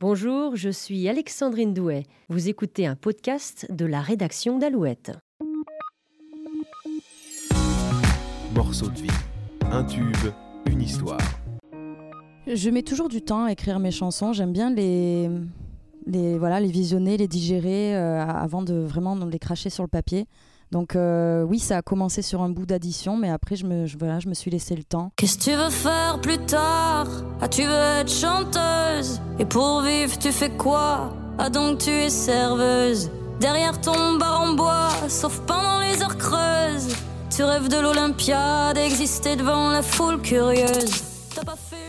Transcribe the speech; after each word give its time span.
Bonjour, 0.00 0.54
je 0.54 0.70
suis 0.70 1.08
Alexandrine 1.08 1.74
Douet. 1.74 2.04
Vous 2.28 2.48
écoutez 2.48 2.86
un 2.86 2.94
podcast 2.94 3.66
de 3.68 3.84
la 3.84 4.00
rédaction 4.00 4.56
d'Alouette. 4.56 5.10
Morceau 8.54 8.88
de 8.90 9.00
vie, 9.00 9.10
un 9.72 9.82
tube, 9.82 10.14
une 10.66 10.82
histoire. 10.82 11.18
Je 12.46 12.70
mets 12.70 12.84
toujours 12.84 13.08
du 13.08 13.22
temps 13.22 13.46
à 13.46 13.50
écrire 13.50 13.80
mes 13.80 13.90
chansons. 13.90 14.32
J'aime 14.32 14.52
bien 14.52 14.72
les, 14.72 15.28
les, 16.06 16.38
voilà, 16.38 16.60
les 16.60 16.70
visionner, 16.70 17.16
les 17.16 17.26
digérer 17.26 17.96
euh, 17.96 18.24
avant 18.24 18.62
de 18.62 18.74
vraiment 18.74 19.16
les 19.16 19.40
cracher 19.40 19.68
sur 19.68 19.82
le 19.82 19.88
papier. 19.88 20.26
Donc 20.70 20.96
euh, 20.96 21.42
oui, 21.42 21.58
ça 21.58 21.78
a 21.78 21.82
commencé 21.82 22.22
sur 22.22 22.42
un 22.42 22.50
bout 22.50 22.66
d'addition, 22.66 23.16
mais 23.16 23.30
après 23.30 23.56
je 23.56 23.66
me, 23.66 24.34
suis 24.34 24.50
laissé 24.50 24.76
le 24.76 24.84
temps. 24.84 25.12
Qu'est-ce 25.16 25.38
que 25.38 25.44
tu 25.44 25.56
veux 25.56 25.70
faire 25.70 26.20
plus 26.20 26.38
tard? 26.38 27.06
Ah, 27.40 27.48
tu 27.48 27.62
veux 27.62 28.00
être 28.00 28.10
chanteuse? 28.10 29.20
Et 29.38 29.44
pour 29.44 29.82
vivre, 29.82 30.18
tu 30.18 30.30
fais 30.30 30.50
quoi? 30.50 31.14
Ah, 31.38 31.50
donc 31.50 31.78
tu 31.78 31.90
es 31.90 32.10
serveuse 32.10 33.10
Derrière 33.40 33.80
ton 33.80 34.16
bar 34.18 34.42
en 34.42 34.54
bois, 34.54 34.88
sauf 35.08 35.40
pendant 35.46 35.80
les 35.80 36.02
heures 36.02 36.18
creuses. 36.18 36.94
Tu 37.34 37.44
rêves 37.44 37.68
de 37.68 37.78
l'Olympia, 37.78 38.74
d'exister 38.74 39.36
devant 39.36 39.70
la 39.70 39.82
foule 39.82 40.20
curieuse. 40.20 41.04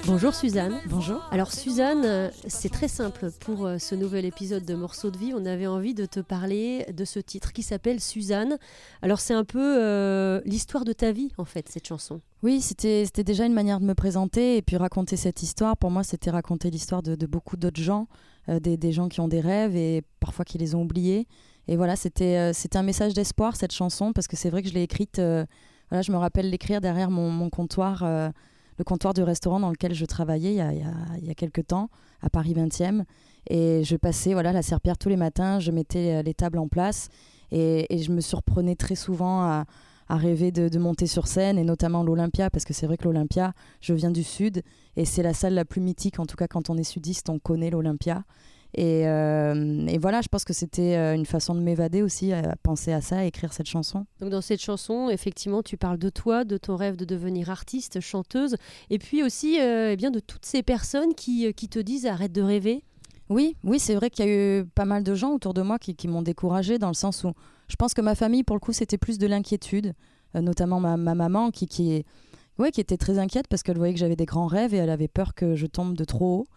Bonjour 0.09 0.33
Suzanne. 0.33 0.73
Bonjour. 0.87 1.21
Alors 1.29 1.51
Suzanne, 1.53 2.03
euh, 2.03 2.29
c'est 2.47 2.71
très 2.71 2.87
simple. 2.87 3.29
Pour 3.41 3.67
euh, 3.67 3.77
ce 3.77 3.93
nouvel 3.93 4.25
épisode 4.25 4.65
de 4.65 4.73
Morceaux 4.73 5.11
de 5.11 5.17
vie, 5.19 5.33
on 5.35 5.45
avait 5.45 5.67
envie 5.67 5.93
de 5.93 6.07
te 6.07 6.19
parler 6.19 6.87
de 6.91 7.05
ce 7.05 7.19
titre 7.19 7.53
qui 7.53 7.61
s'appelle 7.61 7.99
Suzanne. 7.99 8.57
Alors 9.03 9.19
c'est 9.19 9.35
un 9.35 9.43
peu 9.43 9.61
euh, 9.61 10.41
l'histoire 10.45 10.83
de 10.83 10.93
ta 10.93 11.11
vie 11.11 11.31
en 11.37 11.45
fait, 11.45 11.69
cette 11.69 11.87
chanson. 11.87 12.21
Oui, 12.41 12.59
c'était 12.59 13.05
déjà 13.23 13.45
une 13.45 13.53
manière 13.53 13.79
de 13.79 13.85
me 13.85 13.93
présenter 13.93 14.57
et 14.57 14.63
puis 14.63 14.77
raconter 14.77 15.15
cette 15.15 15.43
histoire. 15.43 15.77
Pour 15.77 15.91
moi, 15.91 16.01
c'était 16.03 16.31
raconter 16.31 16.71
l'histoire 16.71 17.03
de, 17.03 17.25
beaucoup 17.27 17.55
d'autres 17.55 17.81
gens, 17.81 18.07
des, 18.47 18.77
des, 18.77 18.91
gens 18.91 19.09
qui 19.09 19.21
ont 19.21 19.27
des 19.27 19.41
rêves 19.41 19.75
et 19.75 20.01
parfois 20.19 20.43
qui 20.43 20.57
les 20.57 20.73
ont 20.73 20.81
oubliés. 20.81 21.27
Et 21.67 21.75
voilà, 21.77 21.95
c'était 21.95 22.51
un 22.73 22.83
message 22.83 23.13
d'espoir 23.13 23.55
cette 23.55 23.73
chanson 23.73 24.11
parce 24.11 24.27
que 24.27 24.35
c'est 24.35 24.49
vrai 24.49 24.63
que 24.63 24.69
je 24.69 24.73
l'ai 24.73 24.83
écrite. 24.83 25.17
voilà, 25.17 26.01
je 26.01 26.11
me 26.11 26.17
rappelle 26.17 26.49
l'écrire 26.49 26.81
derrière 26.81 27.11
mon, 27.11 27.29
mon 27.29 27.51
comptoir 27.51 28.31
le 28.79 28.85
comptoir 28.85 29.13
du 29.13 29.21
restaurant 29.21 29.59
dans 29.59 29.69
lequel 29.69 29.93
je 29.93 30.05
travaillais 30.05 30.51
il 30.51 30.57
y 30.57 30.61
a, 30.61 30.71
il 31.21 31.35
quelques 31.35 31.67
temps, 31.67 31.89
à 32.21 32.29
Paris 32.29 32.53
20e. 32.53 33.03
Et 33.47 33.83
je 33.83 33.95
passais 33.97 34.33
voilà, 34.33 34.53
la 34.53 34.61
serpillère 34.61 34.97
tous 34.97 35.09
les 35.09 35.17
matins, 35.17 35.59
je 35.59 35.71
mettais 35.71 36.15
euh, 36.15 36.21
les 36.21 36.33
tables 36.33 36.57
en 36.57 36.67
place 36.67 37.09
et, 37.51 37.85
je 37.97 38.11
me 38.11 38.21
surprenais 38.21 38.75
très 38.75 38.95
souvent 38.95 39.41
à, 39.41 39.65
rêver 40.09 40.51
de, 40.51 40.79
monter 40.79 41.05
sur 41.05 41.27
scène 41.27 41.59
et 41.59 41.63
notamment 41.63 42.03
l'Olympia 42.03 42.49
parce 42.49 42.65
que 42.65 42.73
c'est 42.73 42.87
vrai 42.87 42.97
que 42.97 43.03
l'Olympia, 43.03 43.53
je 43.79 43.93
viens 43.93 44.11
du 44.11 44.23
sud 44.23 44.63
et 44.95 45.05
c'est 45.05 45.21
la 45.21 45.33
salle 45.33 45.53
la 45.53 45.65
plus 45.65 45.81
mythique, 45.81 46.19
en 46.19 46.25
tout 46.25 46.35
cas 46.35 46.47
quand 46.47 46.69
on 46.69 46.77
est 46.77 46.83
sudiste, 46.83 47.29
on 47.29 47.37
connaît 47.37 47.69
l'Olympia. 47.69 48.23
Euh, 48.77 49.87
et, 49.87 49.97
voilà, 49.97 50.21
je 50.21 50.27
pense 50.27 50.45
que 50.45 50.53
c'était 50.53 50.95
euh, 50.95 51.15
une 51.15 51.25
façon 51.25 51.55
de 51.55 51.59
m'évader 51.59 52.01
aussi, 52.01 52.33
à 52.33 52.55
penser 52.61 52.93
à 52.93 53.01
ça, 53.01 53.19
à 53.19 53.23
écrire 53.23 53.51
cette 53.51 53.67
chanson. 53.67 54.05
Donc 54.19 54.29
dans 54.29 54.41
cette 54.41 54.61
chanson, 54.61 55.09
effectivement, 55.09 55.63
tu 55.63 55.77
parles 55.77 55.97
de 55.97 56.09
toi, 56.09 56.43
de 56.43 56.57
ton 56.57 56.75
rêve 56.75 56.95
de 56.95 57.05
devenir 57.05 57.49
artiste, 57.49 57.99
chanteuse, 57.99 58.55
et 58.89 58.99
puis 58.99 59.23
aussi 59.23 59.59
euh, 59.59 59.91
eh 59.93 59.95
bien, 59.95 60.11
de 60.11 60.19
toutes 60.19 60.45
ces 60.45 60.61
personnes 60.61 61.15
qui, 61.15 61.51
qui 61.53 61.67
te 61.67 61.79
disent 61.79 62.05
arrête 62.05 62.31
de 62.31 62.41
rêver. 62.41 62.83
Oui, 63.29 63.55
oui, 63.63 63.79
c'est 63.79 63.95
vrai 63.95 64.09
qu'il 64.09 64.25
y 64.25 64.27
a 64.27 64.59
eu 64.59 64.65
pas 64.65 64.85
mal 64.85 65.03
de 65.03 65.13
gens 65.13 65.33
autour 65.33 65.53
de 65.53 65.61
moi 65.61 65.77
qui, 65.77 65.95
qui 65.95 66.07
m'ont 66.07 66.23
découragée 66.23 66.79
dans 66.79 66.87
le 66.87 66.95
sens 66.95 67.23
où 67.23 67.33
je 67.67 67.75
pense 67.75 67.93
que 67.93 68.01
ma 68.01 68.15
famille, 68.15 68.43
pour 68.43 68.55
le 68.55 68.59
coup, 68.59 68.73
c'était 68.73 68.97
plus 68.97 69.19
de 69.19 69.27
l'inquiétude, 69.27 69.93
notamment 70.33 70.79
ma, 70.79 70.97
ma, 70.97 71.13
maman 71.13 71.51
qui, 71.51 71.67
qui, 71.67 72.03
ouais, 72.57 72.71
qui 72.71 72.81
était 72.81 72.97
très 72.97 73.19
inquiète 73.19 73.47
parce 73.47 73.61
qu'elle 73.61 73.77
voyait 73.77 73.93
que 73.93 73.99
j'avais 73.99 74.15
des 74.15 74.25
grands 74.25 74.47
rêves 74.47 74.73
et 74.73 74.77
elle 74.77 74.89
avait 74.89 75.07
peur 75.07 75.35
que 75.35 75.55
je 75.55 75.67
tombe 75.67 75.95
de 75.95 76.03
trop 76.03 76.39
haut. 76.39 76.47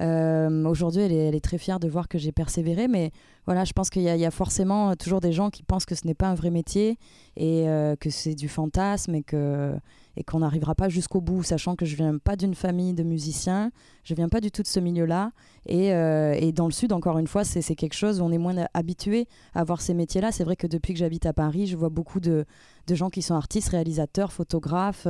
Euh, 0.00 0.64
aujourd'hui, 0.64 1.02
elle 1.02 1.34
est, 1.34 1.40
très 1.40 1.58
fière 1.58 1.80
de 1.80 1.88
voir 1.88 2.08
que 2.08 2.18
j'ai 2.18 2.32
persévéré, 2.32 2.88
mais 2.88 3.12
voilà, 3.46 3.64
je 3.64 3.72
pense 3.72 3.90
qu'il 3.90 4.02
y, 4.02 4.24
a 4.24 4.30
forcément 4.30 4.94
toujours 4.96 5.20
des 5.20 5.32
gens 5.32 5.50
qui 5.50 5.62
pensent 5.62 5.86
que 5.86 5.94
ce 5.94 6.06
n'est 6.06 6.14
pas 6.14 6.28
un 6.28 6.34
vrai 6.34 6.50
métier 6.50 6.98
et 7.36 7.68
euh, 7.68 7.94
que 7.96 8.10
c'est 8.10 8.34
du 8.34 8.48
fantasme 8.48 9.14
et 9.14 9.22
qu'on 9.22 10.38
n'arrivera 10.40 10.74
pas 10.74 10.88
jusqu'au 10.88 11.20
bout, 11.20 11.42
sachant 11.42 11.76
que 11.76 11.86
je 11.86 11.96
viens 11.96 12.18
pas 12.18 12.36
d'une 12.36 12.54
famille 12.54 12.92
de 12.92 13.04
musiciens, 13.04 13.70
je 14.02 14.14
viens 14.14 14.28
pas 14.28 14.40
du 14.40 14.50
tout 14.50 14.62
de 14.62 14.66
ce 14.66 14.80
milieu-là. 14.80 15.32
Et, 15.66 15.94
euh, 15.94 16.34
et, 16.38 16.52
dans 16.52 16.66
le 16.66 16.72
sud, 16.72 16.92
encore 16.92 17.18
une 17.18 17.26
fois, 17.26 17.44
c'est 17.44 17.74
quelque 17.74 17.94
chose 17.94 18.20
où 18.20 18.24
on 18.24 18.32
est 18.32 18.38
moins 18.38 18.66
habitué 18.74 19.26
à 19.54 19.64
voir 19.64 19.80
ces 19.80 19.94
métiers-là. 19.94 20.32
C'est 20.32 20.44
vrai 20.44 20.56
que 20.56 20.66
depuis 20.66 20.92
que 20.92 20.98
j'habite 20.98 21.26
à 21.26 21.32
Paris, 21.32 21.66
je 21.66 21.76
vois 21.76 21.88
beaucoup 21.88 22.20
de, 22.20 22.44
de, 22.86 22.94
gens 22.94 23.10
qui 23.10 23.22
sont 23.22 23.34
artistes, 23.34 23.68
réalisateurs, 23.68 24.32
photographes, 24.32 25.06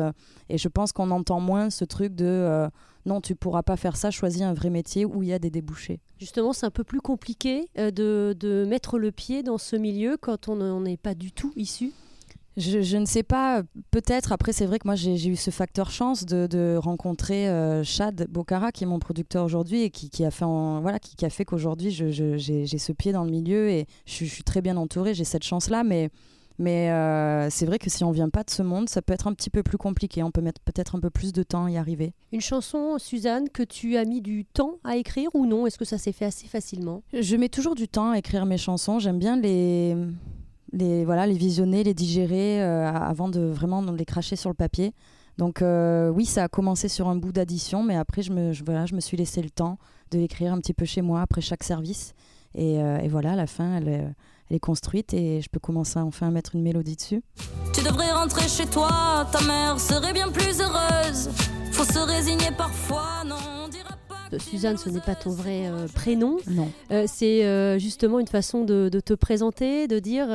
et 0.48 0.58
je 0.58 0.68
pense 0.68 0.92
qu'on 0.92 1.10
entend 1.10 1.40
moins 1.40 1.70
ce 1.70 1.84
truc 1.84 2.14
de 2.14 2.68
non, 3.06 3.20
tu 3.20 3.36
pourras 3.36 3.62
pas 3.62 3.76
faire 3.76 3.96
ça, 3.96 4.10
choisis 4.10 4.42
un 4.42 4.52
vrai 4.52 4.68
métier 4.68 5.04
où 5.04 5.22
il 5.22 5.28
y 5.28 5.32
a 5.32 5.38
des 5.38 5.50
débouchés. 5.50 6.00
Justement, 6.18 6.52
c'est 6.52 6.66
un 6.66 6.70
peu 6.70 6.84
plus 6.84 7.00
compliqué 7.00 7.68
euh, 7.78 7.90
de, 7.92 8.66
mettre 8.68 8.98
le 8.98 9.12
pied 9.12 9.42
dans 9.42 9.58
ce 9.58 9.76
milieu 9.76 10.16
quand 10.20 10.48
on 10.48 10.56
n'en 10.56 10.84
est 10.84 10.96
pas 10.96 11.14
du 11.14 11.30
tout 11.30 11.52
issu? 11.56 11.92
Je, 12.56 12.96
ne 12.96 13.04
sais 13.04 13.22
pas, 13.22 13.62
peut-être. 13.90 14.32
Après, 14.32 14.52
c'est 14.52 14.64
vrai 14.64 14.78
que 14.78 14.88
moi, 14.88 14.94
j'ai 14.94 15.28
eu 15.28 15.36
ce 15.36 15.50
facteur 15.50 15.90
chance 15.90 16.24
de, 16.24 16.78
rencontrer 16.78 17.48
euh, 17.50 17.84
Chad 17.84 18.26
Bocara, 18.30 18.72
qui 18.72 18.84
est 18.84 18.86
mon 18.86 18.98
producteur 18.98 19.44
aujourd'hui 19.44 19.82
et 19.82 19.90
qui, 19.90 20.24
a 20.24 20.30
fait, 20.30 20.46
voilà, 20.46 20.98
qui, 20.98 21.24
a 21.24 21.30
fait 21.30 21.44
qu'aujourd'hui, 21.44 21.90
j'ai 21.90 22.78
ce 22.78 22.92
pied 22.92 23.12
dans 23.12 23.24
le 23.24 23.30
milieu 23.30 23.68
et 23.68 23.86
je, 24.06 24.24
je 24.24 24.30
suis 24.30 24.42
très 24.42 24.62
bien 24.62 24.78
entourée. 24.78 25.12
J'ai 25.12 25.24
cette 25.24 25.44
chance-là, 25.44 25.84
mais 25.84 26.08
mais 26.58 26.90
euh, 26.90 27.50
c'est 27.50 27.66
vrai 27.66 27.78
que 27.78 27.90
si 27.90 28.02
on 28.02 28.10
vient 28.10 28.30
pas 28.30 28.42
de 28.42 28.50
ce 28.50 28.62
monde, 28.62 28.88
ça 28.88 29.02
peut 29.02 29.12
être 29.12 29.26
un 29.26 29.34
petit 29.34 29.50
peu 29.50 29.62
plus 29.62 29.76
compliqué. 29.76 30.22
On 30.22 30.30
peut 30.30 30.40
mettre 30.40 30.60
peut-être 30.62 30.96
un 30.96 31.00
peu 31.00 31.10
plus 31.10 31.32
de 31.32 31.42
temps 31.42 31.66
à 31.66 31.70
y 31.70 31.76
arriver. 31.76 32.14
Une 32.32 32.40
chanson, 32.40 32.96
Suzanne, 32.98 33.48
que 33.50 33.62
tu 33.62 33.96
as 33.96 34.04
mis 34.04 34.22
du 34.22 34.44
temps 34.44 34.78
à 34.84 34.96
écrire 34.96 35.28
ou 35.34 35.46
non? 35.46 35.66
Est-ce 35.66 35.76
que 35.76 35.84
ça 35.84 35.98
s'est 35.98 36.12
fait 36.12 36.24
assez 36.24 36.46
facilement? 36.46 37.02
Je 37.12 37.36
mets 37.36 37.48
toujours 37.50 37.74
du 37.74 37.88
temps 37.88 38.10
à 38.12 38.18
écrire 38.18 38.46
mes 38.46 38.58
chansons. 38.58 38.98
J'aime 38.98 39.18
bien 39.18 39.36
les, 39.36 39.96
les, 40.72 41.04
voilà, 41.04 41.26
les 41.26 41.36
visionner, 41.36 41.84
les 41.84 41.94
digérer 41.94 42.62
euh, 42.62 42.90
avant 42.90 43.28
de 43.28 43.40
vraiment 43.40 43.82
les 43.82 44.04
cracher 44.04 44.36
sur 44.36 44.48
le 44.48 44.54
papier. 44.56 44.92
Donc 45.36 45.60
euh, 45.60 46.08
oui, 46.08 46.24
ça 46.24 46.44
a 46.44 46.48
commencé 46.48 46.88
sur 46.88 47.08
un 47.08 47.16
bout 47.16 47.32
d'addition, 47.32 47.82
mais 47.82 47.96
après 47.96 48.22
je 48.22 48.32
me, 48.32 48.52
voilà, 48.64 48.86
je 48.86 48.94
me 48.94 49.00
suis 49.00 49.18
laissé 49.18 49.42
le 49.42 49.50
temps 49.50 49.76
de 50.10 50.18
l'écrire 50.18 50.54
un 50.54 50.58
petit 50.60 50.72
peu 50.72 50.86
chez 50.86 51.02
moi 51.02 51.20
après 51.20 51.42
chaque 51.42 51.62
service. 51.62 52.14
Et, 52.54 52.76
et 52.76 53.08
voilà, 53.08 53.32
à 53.32 53.36
la 53.36 53.46
fin, 53.46 53.76
elle 53.76 54.14
elle 54.50 54.56
est 54.56 54.60
construite 54.60 55.14
et 55.14 55.40
je 55.40 55.48
peux 55.48 55.60
commencer 55.60 55.98
enfin 55.98 56.28
à 56.28 56.30
mettre 56.30 56.54
une 56.54 56.62
mélodie 56.62 56.96
dessus. 56.96 57.22
Tu 57.72 57.82
devrais 57.82 58.12
rentrer 58.12 58.48
chez 58.48 58.66
toi, 58.66 59.26
ta 59.32 59.40
mère 59.42 59.80
serait 59.80 60.12
bien 60.12 60.30
plus 60.30 60.60
heureuse. 60.60 61.30
Faut 61.72 61.84
se 61.84 61.98
résigner 61.98 62.50
parfois, 62.56 63.24
non, 63.26 63.36
on 63.64 63.68
dira 63.68 63.90
pas. 64.08 64.38
Suzanne, 64.38 64.76
ce 64.76 64.88
n'est 64.88 65.00
pas 65.00 65.14
ton 65.14 65.30
vrai 65.30 65.66
euh, 65.66 65.86
prénom. 65.88 66.38
Non. 66.48 66.70
Euh, 66.90 67.04
c'est 67.06 67.44
euh, 67.44 67.78
justement 67.78 68.18
une 68.18 68.26
façon 68.26 68.64
de, 68.64 68.88
te 68.88 69.14
présenter, 69.14 69.88
de 69.88 69.98
dire 69.98 70.28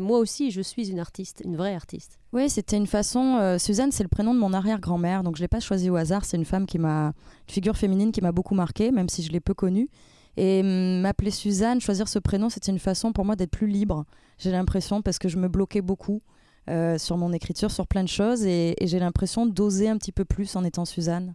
moi 0.00 0.18
aussi 0.18 0.50
je 0.50 0.60
suis 0.60 0.90
une 0.90 1.00
artiste, 1.00 1.42
une 1.44 1.56
vraie 1.56 1.74
artiste. 1.74 2.18
Oui, 2.32 2.50
c'était 2.50 2.76
une 2.76 2.86
façon. 2.86 3.56
Suzanne, 3.58 3.92
c'est 3.92 4.02
le 4.02 4.08
prénom 4.08 4.34
de 4.34 4.38
mon 4.38 4.52
arrière-grand-mère, 4.52 5.22
donc 5.22 5.36
je 5.36 5.40
l'ai 5.40 5.48
pas 5.48 5.60
choisi 5.60 5.88
au 5.88 5.96
hasard. 5.96 6.24
C'est 6.24 6.36
une 6.36 6.44
femme 6.44 6.66
qui 6.66 6.78
m'a, 6.78 7.06
une 7.48 7.52
figure 7.52 7.76
féminine 7.76 8.12
qui 8.12 8.20
m'a 8.20 8.32
beaucoup 8.32 8.54
marquée, 8.54 8.90
même 8.90 9.08
si 9.08 9.22
je 9.22 9.32
l'ai 9.32 9.40
peu 9.40 9.54
connue. 9.54 9.88
Et 10.38 10.60
hum, 10.60 11.00
m'appeler 11.00 11.32
Suzanne, 11.32 11.80
choisir 11.80 12.06
ce 12.06 12.20
prénom, 12.20 12.48
c'était 12.48 12.70
une 12.70 12.78
façon 12.78 13.12
pour 13.12 13.24
moi 13.24 13.34
d'être 13.34 13.50
plus 13.50 13.66
libre. 13.66 14.04
J'ai 14.38 14.52
l'impression 14.52 15.02
parce 15.02 15.18
que 15.18 15.28
je 15.28 15.36
me 15.36 15.48
bloquais 15.48 15.82
beaucoup 15.82 16.22
euh, 16.70 16.96
sur 16.96 17.16
mon 17.16 17.32
écriture, 17.32 17.72
sur 17.72 17.88
plein 17.88 18.04
de 18.04 18.08
choses, 18.08 18.46
et, 18.46 18.76
j'ai 18.80 19.00
l'impression 19.00 19.46
d'oser 19.46 19.88
un 19.88 19.98
petit 19.98 20.12
peu 20.12 20.24
plus 20.24 20.54
en 20.54 20.62
étant 20.62 20.84
Suzanne. 20.84 21.34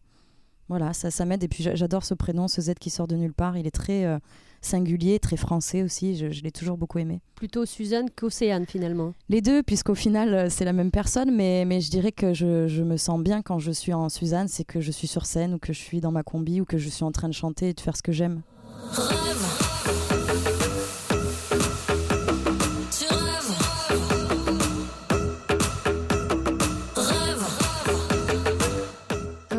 Voilà, 0.69 0.93
ça, 0.93 1.11
ça 1.11 1.25
m'aide. 1.25 1.43
Et 1.43 1.49
puis 1.49 1.67
j'adore 1.73 2.05
ce 2.05 2.13
prénom, 2.13 2.47
ce 2.47 2.61
Z 2.61 2.75
qui 2.79 2.89
sort 2.89 3.07
de 3.07 3.17
nulle 3.17 3.33
part. 3.33 3.57
Il 3.57 3.67
est 3.67 3.75
très 3.75 4.05
euh, 4.05 4.17
singulier, 4.61 5.19
très 5.19 5.35
français 5.35 5.83
aussi. 5.83 6.15
Je, 6.15 6.41
l'ai 6.41 6.51
toujours 6.51 6.77
beaucoup 6.77 6.99
aimé. 6.99 7.19
Plutôt 7.35 7.65
Suzanne 7.65 8.09
qu'Océane 8.09 8.65
finalement. 8.65 9.13
Les 9.27 9.41
deux, 9.41 9.63
puisqu'au 9.63 9.95
final 9.95 10.33
euh, 10.33 10.49
c'est 10.49 10.63
la 10.63 10.71
même 10.71 10.91
personne, 10.91 11.35
mais, 11.35 11.65
mais 11.65 11.81
je 11.81 11.91
dirais 11.91 12.13
que 12.13 12.33
je, 12.33 12.69
je, 12.69 12.81
me 12.81 12.95
sens 12.95 13.21
bien 13.21 13.41
quand 13.41 13.59
je 13.59 13.71
suis 13.71 13.93
en 13.93 14.07
Suzanne, 14.07 14.47
c'est 14.47 14.63
que 14.63 14.79
je 14.79 14.91
suis 14.91 15.07
sur 15.07 15.25
scène 15.25 15.55
ou 15.55 15.57
que 15.57 15.73
je 15.73 15.79
suis 15.79 15.99
dans 15.99 16.11
ma 16.11 16.23
combi 16.23 16.61
ou 16.61 16.65
que 16.65 16.77
je 16.77 16.87
suis 16.87 17.03
en 17.03 17.11
train 17.11 17.27
de 17.27 17.33
chanter 17.33 17.69
et 17.69 17.73
de 17.73 17.81
faire 17.81 17.97
ce 17.97 18.01
que 18.01 18.13
j'aime. 18.13 18.41
Un 18.95 18.99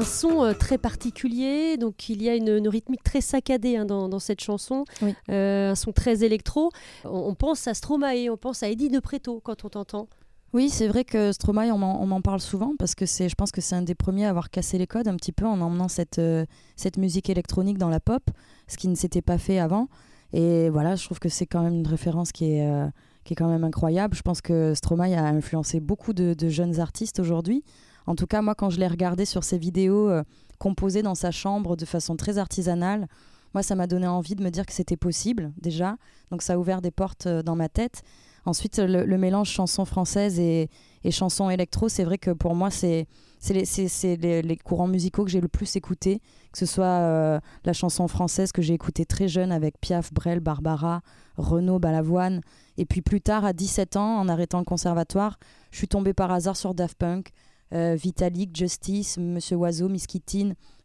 son 0.04 0.44
euh, 0.44 0.52
très 0.52 0.78
particulier, 0.78 1.76
donc 1.76 2.08
il 2.08 2.22
y 2.22 2.28
a 2.28 2.36
une, 2.36 2.68
rythmique 2.68 3.02
très 3.02 3.20
saccadée 3.20 3.76
hein, 3.76 3.84
dans, 3.84 4.18
cette 4.20 4.40
chanson, 4.40 4.84
euh, 5.30 5.72
un 5.72 5.74
son 5.74 5.92
très 5.92 6.22
électro. 6.22 6.70
On, 7.04 7.34
pense 7.34 7.66
à 7.66 7.74
Stromae, 7.74 8.28
on 8.30 8.36
pense 8.36 8.62
à 8.62 8.68
Eddie 8.68 8.88
de 8.88 9.00
Preto 9.00 9.40
quand 9.40 9.64
on 9.64 9.68
t'entend. 9.68 10.08
Oui, 10.54 10.70
c'est 10.70 10.86
vrai 10.86 11.02
que 11.02 11.32
Stromae, 11.32 11.72
on 11.72 11.78
m'en 11.78 12.20
parle 12.20 12.40
souvent 12.40 12.74
parce 12.78 12.94
que 12.94 13.06
je 13.06 13.34
pense 13.34 13.50
que 13.50 13.60
c'est 13.60 13.74
un 13.74 13.82
des 13.82 13.96
premiers 13.96 14.26
à 14.26 14.30
avoir 14.30 14.50
cassé 14.50 14.78
les 14.78 14.86
codes 14.86 15.08
un 15.08 15.16
petit 15.16 15.32
peu 15.32 15.46
en 15.46 15.60
emmenant 15.60 15.88
cette, 15.88 16.20
euh, 16.20 16.46
cette 16.76 16.96
musique 16.96 17.28
électronique 17.28 17.76
dans 17.76 17.88
la 17.88 17.98
pop, 17.98 18.22
ce 18.66 18.76
qui 18.76 18.88
ne 18.88 18.94
s'était 18.94 19.22
pas 19.22 19.38
fait 19.38 19.58
avant. 19.58 19.88
Et 20.32 20.68
voilà, 20.68 20.96
je 20.96 21.04
trouve 21.04 21.20
que 21.20 21.28
c'est 21.28 21.46
quand 21.46 21.62
même 21.62 21.74
une 21.74 21.86
référence 21.86 22.32
qui 22.32 22.52
est, 22.56 22.68
euh, 22.68 22.88
qui 23.24 23.34
est 23.34 23.36
quand 23.36 23.48
même 23.48 23.64
incroyable. 23.64 24.16
Je 24.16 24.22
pense 24.22 24.40
que 24.40 24.74
Stromae 24.74 25.14
a 25.14 25.24
influencé 25.24 25.80
beaucoup 25.80 26.12
de, 26.12 26.34
jeunes 26.48 26.80
artistes 26.80 27.20
aujourd'hui. 27.20 27.62
En 28.06 28.14
tout 28.14 28.26
cas, 28.26 28.42
moi, 28.42 28.54
quand 28.54 28.70
je 28.70 28.80
l'ai 28.80 28.88
regardé 28.88 29.24
sur 29.24 29.44
ses 29.44 29.58
vidéos 29.58 30.10
euh, 30.10 30.22
composées 30.58 31.02
dans 31.02 31.14
sa 31.14 31.30
chambre 31.30 31.76
de 31.76 31.84
façon 31.84 32.16
très 32.16 32.38
artisanale, 32.38 33.06
moi, 33.54 33.62
ça 33.62 33.76
m'a 33.76 33.86
donné 33.86 34.08
envie 34.08 34.34
de 34.34 34.42
me 34.42 34.50
dire 34.50 34.66
que 34.66 34.72
c'était 34.72 34.96
possible 34.96 35.52
déjà. 35.60 35.96
Donc 36.32 36.42
ça 36.42 36.54
a 36.54 36.58
ouvert 36.58 36.82
des 36.82 36.90
portes 36.90 37.28
dans 37.28 37.54
ma 37.54 37.68
tête. 37.68 38.02
Ensuite, 38.46 38.78
le, 38.78 39.18
mélange 39.18 39.48
chanson 39.48 39.84
française 39.84 40.38
et, 40.38 40.68
et 41.02 41.10
chanson 41.10 41.50
électro, 41.50 41.88
c'est 41.88 42.04
vrai 42.04 42.18
que 42.18 42.30
pour 42.30 42.54
moi, 42.54 42.70
c'est 42.70 43.06
les, 43.52 44.58
courants 44.64 44.86
musicaux 44.86 45.24
que 45.24 45.30
j'ai 45.30 45.40
le 45.40 45.48
plus 45.48 45.76
écoutés, 45.76 46.20
que 46.52 46.58
ce 46.58 46.66
soit 46.66 46.84
euh, 46.84 47.40
la 47.64 47.72
chanson 47.72 48.08
française 48.08 48.52
que 48.52 48.62
j'ai 48.62 48.74
écoutée 48.74 49.04
très 49.04 49.28
jeune 49.28 49.52
avec 49.52 49.78
Piaf, 49.80 50.12
Brel, 50.12 50.40
Barbara, 50.40 51.02
Renaud, 51.36 51.78
Balavoine. 51.78 52.40
Et 52.78 52.86
puis 52.86 53.02
plus 53.02 53.20
tard, 53.20 53.44
à 53.44 53.52
17 53.52 53.96
ans, 53.96 54.18
en 54.18 54.28
arrêtant 54.28 54.58
le 54.58 54.64
conservatoire, 54.64 55.38
je 55.70 55.78
suis 55.78 55.88
tombée 55.88 56.14
par 56.14 56.30
hasard 56.32 56.56
sur 56.56 56.74
Daft 56.74 56.96
Punk, 56.96 57.30
euh, 57.74 57.94
Vitalik, 57.94 58.56
Justice, 58.56 59.18
Monsieur 59.18 59.56
Oiseau, 59.56 59.88
Miss 59.88 60.06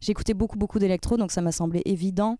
J'ai 0.02 0.12
écouté 0.12 0.34
beaucoup, 0.34 0.58
beaucoup 0.58 0.80
d'électro, 0.80 1.18
donc 1.18 1.32
ça 1.32 1.42
m'a 1.42 1.52
semblé 1.52 1.82
évident 1.86 2.38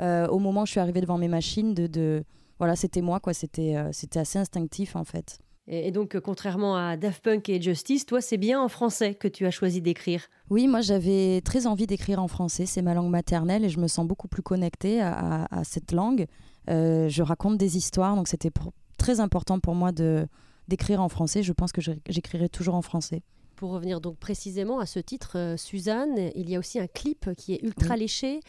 euh, 0.00 0.28
au 0.28 0.38
moment 0.38 0.62
où 0.62 0.66
je 0.66 0.72
suis 0.72 0.80
arrivée 0.80 1.00
devant 1.00 1.18
mes 1.18 1.28
machines 1.28 1.74
de 1.74 2.24
voilà, 2.58 2.76
c'était 2.76 3.00
moi, 3.00 3.20
quoi. 3.20 3.34
C'était, 3.34 3.76
euh, 3.76 3.90
c'était 3.92 4.18
assez 4.18 4.38
instinctif, 4.38 4.96
en 4.96 5.04
fait. 5.04 5.38
Et, 5.68 5.90
donc, 5.90 6.14
euh, 6.14 6.20
contrairement 6.20 6.76
à 6.76 6.96
Daft 6.96 7.22
Punk 7.22 7.48
et 7.48 7.60
Justice, 7.60 8.06
toi, 8.06 8.20
c'est 8.20 8.38
bien 8.38 8.60
en 8.60 8.68
français 8.68 9.14
que 9.14 9.28
tu 9.28 9.46
as 9.46 9.50
choisi 9.50 9.82
d'écrire. 9.82 10.22
Oui, 10.50 10.66
moi, 10.66 10.80
j'avais 10.80 11.40
très 11.42 11.66
envie 11.66 11.86
d'écrire 11.86 12.22
en 12.22 12.28
français. 12.28 12.66
C'est 12.66 12.82
ma 12.82 12.94
langue 12.94 13.10
maternelle 13.10 13.64
et 13.64 13.68
je 13.68 13.78
me 13.78 13.86
sens 13.86 14.06
beaucoup 14.06 14.28
plus 14.28 14.42
connectée 14.42 15.00
à, 15.02 15.46
cette 15.64 15.92
langue. 15.92 16.26
Euh, 16.70 17.08
je 17.08 17.22
raconte 17.22 17.58
des 17.58 17.76
histoires, 17.76 18.16
donc 18.16 18.28
c'était 18.28 18.50
très 18.96 19.20
important 19.20 19.60
pour 19.60 19.74
moi 19.74 19.92
de 19.92 20.26
d'écrire 20.68 21.00
en 21.00 21.08
français. 21.08 21.42
Je 21.42 21.54
pense 21.54 21.72
que 21.72 21.80
j'écrirai 21.80 22.50
toujours 22.50 22.74
en 22.74 22.82
français. 22.82 23.22
Pour 23.56 23.70
revenir 23.70 24.02
donc 24.02 24.18
précisément 24.18 24.80
à 24.80 24.86
ce 24.86 24.98
titre, 24.98 25.54
Suzanne, 25.56 26.30
il 26.34 26.50
y 26.50 26.56
a 26.56 26.58
aussi 26.58 26.78
un 26.78 26.86
clip 26.86 27.30
qui 27.38 27.54
est 27.54 27.62
ultra 27.62 27.96
léché, 27.96 28.40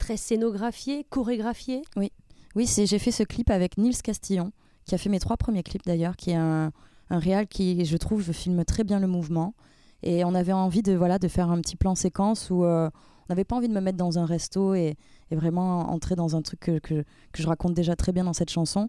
très 0.00 0.16
scénographié, 0.16 1.04
chorégraphié. 1.08 1.82
Oui, 1.96 2.10
oui, 2.54 2.66
j'ai 2.66 2.98
fait 2.98 3.12
ce 3.12 3.22
clip 3.22 3.50
avec 3.50 3.78
Nils 3.78 4.00
Castillon, 4.02 4.52
qui 4.84 4.94
a 4.94 4.98
fait 4.98 5.08
mes 5.08 5.20
trois 5.20 5.36
premiers 5.36 5.62
clips 5.62 5.84
d'ailleurs, 5.84 6.16
qui 6.16 6.30
est 6.30 6.36
un, 6.36 6.72
un 7.10 7.18
réal 7.18 7.46
qui, 7.46 7.84
je 7.84 7.96
trouve, 7.96 8.32
filme 8.32 8.64
très 8.64 8.84
bien 8.84 9.00
le 9.00 9.06
mouvement. 9.06 9.54
Et 10.02 10.24
on 10.24 10.34
avait 10.34 10.52
envie 10.52 10.82
de, 10.82 10.92
voilà, 10.92 11.18
de 11.18 11.28
faire 11.28 11.50
un 11.50 11.60
petit 11.60 11.76
plan 11.76 11.94
séquence 11.94 12.50
où 12.50 12.64
euh, 12.64 12.88
on 12.88 13.32
n'avait 13.32 13.44
pas 13.44 13.56
envie 13.56 13.68
de 13.68 13.74
me 13.74 13.80
mettre 13.80 13.98
dans 13.98 14.18
un 14.18 14.26
resto 14.26 14.74
et, 14.74 14.96
vraiment 15.30 15.90
entrer 15.90 16.16
dans 16.16 16.36
un 16.36 16.42
truc 16.42 16.60
que, 16.60 16.78
que, 16.78 17.04
je 17.34 17.46
raconte 17.46 17.74
déjà 17.74 17.96
très 17.96 18.12
bien 18.12 18.24
dans 18.24 18.32
cette 18.32 18.50
chanson. 18.50 18.88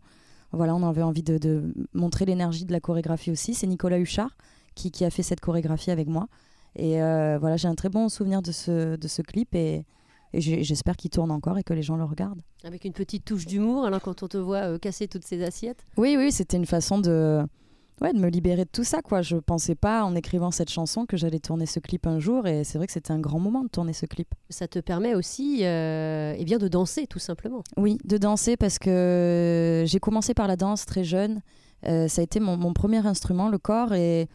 Voilà, 0.53 0.73
on 0.73 0.88
avait 0.88 1.01
envie 1.01 1.23
de, 1.23 1.73
montrer 1.94 2.25
l'énergie 2.25 2.65
de 2.65 2.71
la 2.71 2.79
chorégraphie 2.79 3.31
aussi. 3.31 3.53
C'est 3.53 3.67
Nicolas 3.67 4.00
Huchard 4.00 4.38
qui, 4.73 4.89
qui, 4.89 5.03
a 5.03 5.09
fait 5.09 5.23
cette 5.23 5.41
chorégraphie 5.41 5.91
avec 5.91 6.07
moi. 6.07 6.27
Et 6.75 7.01
euh, 7.01 7.38
voilà, 7.39 7.57
j'ai 7.57 7.67
un 7.67 7.75
très 7.75 7.89
bon 7.89 8.07
souvenir 8.07 8.41
de 8.41 8.51
ce, 8.51 8.95
de 8.95 9.07
ce 9.07 9.21
clip 9.21 9.53
et, 9.53 9.85
et 10.33 10.41
j'espère 10.41 10.95
qu'il 10.95 11.09
tourne 11.09 11.31
encore 11.31 11.57
et 11.57 11.63
que 11.63 11.73
les 11.73 11.81
gens 11.81 11.95
le 11.95 12.03
regardent. 12.03 12.41
Avec 12.63 12.85
une 12.85 12.93
petite 12.93 13.25
touche 13.25 13.45
d'humour, 13.45 13.85
alors 13.85 14.01
quand 14.01 14.23
on 14.23 14.27
te 14.27 14.37
voit 14.37 14.63
euh, 14.63 14.77
casser 14.77 15.07
toutes 15.07 15.25
ces 15.25 15.43
assiettes? 15.43 15.85
Oui, 15.97 16.15
oui, 16.17 16.31
c'était 16.31 16.57
une 16.57 16.67
façon 16.67 16.99
de, 16.99 17.43
ouais, 18.01 18.13
de 18.13 18.19
me 18.19 18.29
libérer 18.29 18.65
de 18.65 18.69
tout 18.71 18.83
ça. 18.83 19.01
Quoi. 19.01 19.21
Je 19.21 19.35
ne 19.35 19.39
pensais 19.39 19.75
pas, 19.75 20.03
en 20.03 20.15
écrivant 20.15 20.51
cette 20.51 20.69
chanson, 20.69 21.05
que 21.05 21.17
j'allais 21.17 21.39
tourner 21.39 21.65
ce 21.65 21.79
clip 21.79 22.05
un 22.05 22.19
jour. 22.19 22.47
Et 22.47 22.63
c'est 22.63 22.77
vrai 22.77 22.87
que 22.87 22.93
c'était 22.93 23.11
un 23.11 23.19
grand 23.19 23.39
moment 23.39 23.63
de 23.63 23.69
tourner 23.69 23.93
ce 23.93 24.05
clip. 24.05 24.33
Ça 24.49 24.67
te 24.67 24.79
permet 24.79 25.15
aussi 25.15 25.65
euh, 25.65 26.35
eh 26.37 26.45
bien 26.45 26.57
de 26.57 26.67
danser, 26.67 27.07
tout 27.07 27.19
simplement. 27.19 27.63
Oui, 27.77 27.97
de 28.05 28.17
danser 28.17 28.57
parce 28.57 28.79
que 28.79 29.83
j'ai 29.87 29.99
commencé 29.99 30.33
par 30.33 30.47
la 30.47 30.55
danse 30.55 30.85
très 30.85 31.03
jeune. 31.03 31.41
Euh, 31.87 32.07
ça 32.07 32.21
a 32.21 32.23
été 32.23 32.39
mon, 32.39 32.57
mon, 32.57 32.73
premier 32.73 33.05
instrument, 33.05 33.49
le 33.49 33.57
corps. 33.57 33.93
Et 33.93 34.27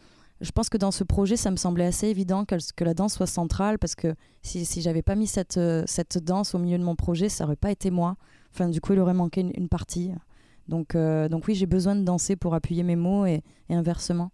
je 0.45 0.51
pense 0.51 0.69
que 0.69 0.77
dans 0.77 0.91
ce 0.91 1.03
projet, 1.03 1.35
ça 1.35 1.51
me 1.51 1.55
semblait 1.55 1.85
assez 1.85 2.07
évident 2.07 2.45
que, 2.45 2.55
que 2.75 2.83
la 2.83 2.93
danse 2.93 3.15
soit 3.15 3.27
centrale 3.27 3.79
parce 3.79 3.95
que 3.95 4.13
si, 4.43 4.63
si 4.63 4.81
j'avais 4.81 5.01
pas 5.01 5.15
mis 5.15 5.27
cette, 5.27 5.57
euh, 5.57 5.83
cette 5.87 6.19
danse 6.19 6.53
au 6.53 6.59
milieu 6.59 6.77
de 6.77 6.83
mon 6.83 6.95
projet, 6.95 7.29
ça 7.29 7.45
aurait 7.45 7.55
pas 7.55 7.71
été 7.71 7.89
moi. 7.89 8.15
Enfin, 8.53 8.69
du 8.69 8.79
coup, 8.79 8.93
il 8.93 8.99
aurait 8.99 9.13
manqué 9.13 9.41
une, 9.41 9.67
partie. 9.67 10.11
Donc, 10.67 10.95
euh, 10.95 11.27
donc 11.27 11.47
oui, 11.47 11.55
j'ai 11.55 11.65
besoin 11.65 11.95
de 11.95 12.03
danser 12.03 12.35
pour 12.35 12.53
appuyer 12.53 12.83
mes 12.83 12.95
mots 12.95 13.25
et, 13.25 13.41
inversement. 13.69 14.31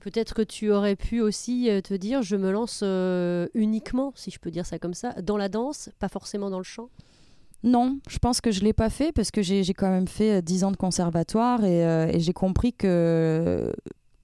Peut-être 0.00 0.32
que 0.32 0.42
tu 0.42 0.72
aurais 0.72 0.96
pu 0.96 1.20
aussi 1.20 1.68
euh, 1.68 1.82
te 1.82 1.92
dire, 1.92 2.22
je 2.22 2.36
me 2.36 2.50
lance 2.50 2.82
uniquement, 3.54 4.12
si 4.16 4.30
je 4.30 4.38
peux 4.38 4.50
dire 4.50 4.64
ça 4.64 4.78
comme 4.78 4.94
ça, 4.94 5.12
dans 5.22 5.36
la 5.36 5.50
danse, 5.50 5.90
pas 5.98 6.08
forcément 6.08 6.48
dans 6.48 6.58
le 6.58 6.64
chant? 6.64 6.88
Non, 7.62 7.98
je 8.08 8.18
pense 8.18 8.40
que 8.40 8.50
je 8.50 8.60
ne 8.60 8.64
l'ai 8.64 8.72
pas 8.72 8.88
fait 8.88 9.12
parce 9.12 9.30
que 9.30 9.42
j'ai 9.42 9.74
quand 9.74 9.90
même 9.90 10.08
fait 10.08 10.40
10 10.40 10.64
ans 10.64 10.70
de 10.70 10.78
conservatoire 10.78 11.62
et, 11.64 11.82
et 12.14 12.18
j'ai 12.18 12.32
compris 12.32 12.72
que 12.72 13.70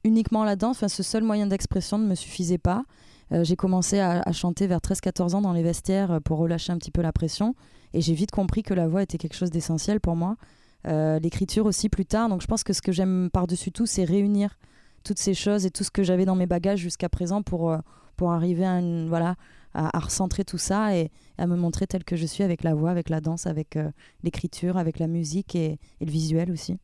uniquement 0.06 0.44
la 0.44 0.56
danse, 0.56 0.76
enfin, 0.78 0.88
ce 0.88 1.02
seul 1.02 1.24
moyen 1.24 1.46
d'expression 1.46 1.98
ne 1.98 2.06
me 2.06 2.14
suffisait 2.14 2.58
pas. 2.58 2.84
Euh, 3.32 3.42
j'ai 3.42 3.56
commencé 3.56 3.98
à, 3.98 4.30
chanter 4.32 4.66
vers 4.66 4.78
13-14 4.78 5.34
ans 5.34 5.40
dans 5.40 5.52
les 5.52 5.62
vestiaires 5.62 6.12
euh, 6.12 6.20
pour 6.20 6.38
relâcher 6.38 6.72
un 6.72 6.78
petit 6.78 6.92
peu 6.92 7.02
la 7.02 7.12
pression. 7.12 7.54
Et 7.92 8.00
j'ai 8.00 8.14
vite 8.14 8.30
compris 8.30 8.62
que 8.62 8.72
la 8.72 8.86
voix 8.86 9.02
était 9.02 9.18
quelque 9.18 9.34
chose 9.34 9.50
d'essentiel 9.50 10.00
pour 10.00 10.16
moi. 10.16 10.36
Euh, 10.86 11.18
l'écriture 11.18 11.66
aussi 11.66 11.88
plus 11.88 12.06
tard. 12.06 12.28
Donc 12.28 12.40
je 12.40 12.46
pense 12.46 12.62
que 12.62 12.72
ce 12.72 12.80
que 12.80 12.92
j'aime 12.92 13.30
par-dessus 13.32 13.72
tout, 13.72 13.86
c'est 13.86 14.04
réunir 14.04 14.58
toutes 15.02 15.18
ces 15.18 15.34
choses 15.34 15.66
et 15.66 15.70
tout 15.70 15.82
ce 15.82 15.90
que 15.90 16.04
j'avais 16.04 16.24
dans 16.24 16.36
mes 16.36 16.46
bagages 16.46 16.78
jusqu'à 16.78 17.08
présent 17.08 17.42
pour, 17.42 17.76
pour 18.16 18.32
arriver 18.32 18.64
à, 18.64 18.80
voilà, 19.08 19.34
à, 19.74 19.98
recentrer 19.98 20.44
tout 20.44 20.58
ça 20.58 20.96
et 20.96 21.10
à 21.38 21.46
me 21.46 21.56
montrer 21.56 21.86
tel 21.86 22.04
que 22.04 22.16
je 22.16 22.26
suis 22.26 22.44
avec 22.44 22.62
la 22.62 22.74
voix, 22.74 22.90
avec 22.90 23.08
la 23.08 23.20
danse, 23.20 23.46
avec 23.46 23.78
l'écriture, 24.24 24.76
avec 24.76 24.98
la 24.98 25.06
musique 25.06 25.54
et 25.54 25.78
le 26.00 26.10
visuel 26.10 26.50
aussi. 26.50 26.76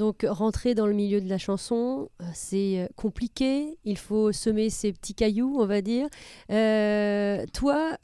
Donc 0.00 0.24
rentrer 0.26 0.74
dans 0.74 0.86
le 0.86 0.94
milieu 0.94 1.20
de 1.20 1.28
la 1.28 1.36
chanson, 1.36 2.08
euh, 2.22 2.24
c'est 2.32 2.78
euh, 2.78 2.86
compliqué, 2.96 3.76
il 3.84 3.98
faut 3.98 4.32
semer 4.32 4.70
ses 4.70 4.94
petits 4.94 5.12
cailloux, 5.12 5.56
on 5.58 5.66
va 5.66 5.82
dire. 5.82 6.08
Euh, 6.50 7.44
toi, 7.52 7.98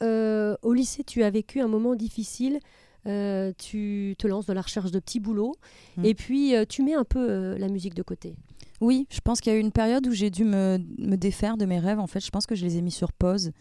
au 0.61 0.73
lycée, 0.73 1.03
tu 1.03 1.23
as 1.23 1.31
vécu 1.31 1.59
un 1.59 1.67
moment 1.67 1.95
difficile. 1.95 2.59
tu 3.03 4.15
te 4.19 4.27
lances 4.27 4.45
dans 4.45 4.53
la 4.53 4.61
recherche 4.61 4.91
de 4.91 4.99
petits 4.99 5.19
boulots 5.19 5.55
mmh. 5.95 6.05
et 6.05 6.13
puis 6.13 6.53
tu 6.69 6.83
mets 6.83 6.93
un 6.93 7.03
peu 7.03 7.55
la 7.57 7.67
musique 7.67 7.95
de 7.95 8.03
côté. 8.03 8.35
Oui, 8.79 9.07
je 9.09 9.19
pense 9.19 9.41
qu'il 9.41 9.51
y 9.51 9.55
a 9.55 9.57
eu 9.57 9.61
une 9.61 9.71
période 9.71 10.05
où 10.05 10.11
j'ai 10.11 10.29
dû 10.29 10.43
me, 10.43 10.77
défaire 11.15 11.57
de 11.57 11.65
mes 11.65 11.79
rêves. 11.79 11.99
En 11.99 12.05
fait, 12.05 12.23
je 12.23 12.29
pense 12.29 12.45
que 12.45 12.53
je 12.53 12.63
les 12.63 12.77
ai 12.77 12.83
mis 12.83 12.91
sur 12.91 13.11
pause 13.11 13.53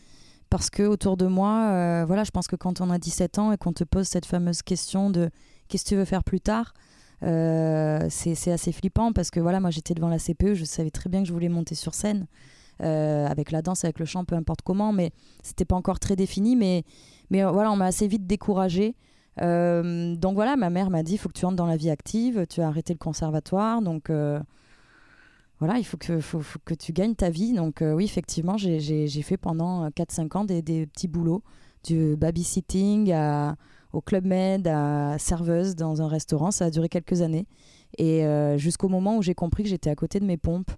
parce 0.50 0.68
que 0.68 0.82
autour 0.82 1.16
de 1.16 1.26
moi, 1.26 2.04
voilà, 2.04 2.22
je 2.24 2.32
pense 2.32 2.48
que 2.48 2.56
quand 2.56 2.82
on 2.82 2.90
a 2.90 2.98
17 2.98 3.38
ans 3.38 3.50
et 3.52 3.56
qu'on 3.56 3.72
te 3.72 3.84
pose 3.84 4.06
cette 4.06 4.26
fameuse 4.26 4.60
question 4.60 5.08
de 5.08 5.30
qu'est-ce 5.68 5.84
que 5.84 5.88
tu 5.88 5.96
veux 5.96 6.04
faire 6.04 6.22
plus 6.22 6.40
tard, 6.40 6.74
c'est 7.22 8.50
assez 8.52 8.72
flippant 8.72 9.12
parce 9.12 9.30
que 9.30 9.40
voilà, 9.40 9.60
moi 9.60 9.70
j'étais 9.70 9.94
devant 9.94 10.08
la 10.08 10.18
CPE, 10.18 10.54
je 10.54 10.64
savais 10.64 10.90
très 10.90 11.08
bien 11.10 11.22
que 11.22 11.28
je 11.28 11.32
voulais 11.32 11.48
monter 11.48 11.74
sur 11.74 11.94
scène. 11.94 12.26
Euh, 12.82 13.26
avec 13.26 13.52
la 13.52 13.62
danse, 13.62 13.84
avec 13.84 13.98
le 13.98 14.04
chant, 14.04 14.26
peu 14.26 14.34
importe 14.34 14.60
comment, 14.60 14.92
mais 14.92 15.10
c'était 15.42 15.64
pas 15.64 15.76
encore 15.76 15.98
très 15.98 16.14
défini. 16.14 16.56
Mais, 16.56 16.84
mais 17.30 17.42
euh, 17.42 17.50
voilà, 17.50 17.72
on 17.72 17.76
m'a 17.76 17.86
assez 17.86 18.06
vite 18.06 18.26
découragée. 18.26 18.94
donc 19.38 20.34
voilà, 20.34 20.56
ma 20.56 20.70
mère 20.70 20.90
m'a 20.90 21.02
dit 21.02 21.14
il 21.14 21.18
faut 21.18 21.28
que 21.28 21.38
tu 21.38 21.44
entres 21.46 21.56
dans 21.56 21.66
la 21.66 21.76
vie 21.76 21.90
active, 21.90 22.46
tu 22.48 22.60
as 22.60 22.68
arrêté 22.68 22.92
le 22.92 22.98
conservatoire, 22.98 23.82
donc 23.82 24.10
voilà, 25.58 25.78
il 25.78 25.84
faut 25.84 25.96
que, 25.96 26.20
faut, 26.20 26.42
que 26.66 26.74
tu 26.74 26.92
gagnes 26.92 27.14
ta 27.14 27.30
vie. 27.30 27.54
Donc 27.54 27.82
oui, 27.82 28.04
effectivement, 28.04 28.58
j'ai 28.58 29.22
fait 29.22 29.38
pendant 29.38 29.88
4-5 29.88 30.36
ans 30.36 30.44
des, 30.44 30.60
des, 30.60 30.86
petits 30.86 31.08
boulots, 31.08 31.42
du 31.82 32.14
babysitting 32.16 33.12
à, 33.12 33.56
au 33.96 34.02
Club 34.02 34.26
Med, 34.26 34.68
à 34.68 35.16
serveuse 35.18 35.74
dans 35.74 36.02
un 36.02 36.08
restaurant. 36.08 36.50
Ça 36.50 36.66
a 36.66 36.70
duré 36.70 36.88
quelques 36.88 37.22
années. 37.22 37.46
Et 37.96 38.26
euh, 38.26 38.58
jusqu'au 38.58 38.88
moment 38.88 39.16
où 39.16 39.22
j'ai 39.22 39.34
compris 39.34 39.62
que 39.62 39.70
j'étais 39.70 39.88
à 39.88 39.94
côté 39.94 40.20
de 40.20 40.26
mes 40.26 40.36
pompes. 40.36 40.70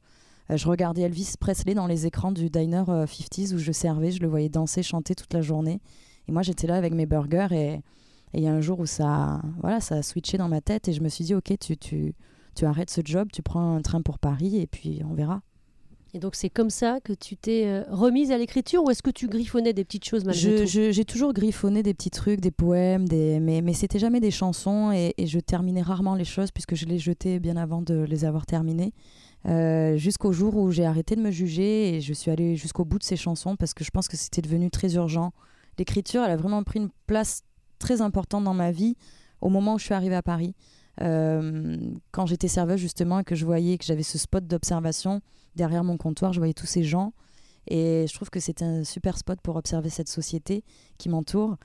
Euh, 0.51 0.57
je 0.57 0.69
regardais 0.69 1.03
Elvis 1.03 1.35
Presley 1.39 1.75
dans 1.75 1.89
les 1.89 2.07
écrans 2.07 2.31
du 2.31 2.49
diner 2.49 2.85
50s 2.87 3.53
euh, 3.53 3.57
où 3.57 3.59
je 3.59 3.73
servais. 3.73 4.13
Je 4.13 4.21
le 4.21 4.29
voyais 4.29 4.49
danser, 4.49 4.85
chanter 4.85 5.17
toute 5.17 5.35
la 5.35 5.43
journée. 5.43 5.81
Et 6.29 6.33
moi, 6.33 6.43
j'étais 6.43 6.69
là 6.69 6.77
avec 6.77 6.95
mes 6.95 7.07
burgers. 7.07 7.49
Et 7.51 7.81
il 8.35 8.45
y 8.45 8.47
a 8.47 8.53
un 8.53 8.61
jour 8.61 8.79
où 8.79 8.87
ça, 8.87 9.43
voilà, 9.61 9.81
ça 9.81 9.97
a 9.97 10.03
switché 10.03 10.39
dans 10.39 10.49
ma 10.49 10.61
tête. 10.61 10.87
Et 10.87 10.93
je 10.93 11.01
me 11.01 11.09
suis 11.09 11.25
dit, 11.25 11.35
OK, 11.35 11.53
tu, 11.59 11.77
tu, 11.77 12.15
tu 12.55 12.67
arrêtes 12.67 12.91
ce 12.91 13.01
job, 13.05 13.29
tu 13.33 13.43
prends 13.43 13.75
un 13.75 13.83
train 13.83 14.01
pour 14.01 14.21
Paris 14.21 14.59
et 14.59 14.69
puis 14.69 15.03
on 15.05 15.15
verra. 15.15 15.41
Et 16.15 16.21
donc 16.21 16.35
c'est 16.35 16.49
comme 16.49 16.71
ça 16.71 17.01
que 17.01 17.13
tu 17.13 17.37
t'es 17.37 17.67
euh, 17.67 17.85
remise 17.91 18.31
à 18.31 18.39
l'écriture 18.39 18.83
ou 18.83 18.91
est-ce 18.91 19.03
que 19.03 19.11
tu 19.11 19.29
griffonnais 19.29 19.75
des 19.75 19.85
petites 19.85 20.07
choses 20.07 20.25
malgré 20.25 20.65
tout? 20.65 20.67
J'ai 20.67 21.05
toujours 21.05 21.35
griffonné 21.35 21.83
des 21.83 21.93
petits 21.93 22.11
trucs, 22.11 22.41
des 22.41 22.51
poèmes, 22.51 23.07
des... 23.07 23.41
mais, 23.41 23.61
mais 23.61 23.75
c'était 23.75 23.99
jamais 23.99 24.21
des 24.21 24.31
chansons 24.31 24.91
et, 24.91 25.15
je 25.19 25.39
terminais 25.39 25.83
rarement 25.83 26.15
les 26.15 26.25
choses 26.25 26.51
puisque 26.51 26.75
je 26.75 26.87
les 26.87 26.99
jetais 26.99 27.39
bien 27.39 27.57
avant 27.57 27.83
de 27.83 28.05
les 28.09 28.25
avoir 28.25 28.47
terminées. 28.47 28.95
Euh, 29.47 29.97
jusqu'au 29.97 30.33
jour 30.33 30.57
où 30.57 30.71
j'ai 30.71 30.85
arrêté 30.85 31.15
de 31.15 31.21
me 31.21 31.31
juger 31.31 31.95
et 31.95 32.01
je 32.01 32.13
suis 32.13 32.31
allée 32.31 32.57
jusqu'au 32.57 32.85
bout 32.85 32.99
de 32.99 33.05
ces 33.05 33.17
chansons 33.17 33.57
parce 33.57 33.75
que 33.75 33.85
je 33.85 33.91
pense 33.91 34.09
que 34.09 34.17
c'était 34.17 34.43
devenu 34.43 34.71
très 34.71 34.95
urgent. 34.95 35.33
L'écriture, 35.79 36.23
elle 36.25 36.33
a 36.33 36.37
vraiment 36.37 36.63
pris 36.65 36.81
une 36.81 36.91
place 37.07 37.43
très 37.79 38.01
importante 38.01 38.45
dans 38.45 38.55
ma 38.55 38.73
vie 38.73 38.97
au 39.41 39.51
moment 39.51 39.75
où 39.75 39.79
je 39.79 39.85
suis 39.85 39.95
arrivée 39.95 40.17
à 40.17 40.23
Paris. 40.23 40.55
Euh, 41.01 41.77
quand 42.11 42.27
j'étais 42.27 42.49
serveuse 42.49 42.81
justement 42.81 43.21
et 43.21 43.25
que 43.25 43.37
je 43.37 43.45
voyais 43.45 43.79
que 43.79 43.85
j'avais 43.85 44.03
ce 44.03 44.19
spot 44.19 44.45
d'observation 44.47 45.21
derrière 45.57 45.85
mon 45.85 45.97
comptoir, 45.97 46.33
je 46.33 46.41
voyais 46.41 46.55
tous 46.55 46.67
ces 46.67 46.85
gens 46.85 47.13
et 47.69 48.07
je 48.09 48.15
trouve 48.15 48.31
que 48.31 48.41
c'est 48.41 48.63
un 48.63 48.83
super 48.83 49.19
spot 49.19 49.41
pour 49.43 49.57
observer 49.57 49.91
cette 49.91 50.09
société 50.09 50.65
qui 50.97 51.09
m'entoure. 51.09 51.57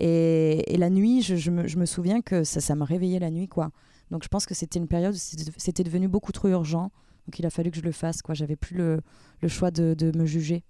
Et, 0.00 0.76
la 0.76 0.90
nuit, 0.90 1.22
je, 1.22 1.50
me, 1.50 1.86
souviens 1.86 2.20
que 2.22 2.44
ça, 2.44 2.60
ça 2.60 2.74
me 2.74 2.82
réveillait 2.82 3.20
la 3.20 3.30
nuit, 3.30 3.48
quoi. 3.48 3.70
Donc 4.10 4.24
je 4.24 4.28
pense 4.28 4.44
que 4.44 4.54
c'était 4.54 4.78
une 4.78 4.88
période 4.88 5.14
où 5.14 5.18
c'était 5.56 5.84
devenu 5.84 6.08
beaucoup 6.08 6.32
trop 6.32 6.48
urgent. 6.48 6.90
Donc 7.26 7.38
il 7.38 7.46
a 7.46 7.50
fallu 7.50 7.70
que 7.70 7.76
je 7.76 7.82
le 7.82 7.92
fasse, 7.92 8.20
quoi. 8.20 8.34
J'avais 8.34 8.56
plus 8.56 8.76
le, 8.76 9.00
choix 9.48 9.70
de, 9.70 10.12
me 10.16 10.26
juger. 10.26 10.64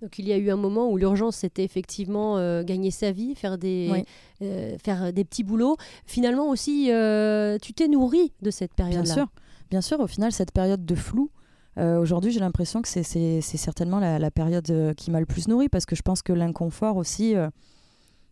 Donc 0.00 0.18
il 0.18 0.28
y 0.28 0.32
a 0.32 0.36
eu 0.36 0.50
un 0.50 0.56
moment 0.56 0.88
où 0.88 0.96
l'urgence 0.96 1.38
c'était 1.38 1.64
effectivement 1.64 2.38
euh, 2.38 2.62
gagner 2.62 2.92
sa 2.92 3.10
vie, 3.10 3.34
faire 3.34 3.58
des, 3.58 4.04
euh, 4.42 4.78
faire 4.78 5.12
des 5.12 5.24
petits 5.24 5.42
boulots. 5.42 5.76
Finalement 6.06 6.48
aussi, 6.48 6.92
euh, 6.92 7.58
tu 7.60 7.74
t'es 7.74 7.88
nourri 7.88 8.32
de 8.40 8.52
cette 8.52 8.74
période-là. 8.74 9.02
Bien 9.02 9.14
sûr, 9.14 9.26
bien 9.70 9.80
sûr. 9.80 9.98
Au 9.98 10.06
final, 10.06 10.30
cette 10.30 10.52
période 10.52 10.86
de 10.86 10.94
flou, 10.94 11.30
aujourd'hui 11.78 12.30
j'ai 12.30 12.40
l'impression 12.40 12.82
que 12.82 12.88
c'est 12.88 13.40
certainement 13.40 14.00
la, 14.00 14.30
période 14.30 14.94
qui 14.96 15.10
m'a 15.10 15.20
le 15.20 15.26
plus 15.26 15.48
nourri 15.48 15.68
parce 15.68 15.86
que 15.86 15.96
je 15.96 16.02
pense 16.02 16.22
que 16.22 16.32
l'inconfort 16.32 16.96
aussi, 16.96 17.34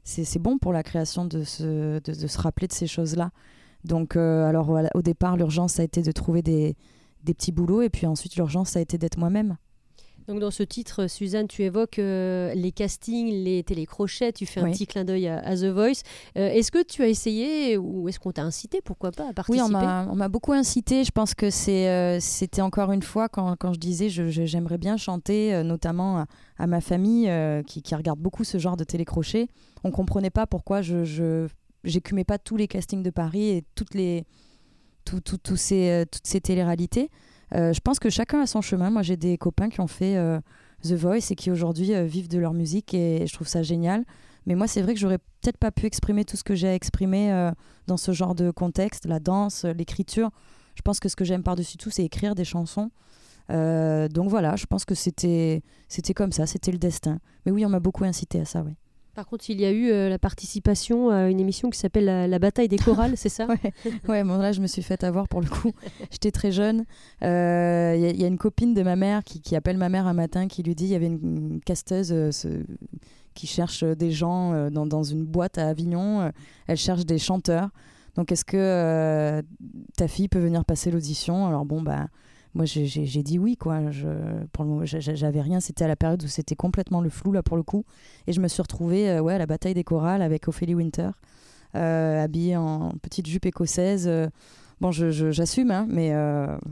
c'est 0.04 0.38
bon 0.38 0.58
pour 0.58 0.72
la 0.72 0.82
création 0.82 1.24
de 1.24 1.44
se, 1.44 2.00
de, 2.00 2.26
se 2.26 2.38
rappeler 2.38 2.66
de 2.66 2.72
ces 2.72 2.86
choses-là. 2.86 3.30
Donc 3.84 4.16
alors 4.16 4.76
au 4.94 5.02
départ, 5.02 5.36
l'urgence 5.36 5.74
ça 5.74 5.82
a 5.82 5.84
été 5.84 6.02
de 6.02 6.12
trouver 6.12 6.42
des, 6.42 6.76
des 7.22 7.34
petits 7.34 7.52
boulots 7.52 7.82
et 7.82 7.88
puis 7.90 8.06
ensuite 8.06 8.36
l'urgence 8.36 8.70
ça 8.70 8.78
a 8.78 8.82
été 8.82 8.98
d'être 8.98 9.18
moi-même. 9.18 9.56
Donc 10.28 10.40
dans 10.40 10.50
ce 10.50 10.62
titre, 10.62 11.06
Suzanne, 11.06 11.46
tu 11.46 11.62
évoques 11.62 11.98
euh, 11.98 12.52
les 12.54 12.72
castings, 12.72 13.30
les 13.30 13.62
télécrochets, 13.62 14.32
tu 14.32 14.44
fais 14.44 14.60
un 14.60 14.70
petit 14.70 14.86
clin 14.86 15.04
d'œil 15.04 15.28
à, 15.28 15.56
The 15.56 15.66
Voice. 15.66 16.02
Euh, 16.36 16.48
est-ce 16.48 16.72
que 16.72 16.82
tu 16.82 17.02
as 17.02 17.08
essayé 17.08 17.76
ou 17.76 18.08
est-ce 18.08 18.18
qu'on 18.18 18.32
t'a 18.32 18.42
incité, 18.42 18.80
pourquoi 18.84 19.12
pas, 19.12 19.28
à 19.28 19.32
participer? 19.32 19.64
Oui, 19.68 19.78
on 20.10 20.16
m'a 20.16 20.28
beaucoup 20.28 20.52
incité. 20.52 21.04
Je 21.04 21.12
pense 21.12 21.34
que 21.34 21.46
euh, 21.46 22.18
c'était 22.20 22.62
encore 22.62 22.90
une 22.92 23.02
fois 23.02 23.28
quand, 23.28 23.54
quand 23.56 23.72
je 23.72 23.78
disais 23.78 24.08
j'aimerais 24.08 24.78
bien 24.78 24.96
chanter, 24.96 25.62
notamment 25.62 26.26
à, 26.58 26.66
ma 26.66 26.80
famille 26.80 27.30
qui, 27.66 27.82
qui, 27.82 27.94
regarde 27.94 28.18
beaucoup 28.18 28.44
ce 28.44 28.58
genre 28.58 28.76
de 28.76 28.84
télécrochet. 28.84 29.48
On 29.84 29.90
comprenait 29.90 30.30
pas 30.30 30.46
pourquoi 30.46 30.82
je 30.82 31.46
j'écumais 31.84 32.24
pas 32.24 32.38
tous 32.38 32.56
les 32.56 32.66
castings 32.66 33.04
de 33.04 33.10
Paris 33.10 33.48
et 33.50 33.64
toutes 33.76 33.94
les 33.94 34.24
tout, 35.04 35.20
tout, 35.20 35.56
ces, 35.56 36.04
toutes 36.10 36.26
ces 36.26 36.40
téléréalités. 36.40 37.10
Euh, 37.54 37.72
je 37.72 37.80
pense 37.80 37.98
que 37.98 38.10
chacun 38.10 38.40
a 38.40 38.46
son 38.46 38.60
chemin. 38.60 38.90
Moi, 38.90 39.02
j'ai 39.02 39.16
des 39.16 39.38
copains 39.38 39.68
qui 39.68 39.80
ont 39.80 39.86
fait 39.86 40.16
euh, 40.16 40.40
The 40.82 40.92
Voice 40.92 41.30
et 41.30 41.34
qui 41.34 41.50
aujourd'hui 41.50 41.94
euh, 41.94 42.04
vivent 42.04 42.28
de 42.28 42.38
leur 42.38 42.52
musique 42.52 42.94
et 42.94 43.26
je 43.26 43.32
trouve 43.32 43.46
ça 43.46 43.62
génial. 43.62 44.04
Mais 44.46 44.54
moi, 44.54 44.66
c'est 44.66 44.82
vrai 44.82 44.94
que 44.94 45.00
j'aurais 45.00 45.18
peut-être 45.18 45.56
pas 45.56 45.70
pu 45.70 45.86
exprimer 45.86 46.24
tout 46.24 46.36
ce 46.36 46.44
que 46.44 46.54
j'ai 46.54 46.72
exprimé 46.72 47.50
dans 47.88 47.96
ce 47.96 48.12
genre 48.12 48.36
de 48.36 48.52
contexte, 48.52 49.04
la 49.04 49.18
danse, 49.18 49.64
l'écriture. 49.64 50.30
Je 50.76 50.82
pense 50.82 51.00
que 51.00 51.08
ce 51.08 51.16
que 51.16 51.24
j'aime 51.24 51.42
par-dessus 51.42 51.78
tout, 51.78 51.90
c'est 51.90 52.04
écrire 52.04 52.36
des 52.36 52.44
chansons. 52.44 52.92
donc 53.48 54.28
voilà, 54.28 54.54
je 54.54 54.66
pense 54.66 54.84
que 54.84 54.94
c'était 54.94 55.64
c'était 55.88 56.14
comme 56.14 56.30
ça, 56.30 56.46
c'était 56.46 56.70
le 56.70 56.78
destin. 56.78 57.18
Mais 57.44 57.50
oui, 57.50 57.66
on 57.66 57.68
m'a 57.68 57.80
beaucoup 57.80 58.04
incité 58.04 58.38
à 58.38 58.44
ça, 58.44 58.62
oui. 58.62 58.76
Par 59.16 59.26
contre, 59.26 59.48
il 59.48 59.58
y 59.58 59.64
a 59.64 59.70
eu 59.70 59.90
euh, 59.90 60.10
la 60.10 60.18
participation 60.18 61.08
à 61.08 61.30
une 61.30 61.40
émission 61.40 61.70
qui 61.70 61.78
s'appelle 61.78 62.04
la, 62.04 62.38
bataille 62.38 62.68
des 62.68 62.76
chorales, 62.76 63.16
c'est 63.16 63.30
ça 63.30 63.46
ouais. 63.48 63.72
ouais, 64.08 64.22
bon 64.22 64.36
là 64.36 64.52
je 64.52 64.60
me 64.60 64.66
suis 64.66 64.82
fait 64.82 65.02
avoir 65.04 65.26
pour 65.26 65.40
le 65.40 65.48
coup. 65.48 65.72
J'étais 66.10 66.30
très 66.30 66.52
jeune. 66.52 66.84
Il 67.22 67.26
euh, 67.26 67.96
y, 67.96 68.24
a 68.24 68.26
une 68.26 68.36
copine 68.36 68.74
de 68.74 68.82
ma 68.82 68.94
mère 68.94 69.24
qui, 69.24 69.56
appelle 69.56 69.78
ma 69.78 69.88
mère 69.88 70.06
un 70.06 70.12
matin, 70.12 70.48
qui 70.48 70.62
lui 70.62 70.74
dit 70.74 70.84
il 70.84 70.90
y 70.90 70.94
avait 70.94 71.06
une, 71.06 71.60
casteuse 71.64 72.12
euh, 72.12 72.62
qui 73.32 73.46
cherche 73.46 73.84
des 73.84 74.10
gens 74.10 74.68
dans, 74.68 74.84
dans, 74.84 75.02
une 75.02 75.24
boîte 75.24 75.56
à 75.56 75.68
Avignon. 75.68 76.30
elle 76.66 76.76
cherche 76.76 77.06
des 77.06 77.18
chanteurs. 77.18 77.70
Donc 78.16 78.32
est-ce 78.32 78.44
que 78.44 79.42
ta 79.96 80.08
fille 80.08 80.28
peut 80.28 80.40
venir 80.40 80.66
passer 80.66 80.90
l'audition? 80.90 81.46
Alors 81.46 81.64
bon 81.64 81.80
bah 81.80 82.08
moi 82.56 82.64
j'ai 82.64 83.22
dit 83.22 83.38
oui 83.38 83.56
quoi. 83.56 83.90
Je, 83.90 84.08
pour 84.52 84.64
le 84.64 84.70
moment 84.70 84.84
j'avais 84.84 85.40
rien. 85.42 85.60
C'était 85.60 85.84
à 85.84 85.88
la 85.88 85.96
période 85.96 86.22
où 86.24 86.26
c'était 86.26 86.56
complètement 86.56 87.02
le 87.02 87.10
flou 87.10 87.32
là 87.32 87.42
pour 87.42 87.56
le 87.56 87.62
coup. 87.62 87.84
Et 88.26 88.32
je 88.32 88.40
me 88.40 88.48
suis 88.48 88.62
retrouvée 88.62 89.10
euh, 89.10 89.20
ouais 89.20 89.34
à 89.34 89.38
la 89.38 89.46
bataille 89.46 89.74
des 89.74 89.84
chorales 89.84 90.22
avec 90.22 90.48
Ophélie 90.48 90.74
Winter 90.74 91.10
euh, 91.74 92.24
habillée 92.24 92.56
en 92.56 92.92
petite 93.02 93.26
jupe 93.26 93.44
écossaise. 93.44 94.06
Euh. 94.08 94.28
bon 94.80 94.90
j'assume 94.90 95.70
hein, 95.70 95.86
mais 95.88 96.12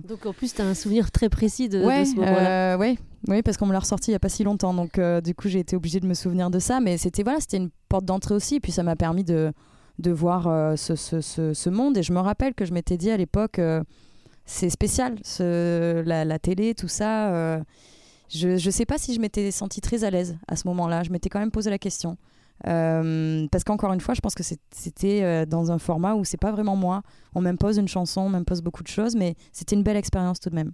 donc 0.08 0.24
en 0.24 0.32
plus 0.32 0.54
tu 0.54 0.62
as 0.62 0.64
un 0.64 0.74
souvenir 0.74 1.10
très 1.10 1.28
précis 1.28 1.68
de, 1.68 1.82
ce 1.82 2.16
moment-là. 2.16 2.78
ouais. 2.78 2.96
Oui 3.28 3.42
parce 3.42 3.58
qu'on 3.58 3.66
me 3.66 3.72
l'a 3.72 3.80
ressorti 3.80 4.10
il 4.10 4.12
y 4.12 4.16
a 4.16 4.20
pas 4.20 4.30
si 4.30 4.42
longtemps. 4.42 4.72
Donc 4.72 4.98
du 5.22 5.34
coup 5.34 5.48
j'ai 5.48 5.58
été 5.58 5.76
obligée 5.76 6.00
de 6.00 6.06
me 6.06 6.14
souvenir 6.14 6.50
de 6.50 6.58
ça. 6.58 6.80
Mais 6.80 6.96
c'était 6.96 7.22
voilà 7.22 7.40
une 7.52 7.68
porte 7.90 8.06
d'entrée 8.06 8.34
aussi. 8.34 8.56
Et 8.56 8.60
puis 8.60 8.72
ça 8.72 8.82
m'a 8.82 8.96
permis 8.96 9.24
de 9.24 9.52
de 10.00 10.10
voir 10.10 10.76
ce, 10.78 10.96
ce, 10.96 11.20
ce, 11.20 11.70
monde. 11.70 11.96
Et 11.98 12.02
je 12.02 12.12
me 12.12 12.18
rappelle 12.18 12.54
que 12.54 12.64
je 12.64 12.72
m'étais 12.72 12.96
dit 12.96 13.10
à 13.10 13.16
l'époque 13.16 13.60
c'est 14.44 14.70
spécial, 14.70 15.16
la, 15.40 16.38
télé, 16.38 16.74
tout 16.74 16.88
ça. 16.88 17.32
Euh, 17.34 17.60
je 18.28 18.48
ne 18.48 18.70
sais 18.70 18.86
pas 18.86 18.98
si 18.98 19.14
je 19.14 19.20
m'étais 19.20 19.50
sentie 19.50 19.80
très 19.80 20.04
à 20.04 20.10
l'aise 20.10 20.36
à 20.48 20.56
ce 20.56 20.66
moment-là. 20.68 21.02
Je 21.02 21.10
m'étais 21.10 21.28
quand 21.28 21.40
même 21.40 21.50
posé 21.50 21.70
la 21.70 21.78
question. 21.78 22.16
Euh, 22.66 23.46
parce 23.50 23.64
qu'encore 23.64 23.92
une 23.92 24.00
fois, 24.00 24.14
je 24.14 24.20
pense 24.20 24.34
que 24.34 24.42
c'était 24.42 25.22
euh, 25.22 25.44
dans 25.46 25.72
un 25.72 25.78
format 25.78 26.14
où 26.14 26.24
c'est 26.24 26.36
pas 26.36 26.52
vraiment 26.52 26.76
moi. 26.76 27.02
On 27.34 27.40
m'impose 27.40 27.78
une 27.78 27.88
chanson, 27.88 28.22
on 28.22 28.28
m'impose 28.28 28.62
beaucoup 28.62 28.82
de 28.82 28.88
choses, 28.88 29.16
mais 29.16 29.34
c'était 29.52 29.76
une 29.76 29.82
belle 29.82 29.96
expérience 29.96 30.40
tout 30.40 30.50
de 30.50 30.54
même. 30.54 30.72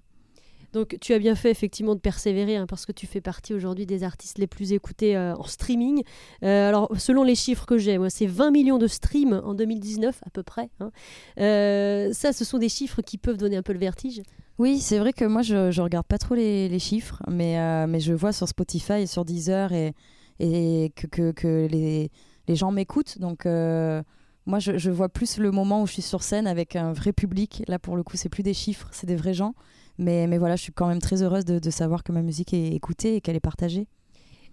Donc 0.73 0.97
tu 1.01 1.13
as 1.15 1.19
bien 1.19 1.35
fait 1.35 1.51
effectivement 1.51 1.95
de 1.95 2.01
persévérer 2.01 2.57
hein, 2.57 2.67
parce 2.67 2.87
que 2.87 2.93
tu 2.93 3.07
fais 3.07 3.21
partie 3.21 3.55
aujourd'hui 3.55 3.87
des 3.87 4.05
artistes 4.05 4.39
les 4.39 4.47
plus 4.47 4.73
écoutés 4.73 5.17
euh, 5.17 5.35
en 5.35 5.45
streaming. 5.45 6.03
Euh, 6.45 6.69
alors 6.69 6.91
selon 6.97 7.23
les 7.23 7.35
chiffres 7.35 7.67
que 7.67 7.79
j'ai, 7.79 7.99
moi 7.99 8.11
c'est 8.11 8.27
20 8.27 8.51
millions 8.51 8.79
de 8.79 8.87
streams 8.87 9.41
en 9.45 9.55
2019 9.55 10.21
à 10.25 10.31
peu 10.31 10.43
près. 10.43 10.71
Hein. 10.81 10.91
Euh, 11.39 12.13
ça, 12.13 12.33
ce 12.33 12.45
sont 12.45 12.59
des 12.59 12.69
chiffres 12.69 13.03
qui 13.03 13.19
peuvent 13.19 13.37
donner 13.37 13.57
un 13.57 13.63
peu 13.63 13.73
le 13.73 13.79
vertige. 13.79 14.23
Oui, 14.59 14.79
c'est 14.79 14.99
vrai 14.99 15.13
que 15.13 15.25
moi 15.25 15.43
je, 15.43 15.55
ne 15.55 15.81
regarde 15.81 16.07
pas 16.07 16.19
trop 16.19 16.35
les, 16.35 16.79
chiffres, 16.79 17.23
mais, 17.29 17.87
mais 17.87 17.99
je 17.99 18.13
vois 18.13 18.33
sur 18.33 18.47
Spotify 18.47 19.01
et 19.01 19.07
sur 19.07 19.25
Deezer 19.25 19.73
et, 19.73 19.95
et 20.39 20.93
que, 20.95 21.33
que, 21.33 21.67
les, 21.67 22.11
les, 22.47 22.55
gens 22.57 22.71
m'écoutent. 22.71 23.19
Donc 23.19 23.47
moi, 23.47 24.59
je, 24.59 24.77
je, 24.77 24.91
vois 24.91 25.09
plus 25.09 25.39
le 25.39 25.51
moment 25.51 25.81
où 25.81 25.87
je 25.87 25.95
suis 25.95 26.03
sur 26.03 26.23
scène 26.23 26.47
avec 26.47 26.77
un 26.77 26.93
vrai 26.93 27.15
public. 27.15 27.63
Là, 27.69 27.79
pour 27.79 27.97
le 27.97 28.03
coup, 28.03 28.19
c'est 28.19 28.29
plus 28.29 28.43
des 28.43 28.53
chiffres, 28.53 28.89
c'est 28.93 29.07
des 29.07 29.17
vrais 29.17 29.33
gens. 29.33 29.55
Mais, 29.99 30.27
mais 30.27 30.39
voilà, 30.39 30.57
je 30.57 30.63
suis 30.63 30.73
quand 30.73 30.89
même 30.89 31.01
très 31.01 31.23
heureuse 31.23 31.45
de, 31.45 31.71
savoir 31.71 32.03
que 32.03 32.13
ma 32.13 32.23
musique 32.23 32.55
est 32.55 32.69
écoutée 32.69 33.17
et 33.17 33.21
qu'elle 33.21 33.37
est 33.37 33.41
partagée. 33.41 33.87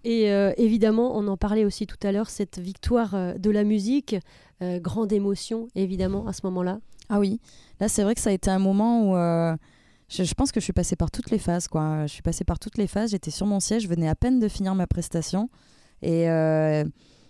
Et 0.04 0.30
euh, 0.30 0.52
évidemment, 0.56 1.16
on 1.16 1.26
en 1.26 1.36
parlait 1.36 1.64
aussi 1.64 1.86
tout 1.86 1.96
à 2.02 2.12
l'heure, 2.12 2.30
cette 2.30 2.58
victoire 2.58 3.14
euh, 3.14 3.34
de 3.34 3.50
la 3.50 3.64
musique, 3.64 4.16
euh, 4.62 4.78
grande 4.78 5.12
émotion 5.12 5.68
évidemment 5.74 6.26
à 6.26 6.32
ce 6.32 6.40
moment-là. 6.44 6.78
Ah 7.08 7.18
oui, 7.18 7.40
là 7.80 7.88
c'est 7.88 8.02
vrai 8.02 8.14
que 8.14 8.20
ça 8.20 8.30
a 8.30 8.32
été 8.32 8.50
un 8.50 8.58
moment 8.58 9.10
où 9.10 9.56
je, 10.08 10.34
pense 10.34 10.52
que 10.52 10.60
je 10.60 10.64
suis 10.64 10.72
passée 10.72 10.94
par 10.94 11.10
toutes 11.10 11.30
les 11.30 11.38
phases. 11.38 11.66
Quoi. 11.66 12.06
Je 12.06 12.12
suis 12.12 12.22
passée 12.22 12.44
par 12.44 12.58
toutes 12.58 12.78
les 12.78 12.86
phases, 12.86 13.10
j'étais 13.10 13.30
sur 13.30 13.46
mon 13.46 13.60
siège, 13.60 13.84
je 13.84 13.88
venais 13.88 14.08
à 14.08 14.14
peine 14.14 14.38
de 14.38 14.48
finir 14.48 14.74
ma 14.74 14.86
prestation. 14.86 15.48
Et 16.02 16.28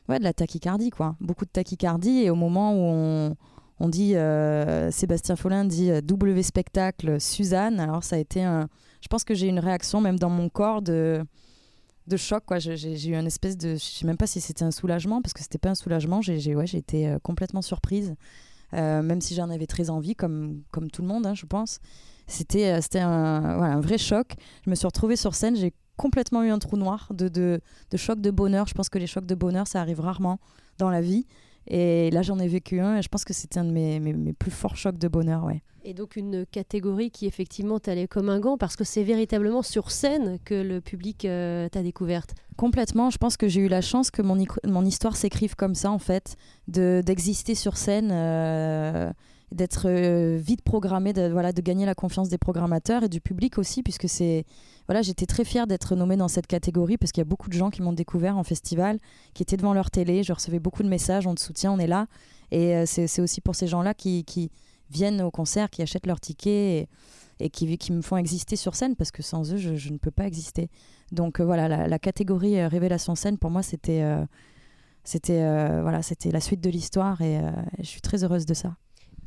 ouais, 0.09 0.19
de 0.19 0.25
la 0.25 0.33
tachycardie, 0.33 0.91
quoi. 0.91 1.17
Beaucoup 1.21 1.45
de 1.45 1.51
tachycardie. 1.51 2.23
Et 2.23 2.31
au 2.31 2.35
moment 2.35 2.73
où 2.73 2.81
on, 2.81 3.37
on 3.81 3.89
dit, 3.89 4.17
euh, 4.17 4.91
Sébastien 4.91 5.37
Follin 5.37 5.65
dit 5.65 5.91
euh, 5.91 6.01
W 6.01 6.43
spectacle 6.43 7.21
Suzanne. 7.21 7.79
Alors 7.79 8.03
ça 8.03 8.17
a 8.17 8.19
été 8.19 8.43
un. 8.43 8.69
Je 9.01 9.09
pense 9.09 9.25
que 9.25 9.35
j'ai 9.35 9.47
une 9.47 9.61
réaction 9.61 10.01
même 10.01 10.19
dans 10.19 10.31
mon 10.31 10.49
corps 10.49 10.83
de, 10.83 11.25
de 12.09 12.17
choc. 12.17 12.43
Quoi. 12.45 12.59
J'ai, 12.59 13.09
eu 13.09 13.15
une 13.15 13.27
espèce 13.27 13.57
de. 13.57 13.75
Je 13.75 13.85
sais 13.85 14.07
même 14.07 14.17
pas 14.17 14.27
si 14.27 14.41
c'était 14.41 14.65
un 14.65 14.73
soulagement, 14.73 15.23
parce 15.23 15.33
que 15.33 15.41
c'était 15.41 15.59
pas 15.59 15.71
un 15.71 15.77
soulagement. 15.77 16.21
J'ai, 16.21 16.57
ouais, 16.57 16.67
j'ai 16.67 16.79
été 16.79 17.09
euh, 17.09 17.19
complètement 17.21 17.63
surprise, 17.63 18.15
même 18.73 19.21
si 19.21 19.35
j'en 19.35 19.49
avais 19.49 19.67
très 19.67 19.91
envie, 19.91 20.15
comme, 20.15 20.63
comme 20.73 20.91
tout 20.91 21.03
le 21.03 21.09
monde, 21.09 21.27
hein, 21.27 21.35
je 21.35 21.47
pense. 21.47 21.79
C'était, 22.27 22.83
c'était 22.83 22.99
un, 22.99 23.57
voilà, 23.57 23.75
un 23.75 23.81
vrai 23.81 23.97
choc. 23.97 24.35
Je 24.65 24.71
me 24.71 24.75
suis 24.75 24.87
retrouvée 24.87 25.17
sur 25.17 25.35
scène, 25.35 25.57
j'ai 25.57 25.73
complètement 25.97 26.43
eu 26.43 26.51
un 26.51 26.59
trou 26.59 26.77
noir 26.77 27.09
de, 27.15 27.29
de, 27.29 27.61
de 27.91 27.97
choc 27.97 28.21
de 28.21 28.31
bonheur. 28.31 28.67
Je 28.67 28.75
pense 28.75 28.89
que 28.89 28.99
les 28.99 29.07
chocs 29.07 29.25
de 29.25 29.35
bonheur, 29.35 29.67
ça 29.67 29.81
arrive 29.81 30.01
rarement 30.01 30.39
dans 30.79 30.91
la 30.91 31.01
vie. 31.01 31.27
Et 31.69 32.11
là, 32.11 32.23
j'en 32.23 32.39
ai 32.39 32.49
vécu 32.49 32.81
un 32.81 32.97
et 32.97 33.03
je 33.03 33.09
pense 33.09 33.25
que 33.25 33.35
c'était 33.35 33.59
un 33.59 33.65
de 33.65 33.71
mes, 33.71 34.01
mes, 34.01 34.33
plus 34.33 34.51
forts 34.51 34.77
chocs 34.77 34.99
de 34.99 35.09
bonheur. 35.09 35.45
Ouais. 35.45 35.63
Et 35.85 35.95
donc, 35.95 36.17
une 36.17 36.47
catégorie 36.47 37.11
qui, 37.11 37.27
effectivement, 37.27 37.79
t'allait 37.79 38.09
comme 38.09 38.31
un 38.31 38.41
gant 38.41 38.57
parce 38.57 38.75
que 38.75 38.85
c'est 38.85 39.03
véritablement 39.03 39.63
sur 39.63 39.91
scène 39.91 40.39
que 40.45 40.55
le 40.55 40.81
public 40.81 41.25
euh, 41.25 41.69
t'a 41.69 41.83
découverte. 41.83 42.35
Complètement. 42.57 43.11
Je 43.11 43.19
pense 43.19 43.37
que 43.37 43.49
j'ai 43.49 43.61
eu 43.61 43.69
la 43.69 43.83
chance 43.83 44.11
que 44.11 44.23
mon, 44.23 44.43
mon 44.65 44.85
histoire 44.85 45.17
s'écrive 45.17 45.55
comme 45.57 45.75
ça, 45.75 45.91
en 45.91 45.99
fait, 45.99 46.37
d'exister 46.67 47.55
sur 47.55 47.77
scène. 47.77 48.11
Euh, 48.13 49.13
d'être 49.53 49.89
euh, 49.89 50.37
vite 50.37 50.63
programmé, 50.63 51.13
de, 51.13 51.29
voilà, 51.29 51.53
de 51.53 51.63
gagner 51.63 51.87
la 51.87 51.95
confiance 51.95 52.29
des 52.29 52.39
programmateurs 52.39 53.05
et 53.05 53.09
du 53.09 53.21
public 53.21 53.59
aussi, 53.59 53.83
puisque 53.83 54.09
c'est 54.09 54.45
voilà, 54.89 55.03
j'étais 55.03 55.27
très 55.27 55.45
fière 55.45 55.67
d'être 55.67 55.95
nommée 55.97 56.17
dans 56.17 56.29
cette 56.29 56.47
catégorie 56.47 56.97
parce 56.97 57.13
qu'il 57.13 57.21
y 57.21 57.27
a 57.27 57.27
beaucoup 57.27 57.51
de 57.51 57.55
gens 57.55 57.69
qui 57.69 57.83
m'ont 57.83 57.93
découvert 57.93 58.39
en 58.39 58.43
festival, 58.43 58.99
qui 59.35 59.43
étaient 59.43 59.59
devant 59.59 59.75
leur 59.75 59.91
télé. 59.91 60.23
Je 60.23 60.33
recevais 60.33 60.61
beaucoup 60.61 60.83
de 60.83 60.89
messages, 60.89 61.27
on 61.27 61.35
te 61.35 61.41
soutient, 61.41 61.73
on 61.73 61.79
est 61.79 61.87
là. 61.87 62.07
Et 62.51 62.75
euh, 62.75 62.85
c'est 62.87 63.21
aussi 63.21 63.43
pour 63.43 63.55
ces 63.55 63.67
gens-là 63.67 63.93
qui, 63.93 64.51
viennent 64.91 65.21
au 65.21 65.31
concert, 65.31 65.69
qui 65.69 65.83
achètent 65.83 66.07
leurs 66.07 66.21
tickets 66.21 66.89
et, 67.39 67.51
qui, 67.51 67.93
me 67.93 68.01
font 68.01 68.17
exister 68.17 68.57
sur 68.57 68.75
scène 68.75 68.97
parce 68.97 69.11
que 69.11 69.23
sans 69.23 69.53
eux, 69.53 69.59
je, 69.59 69.93
ne 69.93 69.99
peux 69.99 70.11
pas 70.11 70.27
exister. 70.27 70.71
Donc 71.13 71.39
euh, 71.39 71.45
voilà, 71.45 71.87
la, 71.87 71.99
catégorie 71.99 72.59
euh, 72.59 72.69
Révélation 72.69 73.15
scène, 73.15 73.37
pour 73.37 73.51
moi, 73.51 73.63
c'était 73.63 74.03
c'était 75.05 75.43
la 75.43 76.41
suite 76.41 76.63
de 76.63 76.71
l'histoire 76.71 77.21
et 77.21 77.43
je 77.79 77.85
suis 77.85 78.01
très 78.01 78.25
heureuse 78.25 78.47
de 78.47 78.55
ça 78.55 78.75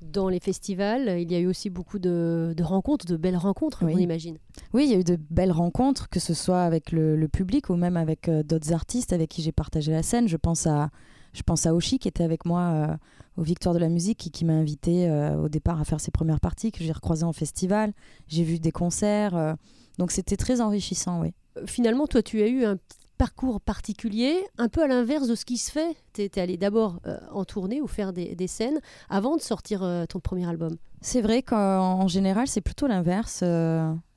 dans 0.01 0.29
les 0.29 0.39
festivals, 0.39 1.19
il 1.19 1.31
y 1.31 1.35
a 1.35 1.39
eu 1.39 1.47
aussi 1.47 1.69
beaucoup 1.69 1.99
de, 1.99 2.55
rencontres, 2.61 3.05
de 3.05 3.17
belles 3.17 3.37
rencontres, 3.37 3.83
on 3.83 3.89
imagine. 3.89 4.37
Oui, 4.73 4.85
il 4.85 4.91
y 4.91 4.95
a 4.95 4.99
eu 4.99 5.03
de 5.03 5.17
belles 5.29 5.51
rencontres, 5.51 6.09
que 6.09 6.19
ce 6.19 6.33
soit 6.33 6.63
avec 6.63 6.91
le, 6.91 7.27
public 7.27 7.69
ou 7.69 7.75
même 7.75 7.97
avec 7.97 8.27
euh, 8.27 8.43
d'autres 8.43 8.73
artistes 8.73 9.13
avec 9.13 9.29
qui 9.29 9.41
j'ai 9.41 9.51
partagé 9.51 9.91
la 9.91 10.03
scène. 10.03 10.27
Je 10.27 10.37
pense 10.37 10.67
à, 10.67 10.89
je 11.33 11.43
pense 11.43 11.65
à 11.65 11.73
Oshi 11.73 11.97
qui 11.97 12.07
était 12.07 12.23
avec 12.23 12.45
moi 12.45 12.61
euh, 12.61 12.95
aux 13.37 13.43
Victoires 13.43 13.73
de 13.73 13.79
la 13.79 13.89
musique, 13.89 14.17
qui, 14.17 14.31
qui 14.31 14.43
m'a 14.43 14.53
invité 14.53 15.09
euh, 15.09 15.37
au 15.37 15.49
départ 15.49 15.79
à 15.79 15.85
faire 15.85 16.01
ses 16.01 16.11
premières 16.11 16.39
parties, 16.39 16.71
que 16.71 16.83
j'ai 16.83 16.91
recroisé 16.91 17.23
en 17.23 17.33
festival. 17.33 17.93
J'ai 18.27 18.43
vu 18.43 18.59
des 18.59 18.71
concerts, 18.71 19.55
donc 19.97 20.11
c'était 20.11 20.37
très 20.37 20.61
enrichissant, 20.61 21.21
oui. 21.21 21.33
Finalement, 21.65 22.07
toi, 22.07 22.23
tu 22.23 22.41
as 22.41 22.47
eu 22.47 22.63
un 22.65 22.77
parcours 23.21 23.61
particulier, 23.61 24.43
un 24.57 24.67
peu 24.67 24.81
à 24.81 24.87
l'inverse 24.87 25.27
de 25.27 25.35
ce 25.35 25.45
qui 25.45 25.57
se 25.57 25.71
fait. 25.71 25.95
Tu 26.13 26.23
es, 26.23 26.39
allé 26.39 26.57
d'abord 26.57 26.99
en 27.31 27.45
tournée 27.45 27.79
ou 27.79 27.85
faire 27.85 28.13
des, 28.13 28.47
scènes 28.47 28.79
avant 29.11 29.35
de 29.35 29.41
sortir 29.41 29.87
ton 30.09 30.19
premier 30.19 30.49
album. 30.49 30.75
C'est 31.01 31.21
vrai 31.21 31.43
qu'en 31.43 32.07
général, 32.07 32.47
c'est 32.47 32.61
plutôt 32.61 32.87
l'inverse, 32.87 33.43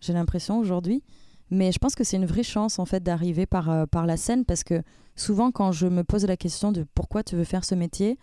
j'ai 0.00 0.12
l'impression 0.14 0.58
aujourd'hui. 0.58 1.02
Mais 1.50 1.70
je 1.70 1.78
pense 1.78 1.94
que 1.94 2.02
c'est 2.02 2.16
une 2.16 2.25
vraie 2.25 2.42
chance 2.42 2.78
en 2.78 2.87
fait 2.87 3.02
d'arriver 3.02 3.44
par, 3.44 3.87
par 3.88 4.06
la 4.06 4.16
scène 4.16 4.46
parce 4.46 4.64
que 4.64 4.82
souvent 5.16 5.50
quand 5.50 5.70
je 5.70 5.87
me 5.87 6.02
pose 6.02 6.25
la 6.25 6.38
question 6.38 6.73
de 6.73 6.87
pourquoi 6.94 7.23
tu 7.23 7.37
veux 7.37 7.44
faire 7.44 7.66
ce 7.66 7.75
métier, 7.75 8.18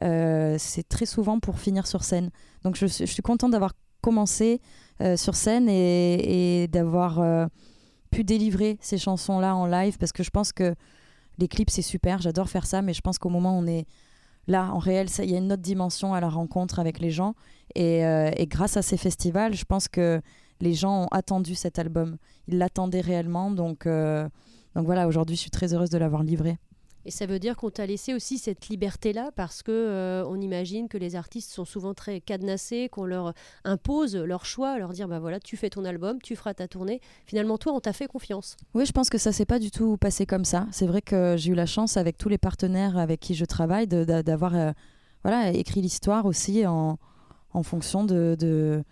c'est 0.00 0.88
très 0.88 1.06
souvent 1.06 1.38
pour 1.38 1.60
finir 1.60 1.86
sur 1.86 2.02
scène. 2.02 2.30
Donc 2.64 2.74
je, 2.74 2.86
suis 2.86 3.22
contente 3.22 3.52
d'avoir 3.52 3.72
commencé 4.04 4.60
euh, 5.00 5.16
sur 5.16 5.34
scène 5.34 5.66
et, 5.68 6.68
d'avoir 6.70 7.20
euh, 7.20 7.46
pu 8.14 8.24
délivrer 8.24 8.78
ces 8.80 8.98
chansons-là 8.98 9.56
en 9.56 9.66
live 9.66 9.98
parce 9.98 10.12
que 10.12 10.22
je 10.22 10.30
pense 10.30 10.52
que 10.52 10.74
les 11.38 11.48
clips 11.48 11.70
c'est 11.70 11.82
super, 11.82 12.20
j'adore 12.20 12.48
faire 12.48 12.66
ça, 12.66 12.80
mais 12.80 12.94
je 12.94 13.00
pense 13.00 13.18
qu'au 13.18 13.28
moment 13.28 13.58
où 13.58 13.62
on 13.62 13.66
est 13.66 13.86
là 14.46 14.70
en 14.72 14.78
réel, 14.78 15.08
il 15.18 15.30
y 15.30 15.34
a 15.34 15.38
une 15.38 15.52
autre 15.52 15.62
dimension 15.62 16.14
à 16.14 16.20
la 16.20 16.28
rencontre 16.28 16.78
avec 16.78 17.00
les 17.00 17.10
gens 17.10 17.34
et, 17.74 18.04
euh, 18.06 18.30
et, 18.36 18.46
grâce 18.46 18.76
à 18.76 18.82
ces 18.82 18.96
festivals, 18.96 19.54
je 19.54 19.64
pense 19.64 19.88
que 19.88 20.20
les 20.60 20.74
gens 20.74 21.04
ont 21.04 21.08
attendu 21.10 21.56
cet 21.56 21.78
album, 21.78 22.16
ils 22.46 22.58
l'attendaient 22.58 23.00
réellement, 23.00 23.50
donc, 23.50 23.86
donc 23.86 24.86
voilà, 24.86 25.08
aujourd'hui 25.08 25.34
je 25.34 25.40
suis 25.40 25.50
très 25.50 25.74
heureuse 25.74 25.90
de 25.90 25.98
l'avoir 25.98 26.22
livré. 26.22 26.56
Et 27.06 27.10
ça 27.10 27.26
veut 27.26 27.38
dire 27.38 27.56
qu'on 27.56 27.70
t'a 27.70 27.86
laissé 27.86 28.14
aussi 28.14 28.38
cette 28.38 28.68
liberté-là 28.68 29.30
parce 29.36 29.62
que 29.62 29.72
euh, 29.72 30.24
on 30.26 30.40
imagine 30.40 30.88
que 30.88 30.98
les 30.98 31.16
artistes 31.16 31.50
sont 31.50 31.64
souvent 31.64 31.94
très 31.94 32.20
cadenassés, 32.20 32.88
qu'on 32.88 33.04
leur 33.04 33.34
impose 33.64 34.16
leur 34.16 34.46
choix, 34.46 34.78
leur 34.78 34.92
dire 34.92 35.08
bah 35.08 35.18
voilà, 35.18 35.40
tu 35.40 35.56
fais 35.56 35.70
ton 35.70 35.84
album, 35.84 36.20
tu 36.22 36.36
feras 36.36 36.54
ta 36.54 36.68
tournée. 36.68 37.00
Finalement, 37.26 37.58
toi, 37.58 37.72
on 37.72 37.80
t'a 37.80 37.92
fait 37.92 38.06
confiance. 38.06 38.56
Oui, 38.74 38.86
je 38.86 38.92
pense 38.92 39.10
que 39.10 39.18
ça 39.18 39.32
s'est 39.32 39.44
pas 39.44 39.58
du 39.58 39.70
tout 39.70 39.96
passé 39.96 40.26
comme 40.26 40.44
ça. 40.44 40.66
C'est 40.70 40.86
vrai 40.86 41.02
que 41.02 41.36
j'ai 41.36 41.52
eu 41.52 41.54
la 41.54 41.66
chance 41.66 41.96
avec 41.96 42.16
tous 42.16 42.28
les 42.28 42.38
partenaires 42.38 42.96
avec 42.96 43.20
qui 43.20 43.34
je 43.34 43.44
travaille 43.44 43.86
d'avoir 43.86 44.54
euh, 44.54 44.72
voilà 45.22 45.50
écrit 45.50 45.80
l'histoire 45.80 46.26
aussi 46.26 46.66
en, 46.66 46.98
fonction 47.62 48.04
de 48.04 48.84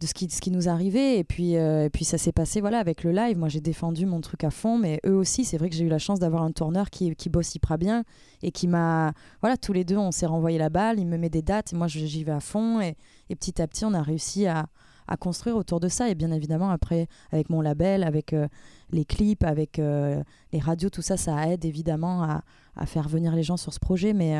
de 0.00 0.06
ce 0.06 0.14
qui, 0.14 0.28
ce 0.30 0.40
qui 0.40 0.50
nous 0.50 0.68
arrivait. 0.68 1.18
Et 1.18 1.24
puis, 1.24 1.56
euh, 1.56 1.84
et 1.84 1.90
puis 1.90 2.04
ça 2.04 2.18
s'est 2.18 2.32
passé 2.32 2.60
voilà, 2.60 2.78
avec 2.78 3.04
le 3.04 3.12
live. 3.12 3.36
Moi, 3.36 3.48
j'ai 3.48 3.60
défendu 3.60 4.06
mon 4.06 4.20
truc 4.20 4.44
à 4.44 4.50
fond, 4.50 4.78
mais 4.78 5.00
eux 5.06 5.14
aussi, 5.14 5.44
c'est 5.44 5.58
vrai 5.58 5.68
que 5.68 5.76
j'ai 5.76 5.84
eu 5.84 5.88
la 5.88 5.98
chance 5.98 6.18
d'avoir 6.18 6.42
un 6.42 6.52
tourneur 6.52 6.90
qui, 6.90 7.14
qui 7.14 7.28
bosse 7.28 7.54
hyper 7.54 7.78
bien 7.78 8.04
et 8.42 8.50
qui 8.50 8.66
m'a. 8.66 9.12
Voilà, 9.42 9.56
tous 9.56 9.72
les 9.72 9.84
deux, 9.84 9.98
on 9.98 10.10
s'est 10.10 10.26
renvoyé 10.26 10.58
la 10.58 10.70
balle. 10.70 10.98
Il 10.98 11.06
me 11.06 11.18
met 11.18 11.28
des 11.28 11.42
dates 11.42 11.72
et 11.72 11.76
moi, 11.76 11.86
j'y 11.86 12.24
vais 12.24 12.32
à 12.32 12.40
fond. 12.40 12.80
Et, 12.80 12.96
et, 13.28 13.36
petit 13.36 13.60
à 13.60 13.66
petit, 13.66 13.84
on 13.84 13.92
a 13.92 14.02
réussi 14.02 14.46
à, 14.46 14.66
à, 15.06 15.16
construire 15.18 15.56
autour 15.56 15.80
de 15.80 15.88
ça. 15.88 16.08
Et 16.08 16.14
bien 16.14 16.32
évidemment, 16.32 16.70
après, 16.70 17.06
avec 17.30 17.50
mon 17.50 17.60
label, 17.60 18.02
avec 18.02 18.32
euh, 18.32 18.48
les 18.90 19.04
clips, 19.04 19.44
avec 19.44 19.78
euh, 19.78 20.22
les 20.52 20.60
radios, 20.60 20.88
tout 20.88 21.02
ça, 21.02 21.18
ça 21.18 21.46
aide 21.48 21.66
évidemment 21.66 22.22
à, 22.22 22.42
à, 22.74 22.86
faire 22.86 23.08
venir 23.08 23.36
les 23.36 23.42
gens 23.42 23.58
sur 23.58 23.74
ce 23.74 23.78
projet. 23.78 24.14
Mais, 24.14 24.34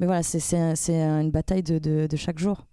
mais 0.00 0.06
voilà, 0.06 0.24
c'est 0.24 0.90
une 0.90 1.30
bataille 1.30 1.62
de, 1.62 1.78
de, 1.78 2.08
de 2.10 2.16
chaque 2.16 2.40
jour. 2.40 2.66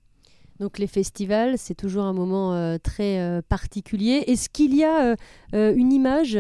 Donc 0.60 0.78
les 0.78 0.88
festivals, 0.88 1.58
c'est 1.58 1.74
toujours 1.74 2.04
un 2.04 2.14
moment 2.14 2.54
euh, 2.54 2.78
très 2.82 3.20
euh, 3.20 3.42
particulier. 3.48 4.24
Est-ce 4.28 4.50
qu'il 4.50 4.76
y 4.76 4.84
a 4.84 5.16
euh, 5.54 5.74
une 5.76 5.92
image 5.92 6.38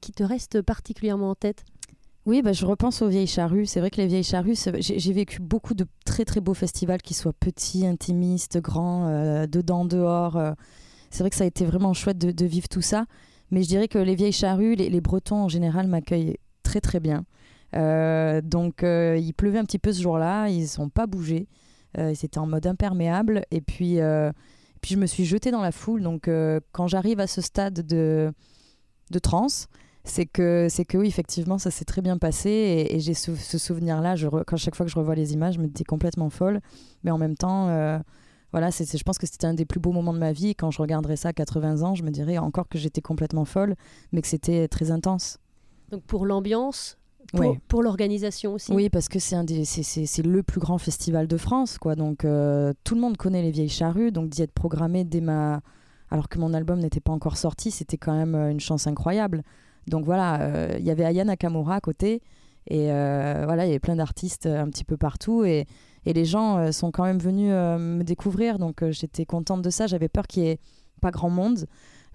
qui 0.00 0.12
te 0.12 0.22
reste 0.22 0.62
particulièrement 0.62 1.30
en 1.30 1.34
tête? 1.34 1.64
Oui, 2.26 2.42
bah, 2.42 2.52
je 2.52 2.66
repense 2.66 3.00
aux 3.00 3.08
vieilles 3.08 3.26
charrues. 3.26 3.64
C'est 3.64 3.80
vrai 3.80 3.90
que 3.90 3.96
les 3.96 4.06
vieilles 4.06 4.22
charrues, 4.22 4.54
j'ai 4.80 5.12
vécu 5.12 5.40
beaucoup 5.40 5.72
de 5.74 5.86
très 6.04 6.26
très 6.26 6.40
beaux 6.40 6.54
festivals 6.54 7.00
qui 7.00 7.14
soient 7.14 7.32
petits, 7.32 7.86
intimistes, 7.86 8.58
grands, 8.58 9.46
dedans, 9.46 9.86
dehors. 9.86 10.38
c'est 11.10 11.22
vrai 11.22 11.30
que 11.30 11.36
ça 11.36 11.44
a 11.44 11.46
été 11.46 11.64
vraiment 11.64 11.94
chouette 11.94 12.18
de, 12.18 12.44
vivre 12.44 12.68
tout 12.68 12.82
ça. 12.82 13.06
Mais 13.50 13.62
je 13.62 13.68
dirais 13.68 13.88
que 13.88 13.98
les 13.98 14.14
vieilles 14.14 14.32
charrues, 14.32 14.74
les, 14.74 14.90
les 14.90 15.00
Bretons 15.00 15.44
en 15.44 15.48
général 15.48 15.86
m'accueillent 15.86 16.36
très 16.62 16.82
très 16.82 17.00
bien. 17.00 17.24
donc 17.72 18.82
il 18.82 19.32
pleuvait 19.34 19.58
un 19.58 19.64
petit 19.64 19.78
peu 19.78 19.92
ce 19.94 20.02
jour-là, 20.02 20.48
ils 20.48 20.62
ne 20.62 20.66
sont 20.66 20.90
pas 20.90 21.06
bougés. 21.06 21.48
Euh, 21.96 22.12
c'était 22.14 22.38
en 22.38 22.46
mode 22.46 22.66
imperméable. 22.66 23.44
Et 23.50 23.60
puis, 23.60 24.00
euh, 24.00 24.30
puis 24.80 24.94
je 24.94 25.00
me 25.00 25.06
suis 25.06 25.24
jetée 25.24 25.50
dans 25.50 25.62
la 25.62 25.72
foule. 25.72 26.02
Donc 26.02 26.28
euh, 26.28 26.60
quand 26.72 26.86
j'arrive 26.86 27.20
à 27.20 27.26
ce 27.26 27.40
stade 27.40 27.86
de, 27.86 28.32
de 29.10 29.18
transe, 29.18 29.66
c'est 30.04 30.26
que 30.26 30.68
c'est 30.70 30.84
que 30.84 30.96
oui 30.96 31.06
effectivement 31.06 31.58
ça 31.58 31.70
s'est 31.70 31.84
très 31.84 32.00
bien 32.00 32.16
passé 32.16 32.86
et, 32.88 32.98
j'ai 32.98 33.12
ce, 33.12 33.34
souvenir 33.58 34.00
là 34.00 34.16
je 34.16 34.26
quand 34.26 34.56
chaque 34.56 34.74
fois 34.74 34.86
que 34.86 34.92
je 34.92 34.96
revois 34.96 35.14
les 35.14 35.34
images 35.34 35.56
je 35.56 35.60
me 35.60 35.66
dis 35.66 35.84
complètement 35.84 36.30
folle 36.30 36.60
mais 37.04 37.10
en 37.10 37.18
même 37.18 37.36
temps 37.36 37.66
voilà 38.52 38.70
je 38.70 39.02
pense 39.02 39.18
que 39.18 39.26
c'était 39.26 39.46
un 39.46 39.52
des 39.52 39.66
plus 39.66 39.80
beaux 39.80 39.92
moments 39.92 40.14
de 40.14 40.18
ma 40.18 40.32
vie 40.32 40.54
quand 40.54 40.70
je 40.70 40.80
regarderais 40.80 41.16
ça 41.16 41.30
à 41.30 41.32
80 41.34 41.82
ans 41.82 41.94
je 41.94 42.04
me 42.04 42.10
dirais 42.10 42.38
encore 42.38 42.68
que 42.68 42.78
j'étais 42.78 43.02
complètement 43.02 43.44
folle 43.44 43.74
mais 44.12 44.22
que 44.22 44.28
c'était 44.28 44.66
très 44.68 44.90
intense 44.90 45.40
donc 45.90 46.02
pour 46.04 46.24
l'ambiance 46.24 46.97
pour, 47.68 47.82
l'organisation 47.82 48.54
aussi. 48.54 48.72
Oui, 48.72 48.88
parce 48.88 49.08
que 49.08 49.18
c'est 49.18 49.36
c'est 49.64 50.22
le 50.22 50.42
plus 50.42 50.60
grand 50.60 50.78
festival 50.78 51.26
de 51.26 51.36
France, 51.36 51.78
quoi. 51.78 51.94
Donc 51.94 52.24
euh, 52.24 52.72
tout 52.84 52.94
le 52.94 53.00
monde 53.00 53.16
connaît 53.16 53.42
les 53.42 53.50
vieilles 53.50 53.68
charrues, 53.68 54.12
donc 54.12 54.28
d'y 54.28 54.42
être 54.42 54.52
programmé 54.52 55.04
dès 55.04 55.20
ma, 55.20 55.60
alors 56.10 56.28
que 56.28 56.38
mon 56.38 56.54
album 56.54 56.78
n'était 56.80 57.00
pas 57.00 57.12
encore 57.12 57.36
sorti, 57.36 57.70
c'était 57.70 57.98
quand 57.98 58.14
même 58.14 58.34
euh, 58.34 58.50
une 58.50 58.60
chance 58.60 58.86
incroyable. 58.86 59.42
Donc 59.86 60.04
voilà, 60.04 60.40
euh, 60.42 60.76
il 60.78 60.84
y 60.84 60.90
avait 60.90 61.04
Aya 61.04 61.24
Nakamura 61.24 61.76
à 61.76 61.80
côté, 61.80 62.22
et 62.66 62.88
voilà, 62.88 63.64
il 63.64 63.68
y 63.68 63.70
avait 63.70 63.78
plein 63.78 63.96
d'artistes 63.96 64.44
un 64.44 64.68
petit 64.68 64.84
peu 64.84 64.98
partout, 64.98 65.44
et, 65.44 65.66
et 66.04 66.12
les 66.12 66.26
gens 66.26 66.70
sont 66.70 66.90
quand 66.90 67.04
même 67.04 67.18
venus 67.18 67.50
me 67.50 68.02
découvrir, 68.02 68.58
donc 68.58 68.84
j'étais 68.90 69.24
contente 69.24 69.62
de 69.62 69.70
ça. 69.70 69.86
J'avais 69.86 70.10
peur 70.10 70.26
qu'il 70.26 70.42
y 70.42 70.48
ait 70.48 70.58
pas 71.00 71.10
grand 71.10 71.30
monde, 71.30 71.64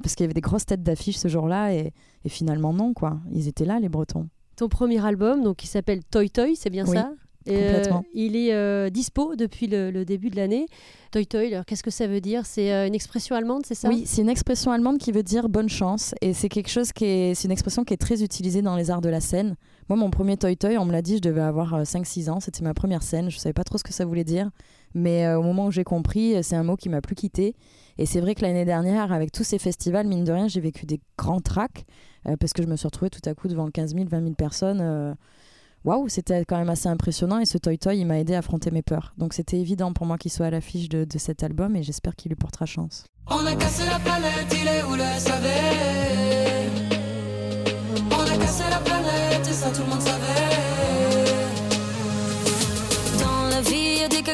parce 0.04 0.14
qu'il 0.14 0.26
y 0.26 0.26
avait 0.26 0.36
des 0.36 0.42
grosses 0.42 0.68
têtes 0.68 0.84
d'affiches 0.84 1.18
ce 1.18 1.28
jour-là, 1.28 1.74
et, 1.74 1.92
et 2.24 2.30
finalement 2.30 2.72
non, 2.72 2.94
quoi. 2.94 3.20
Ils 3.32 3.48
étaient 3.48 3.66
là, 3.66 3.80
les 3.80 3.90
Bretons 3.90 4.28
ton 4.56 4.70
premier 4.70 5.04
album, 5.06 5.44
donc 5.44 5.58
qui 5.58 5.68
s'appelle 5.68 6.04
Toy 6.04 6.30
Toy, 6.30 6.56
c'est 6.56 6.70
bien 6.70 6.86
ça? 6.86 7.12
Euh, 7.50 7.84
il 8.14 8.36
est 8.36 8.54
euh, 8.54 8.90
dispo 8.90 9.36
depuis 9.36 9.68
le, 9.68 10.04
début 10.06 10.30
de 10.30 10.36
l'année. 10.36 10.68
Toy 11.12 11.28
Toy, 11.28 11.56
qu'est-ce 11.68 11.84
que 11.84 11.92
ça 11.92 12.08
veut 12.08 12.22
dire? 12.22 12.46
C'est 12.46 12.74
euh, 12.74 12.88
une 12.88 12.96
expression 12.96 13.36
allemande, 13.36 13.64
c'est 13.66 13.76
ça? 13.76 13.90
Oui, 13.90 14.04
c'est 14.06 14.22
une 14.22 14.30
expression 14.30 14.72
allemande 14.72 14.98
qui 14.98 15.12
veut 15.12 15.24
dire 15.24 15.50
bonne 15.50 15.70
chance. 15.70 16.16
Et 16.22 16.34
c'est 16.34 16.50
quelque 16.50 16.70
chose 16.70 16.92
qui 16.92 17.06
est, 17.06 17.36
c'est 17.36 17.46
une 17.46 17.52
expression 17.52 17.84
qui 17.84 17.94
est 17.94 17.98
très 17.98 18.24
utilisée 18.24 18.62
dans 18.62 18.76
les 18.76 18.90
arts 18.92 19.02
de 19.02 19.10
la 19.10 19.20
scène. 19.20 19.56
Moi, 19.90 19.98
mon 19.98 20.10
premier 20.10 20.38
Toy 20.38 20.56
Toy, 20.56 20.78
on 20.78 20.86
me 20.86 20.92
l'a 20.92 21.02
dit, 21.02 21.18
je 21.18 21.22
devais 21.22 21.42
avoir 21.42 21.84
5-6 21.84 22.30
ans. 22.30 22.40
C'était 22.40 22.64
ma 22.64 22.74
première 22.74 23.04
scène. 23.04 23.30
Je 23.30 23.36
ne 23.36 23.42
savais 23.42 23.54
pas 23.54 23.66
trop 23.66 23.78
ce 23.78 23.84
que 23.84 23.94
ça 23.94 24.06
voulait 24.06 24.24
dire. 24.24 24.50
Mais 24.94 25.34
au 25.34 25.42
moment 25.42 25.68
où 25.68 25.72
j'ai 25.72 25.84
compris, 25.84 26.44
c'est 26.44 26.56
un 26.56 26.64
mot 26.64 26.76
qui 26.76 26.90
m'a 26.90 27.02
plus 27.02 27.16
quitté. 27.16 27.56
Et 27.98 28.06
c'est 28.06 28.22
vrai 28.22 28.36
que 28.36 28.42
l'année 28.42 28.66
dernière, 28.66 29.12
avec 29.12 29.32
tous 29.32 29.44
ces 29.44 29.60
festivals, 29.60 30.08
mine 30.08 30.24
de 30.24 30.32
rien, 30.32 30.48
j'ai 30.48 30.62
vécu 30.62 30.86
des 30.86 31.00
grands 31.18 31.42
tracks. 31.42 31.86
Euh, 32.28 32.38
parce 32.38 32.54
que 32.54 32.64
je 32.64 32.68
me 32.68 32.76
suis 32.76 32.88
retrouvée 32.88 33.10
tout 33.10 33.22
à 33.26 33.34
coup 33.34 33.48
devant 33.48 33.70
15 33.70 33.96
000, 33.96 34.06
20 34.10 34.22
000 34.22 34.34
personnes. 34.36 34.80
Euh, 34.82 35.14
waouh, 35.84 36.08
c'était 36.10 36.46
quand 36.46 36.58
même 36.58 36.70
assez 36.70 36.88
impressionnant 36.88 37.40
et 37.40 37.46
ce 37.46 37.58
Toy 37.58 37.78
Toy, 37.78 37.98
il 37.98 38.06
m'a 38.06 38.20
aidé 38.20 38.36
à 38.36 38.40
affronter 38.40 38.72
mes 38.72 38.82
peurs. 38.82 39.14
Donc 39.18 39.34
c'était 39.34 39.60
évident 39.60 39.94
pour 39.94 40.06
moi 40.06 40.18
qu'il 40.18 40.32
soit 40.32 40.48
à 40.48 40.50
l'affiche 40.50 40.90
de, 40.90 41.06
cet 41.18 41.44
album 41.44 41.76
et 41.76 41.84
j'espère 41.84 42.16
qu'il 42.16 42.30
lui 42.30 42.36
portera 42.36 42.66
chance. 42.66 43.06
On 43.28 43.46
a 43.46 43.56
cassé 43.56 43.84
la 43.86 44.00
planète, 44.00 44.48
il 44.52 44.68
est 44.68 44.84
où 44.84 44.96
le 44.96 45.04
On 48.12 48.22
a 48.22 48.38
cassé 48.38 48.64
la 48.70 48.80
planète 48.80 49.48
et 49.48 49.54
ça 49.54 49.70
tout 49.72 49.82
le 49.82 49.90
monde. 49.90 50.13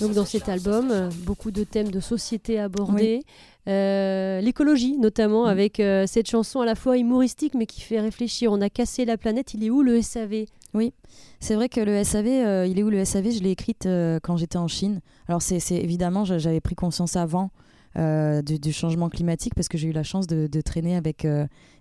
Donc 0.00 0.12
dans 0.12 0.24
cet 0.24 0.48
album, 0.48 1.10
beaucoup 1.24 1.50
de 1.50 1.64
thèmes 1.64 1.90
de 1.90 2.00
société 2.00 2.58
abordés, 2.58 3.22
euh, 3.68 4.40
l'écologie 4.40 4.96
notamment, 4.96 5.44
mm. 5.44 5.48
avec 5.48 5.80
euh, 5.80 6.04
cette 6.06 6.28
chanson 6.28 6.60
à 6.60 6.66
la 6.66 6.74
fois 6.74 6.96
humoristique 6.96 7.54
mais 7.54 7.66
qui 7.66 7.80
fait 7.80 8.00
réfléchir. 8.00 8.50
On 8.50 8.60
a 8.60 8.70
cassé 8.70 9.04
la 9.04 9.18
planète, 9.18 9.54
il 9.54 9.64
est 9.64 9.70
où 9.70 9.82
le 9.82 10.00
SAV 10.00 10.46
Oui, 10.74 10.94
c'est 11.40 11.54
vrai 11.54 11.68
que 11.68 11.80
le 11.80 12.02
SAV, 12.02 12.26
euh, 12.26 12.66
il 12.66 12.78
est 12.78 12.82
où 12.82 12.90
le 12.90 13.04
SAV 13.04 13.30
Je 13.30 13.42
l'ai 13.42 13.50
écrite 13.50 13.88
quand 14.22 14.36
j'étais 14.36 14.58
en 14.58 14.68
Chine. 14.68 15.00
Alors 15.28 15.42
c'est 15.42 15.60
évidemment, 15.72 16.24
j'avais 16.24 16.60
pris 16.60 16.74
conscience 16.74 17.16
avant. 17.16 17.50
Du, 17.96 18.72
changement 18.72 19.08
climatique 19.08 19.56
parce 19.56 19.66
que 19.66 19.76
j'ai 19.76 19.88
eu 19.88 19.92
la 19.92 20.04
chance 20.04 20.28
de, 20.28 20.46
de 20.46 20.60
traîner 20.60 20.94
avec 20.94 21.26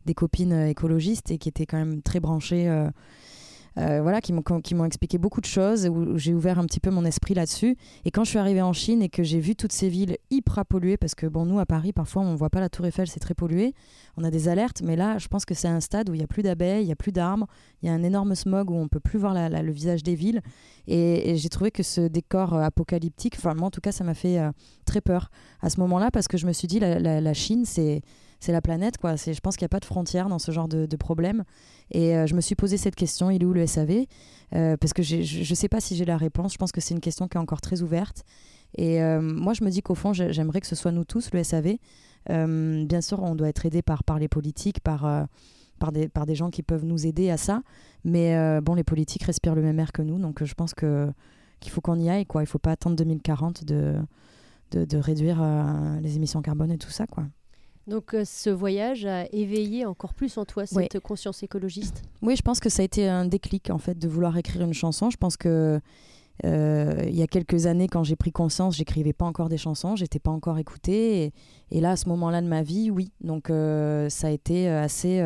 des 0.08 0.14
copines 0.16 0.66
écologistes 0.66 1.30
et 1.30 1.38
qui 1.38 1.48
étaient 1.48 1.68
quand 1.68 1.78
même 1.78 2.02
très 2.02 2.20
branchées 2.20 2.68
euh, 3.78 4.02
voilà, 4.02 4.22
qui 4.22 4.34
m'ont 4.34 4.86
expliqué 4.86 5.18
beaucoup 5.20 5.40
de 5.40 5.46
choses, 5.46 5.88
où, 5.88 6.18
j'ai 6.18 6.34
ouvert 6.34 6.58
un 6.58 6.66
petit 6.66 6.80
peu 6.80 6.90
mon 6.90 7.06
esprit 7.06 7.36
là-dessus. 7.36 7.78
Et 8.06 8.12
quand 8.12 8.24
je 8.24 8.30
suis 8.30 8.40
arrivée 8.40 8.62
en 8.62 8.74
Chine 8.74 9.04
et 9.04 9.10
que 9.10 9.22
j'ai 9.24 9.40
vu 9.40 9.56
toutes 9.56 9.72
ces 9.72 9.88
villes 9.88 10.18
hyper 10.32 10.66
polluées, 10.66 10.98
parce 10.98 11.14
que 11.14 11.28
bon, 11.28 11.46
nous 11.46 11.60
à 11.60 11.66
Paris, 11.66 11.94
parfois 11.94 12.24
on 12.24 12.32
ne 12.32 12.38
voit 12.38 12.50
pas 12.50 12.60
la 12.60 12.70
Tour 12.70 12.88
Eiffel, 12.88 13.08
c'est 13.08 13.20
très 13.20 13.36
pollué, 13.36 13.74
on 14.18 14.24
a 14.24 14.32
des 14.32 14.48
alertes, 14.48 14.82
mais 14.84 14.96
là, 14.96 15.20
je 15.20 15.28
pense 15.28 15.46
que 15.46 15.54
c'est 15.54 15.68
un 15.68 15.80
stade 15.80 16.10
où 16.10 16.16
il 16.16 16.18
n'y 16.18 16.24
a 16.24 16.28
plus 16.28 16.42
d'abeilles, 16.42 16.84
il 16.84 16.88
n'y 16.88 16.92
a 16.92 16.96
plus 16.96 17.12
d'arbres, 17.12 17.46
il 17.84 17.88
y 17.88 17.90
a 17.90 17.94
un 17.94 18.02
énorme 18.02 18.34
smog 18.34 18.72
où 18.72 18.76
on 18.76 18.88
peut 18.88 19.00
plus 19.00 19.20
voir 19.20 19.36
le 19.36 19.72
visage 19.72 20.02
des 20.02 20.16
villes. 20.16 20.42
Et, 20.88 21.36
j'ai 21.38 21.50
trouvé 21.50 21.70
que 21.70 21.84
ce 21.84 22.02
décor 22.02 22.56
euh, 22.56 22.62
apocalyptique, 22.62 23.36
enfin 23.38 23.54
moi 23.54 23.68
en 23.68 23.72
tout 23.72 23.82
cas, 23.82 23.92
ça 23.92 24.04
m'a 24.04 24.16
fait 24.16 24.40
euh, 24.40 24.52
très 24.86 25.02
peur 25.02 25.30
à 25.62 25.70
ce 25.70 25.80
moment-là, 25.82 26.10
parce 26.10 26.28
que 26.28 26.38
je 26.38 26.48
me 26.48 26.54
suis 26.54 26.68
dit, 26.68 26.80
la 26.80 27.34
Chine, 27.34 27.64
c'est 27.66 28.02
c'est 28.40 28.52
la 28.52 28.62
planète. 28.62 28.98
Quoi. 28.98 29.16
Je 29.16 29.40
pense 29.40 29.56
qu'il 29.56 29.64
n'y 29.64 29.68
a 29.68 29.70
pas 29.70 29.80
de 29.80 29.86
frontières 29.86 30.30
dans 30.30 30.40
ce 30.40 30.52
genre 30.52 30.68
de, 30.68 30.96
problème. 30.96 31.44
Et 31.92 32.16
euh, 32.16 32.28
je 32.28 32.36
me 32.36 32.42
suis 32.42 32.56
posé 32.56 32.78
cette 32.78 32.96
question, 32.96 33.30
il 33.30 33.42
est 33.42 33.46
où 33.46 33.54
le 33.54 33.66
SAV 33.66 34.06
euh, 34.56 34.78
Parce 34.78 34.94
que 34.94 35.04
je 35.04 35.18
ne 35.18 35.56
sais 35.56 35.70
pas 35.70 35.80
si 35.80 35.96
j'ai 35.96 36.06
la 36.06 36.18
réponse. 36.18 36.54
Je 36.54 36.58
pense 36.58 36.72
que 36.72 36.82
c'est 36.82 36.94
une 36.94 37.00
question 37.00 37.28
qui 37.28 37.38
est 37.38 37.40
encore 37.40 37.62
très 37.62 37.82
ouverte. 37.82 38.24
Et 38.78 39.02
euh, 39.02 39.22
moi, 39.22 39.54
je 39.54 39.64
me 39.64 39.70
dis 39.70 39.82
qu'au 39.82 39.96
fond, 39.96 40.14
j'aimerais 40.14 40.62
que 40.62 40.68
ce 40.68 40.76
soit 40.76 40.92
nous 40.92 41.06
tous, 41.06 41.30
le 41.34 41.44
SAV. 41.44 41.78
bien 42.28 43.02
sûr, 43.02 43.22
on 43.24 43.36
doit 43.36 43.50
être 43.50 43.66
aidé 43.66 43.82
par, 43.82 44.04
par 44.04 44.20
les 44.20 44.28
politiques, 44.28 44.82
par, 44.82 45.28
par, 45.80 45.92
des, 45.92 46.10
par 46.10 46.26
des 46.26 46.36
gens 46.36 46.50
qui 46.50 46.64
peuvent 46.64 46.86
nous 46.86 47.06
aider 47.06 47.30
à 47.30 47.38
ça. 47.38 47.62
Mais 48.04 48.62
bon, 48.62 48.76
les 48.76 48.84
politiques 48.84 49.24
respirent 49.24 49.56
le 49.56 49.62
même 49.62 49.80
air 49.80 49.92
que 49.92 50.02
nous. 50.02 50.20
Donc 50.20 50.44
je 50.44 50.54
pense 50.54 50.74
qu'il 50.74 51.72
faut 51.72 51.82
qu'on 51.82 52.00
y 52.00 52.10
aille. 52.10 52.26
Quoi. 52.26 52.42
Il 52.42 52.46
ne 52.46 52.50
faut 52.50 52.60
pas 52.60 52.72
attendre 52.72 52.96
2040 52.98 53.64
de, 53.64 53.96
de, 54.72 54.86
de 54.86 54.98
réduire 54.98 55.42
les 56.02 56.18
émissions 56.18 56.42
carbone 56.42 56.72
et 56.72 56.78
tout 56.78 56.92
ça. 56.92 57.08
quoi. 57.08 57.24
Donc 57.88 58.14
euh, 58.14 58.24
ce 58.26 58.50
voyage 58.50 59.06
a 59.06 59.26
éveillé 59.32 59.86
encore 59.86 60.14
plus 60.14 60.38
en 60.38 60.46
toi 60.46 60.66
cette 60.66 61.00
conscience 61.00 61.42
écologiste? 61.42 62.04
Oui, 62.22 62.36
je 62.36 62.42
pense 62.42 62.60
que 62.60 62.70
ça 62.70 62.82
a 62.82 62.86
été 62.86 63.08
un 63.08 63.26
déclic 63.26 63.70
en 63.70 63.78
fait 63.78 63.98
de 63.98 64.08
vouloir 64.08 64.38
écrire 64.38 64.62
une 64.62 64.74
chanson. 64.74 65.10
Je 65.10 65.18
pense 65.18 65.38
que 65.38 65.80
euh, 66.46 67.04
il 67.08 67.16
y 67.16 67.24
a 67.24 67.28
quelques 67.28 67.66
années, 67.66 67.88
quand 67.88 68.04
j'ai 68.04 68.16
pris 68.16 68.32
conscience, 68.32 68.76
j'écrivais 68.76 69.14
pas 69.14 69.26
encore 69.26 69.50
des 69.50 69.58
chansons, 69.58 69.96
j'étais 69.96 70.20
pas 70.20 70.30
encore 70.30 70.60
écoutée. 70.60 71.34
Et, 71.72 71.82
là, 71.82 71.92
à 71.92 71.96
ce 71.96 72.08
moment-là 72.10 72.42
de 72.42 72.48
ma 72.48 72.62
vie, 72.62 72.92
oui. 72.92 73.12
Donc, 73.22 73.50
euh, 73.50 74.08
ça 74.10 74.28
a 74.28 74.30
été 74.30 74.68
assez 74.68 75.26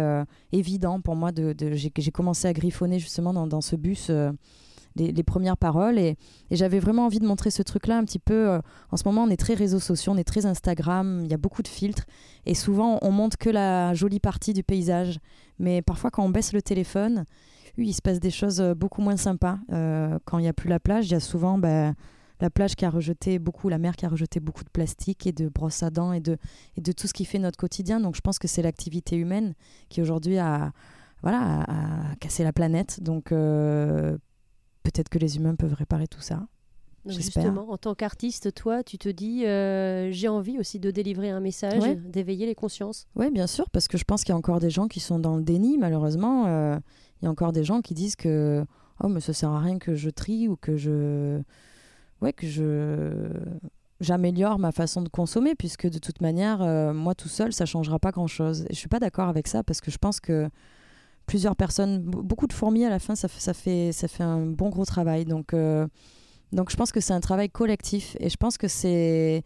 évident 0.53 1.01
pour 1.01 1.17
moi. 1.17 1.33
De, 1.33 1.51
de 1.51 1.73
j'ai 1.73 2.11
commencé 2.11 2.47
à 2.47 2.53
griffonner 2.53 2.97
justement 2.97 3.33
dans, 3.33 3.45
dans 3.45 3.59
ce 3.59 3.75
bus 3.75 4.09
les, 4.95 5.23
premières 5.23 5.57
paroles. 5.57 5.97
Et, 5.99 6.17
j'avais 6.51 6.79
vraiment 6.79 7.05
envie 7.05 7.19
de 7.19 7.25
montrer 7.25 7.51
ce 7.51 7.61
truc-là 7.61 7.97
un 7.97 8.03
petit 8.03 8.19
peu. 8.19 8.49
Euh, 8.49 8.59
en 8.91 8.97
ce 8.97 9.03
moment, 9.05 9.23
on 9.23 9.29
est 9.29 9.37
très 9.37 9.53
réseaux 9.53 9.79
sociaux, 9.79 10.13
on 10.13 10.17
est 10.17 10.23
très 10.23 10.45
Instagram, 10.45 11.21
il 11.23 11.31
y 11.31 11.33
a 11.33 11.37
beaucoup 11.37 11.61
de 11.61 11.67
filtres. 11.67 12.05
Et 12.45 12.55
souvent, 12.55 12.99
on 13.01 13.11
montre 13.11 13.37
que 13.37 13.49
la 13.49 13.93
jolie 13.93 14.19
partie 14.19 14.53
du 14.53 14.63
paysage. 14.63 15.19
Mais 15.59 15.81
parfois, 15.81 16.11
quand 16.11 16.23
on 16.23 16.29
baisse 16.29 16.53
le 16.53 16.61
téléphone, 16.61 17.25
il 17.77 17.93
se 17.93 18.01
passe 18.01 18.19
des 18.19 18.31
choses 18.31 18.61
euh, 18.61 18.73
beaucoup 18.73 19.01
moins 19.01 19.17
sympas. 19.17 19.59
Euh, 19.71 20.17
quand 20.25 20.39
il 20.39 20.43
n'y 20.43 20.49
a 20.49 20.53
plus 20.53 20.69
la 20.69 20.79
plage, 20.79 21.07
il 21.07 21.11
y 21.11 21.15
a 21.15 21.19
souvent. 21.19 21.57
Ben, 21.57 21.95
la 22.39 22.49
plage 22.49 22.75
qui 22.75 22.85
a 22.85 22.89
rejeté 22.89 23.37
beaucoup, 23.37 23.69
la 23.69 23.77
mer 23.77 23.95
qui 23.95 24.07
a 24.07 24.09
rejeté 24.09 24.39
beaucoup 24.39 24.63
de 24.63 24.69
plastique 24.69 25.27
et 25.27 25.31
de 25.31 25.47
brosses 25.47 25.83
à 25.83 25.91
dents 25.91 26.11
et 26.11 26.19
de, 26.19 26.37
et 26.75 26.81
de 26.81 26.91
tout 26.91 27.05
ce 27.05 27.13
qui 27.13 27.23
fait 27.23 27.37
notre 27.37 27.57
quotidien. 27.57 27.99
Donc 27.99 28.15
je 28.15 28.21
pense 28.21 28.39
que 28.39 28.47
c'est 28.47 28.63
l'activité 28.63 29.15
humaine 29.15 29.53
qui 29.89 30.01
aujourd'hui 30.01 30.39
a, 30.39 30.71
voilà, 31.21 31.61
a, 31.67 32.15
cassé 32.19 32.43
la 32.43 32.51
planète. 32.51 33.03
Donc 33.03 33.31
peut-être 34.83 35.09
que 35.09 35.19
les 35.19 35.37
humains 35.37 35.55
peuvent 35.55 35.73
réparer 35.73 36.07
tout 36.07 36.21
ça. 36.21 36.47
Justement, 37.05 37.71
en 37.71 37.77
tant 37.77 37.95
qu'artiste, 37.95 38.53
toi, 38.53 38.83
tu 38.83 38.99
te 38.99 39.09
dis, 39.09 39.45
euh, 39.45 40.11
j'ai 40.11 40.27
envie 40.27 40.59
aussi 40.59 40.79
de 40.79 40.91
délivrer 40.91 41.31
un 41.31 41.39
message, 41.39 41.81
d'éveiller 41.97 42.45
les 42.45 42.53
consciences. 42.53 43.07
Oui, 43.15 43.31
bien 43.31 43.47
sûr, 43.47 43.69
parce 43.71 43.87
que 43.87 43.97
je 43.97 44.03
pense 44.03 44.23
qu'il 44.23 44.33
y 44.33 44.35
a 44.35 44.37
encore 44.37 44.59
des 44.59 44.69
gens 44.69 44.87
qui 44.87 44.99
sont 44.99 45.17
dans 45.17 45.35
le 45.35 45.41
déni, 45.41 45.79
malheureusement. 45.79 46.45
Euh, 46.45 46.77
il 47.21 47.25
y 47.25 47.27
a 47.27 47.31
encore 47.31 47.53
des 47.53 47.63
gens 47.63 47.81
qui 47.81 47.95
disent 47.95 48.15
que, 48.15 48.63
oh, 49.03 49.07
mais 49.07 49.19
ça 49.19 49.33
sert 49.33 49.49
à 49.49 49.59
rien 49.59 49.79
que 49.79 49.95
je 49.95 50.11
trie 50.11 50.47
ou 50.47 50.55
que 50.55 50.77
je, 50.77 51.41
ouais, 52.21 52.33
que 52.33 52.45
je, 52.45 53.31
j'améliore 53.99 54.59
ma 54.59 54.71
façon 54.71 55.01
de 55.01 55.09
consommer, 55.09 55.55
puisque 55.55 55.89
de 55.89 55.97
toute 55.97 56.21
manière, 56.21 56.61
euh, 56.61 56.93
moi 56.93 57.15
tout 57.15 57.29
seul, 57.29 57.51
ça 57.51 57.65
changera 57.65 57.97
pas 57.97 58.11
grand-chose. 58.11 58.65
Et 58.69 58.73
je 58.73 58.77
suis 58.77 58.89
pas 58.89 58.99
d'accord 58.99 59.27
avec 59.27 59.47
ça, 59.47 59.63
parce 59.63 59.81
que 59.81 59.89
je 59.89 59.97
pense 59.97 60.19
que 60.19 60.49
plusieurs 61.31 61.55
personnes, 61.55 61.99
beaucoup 62.01 62.45
de 62.45 62.51
fourmis 62.51 62.83
à 62.83 62.89
la 62.89 62.99
fin, 62.99 63.15
ça, 63.15 63.29
ça, 63.29 63.53
fait, 63.53 63.93
ça 63.93 64.09
fait 64.09 64.21
un 64.23 64.45
bon 64.47 64.67
gros 64.67 64.83
travail. 64.83 65.23
Donc, 65.23 65.53
euh, 65.53 65.87
donc 66.51 66.69
je 66.69 66.75
pense 66.75 66.91
que 66.91 66.99
c'est 66.99 67.13
un 67.13 67.21
travail 67.21 67.49
collectif 67.49 68.17
et 68.19 68.29
je 68.29 68.35
pense 68.35 68.57
que 68.57 68.67
c'est 68.67 69.43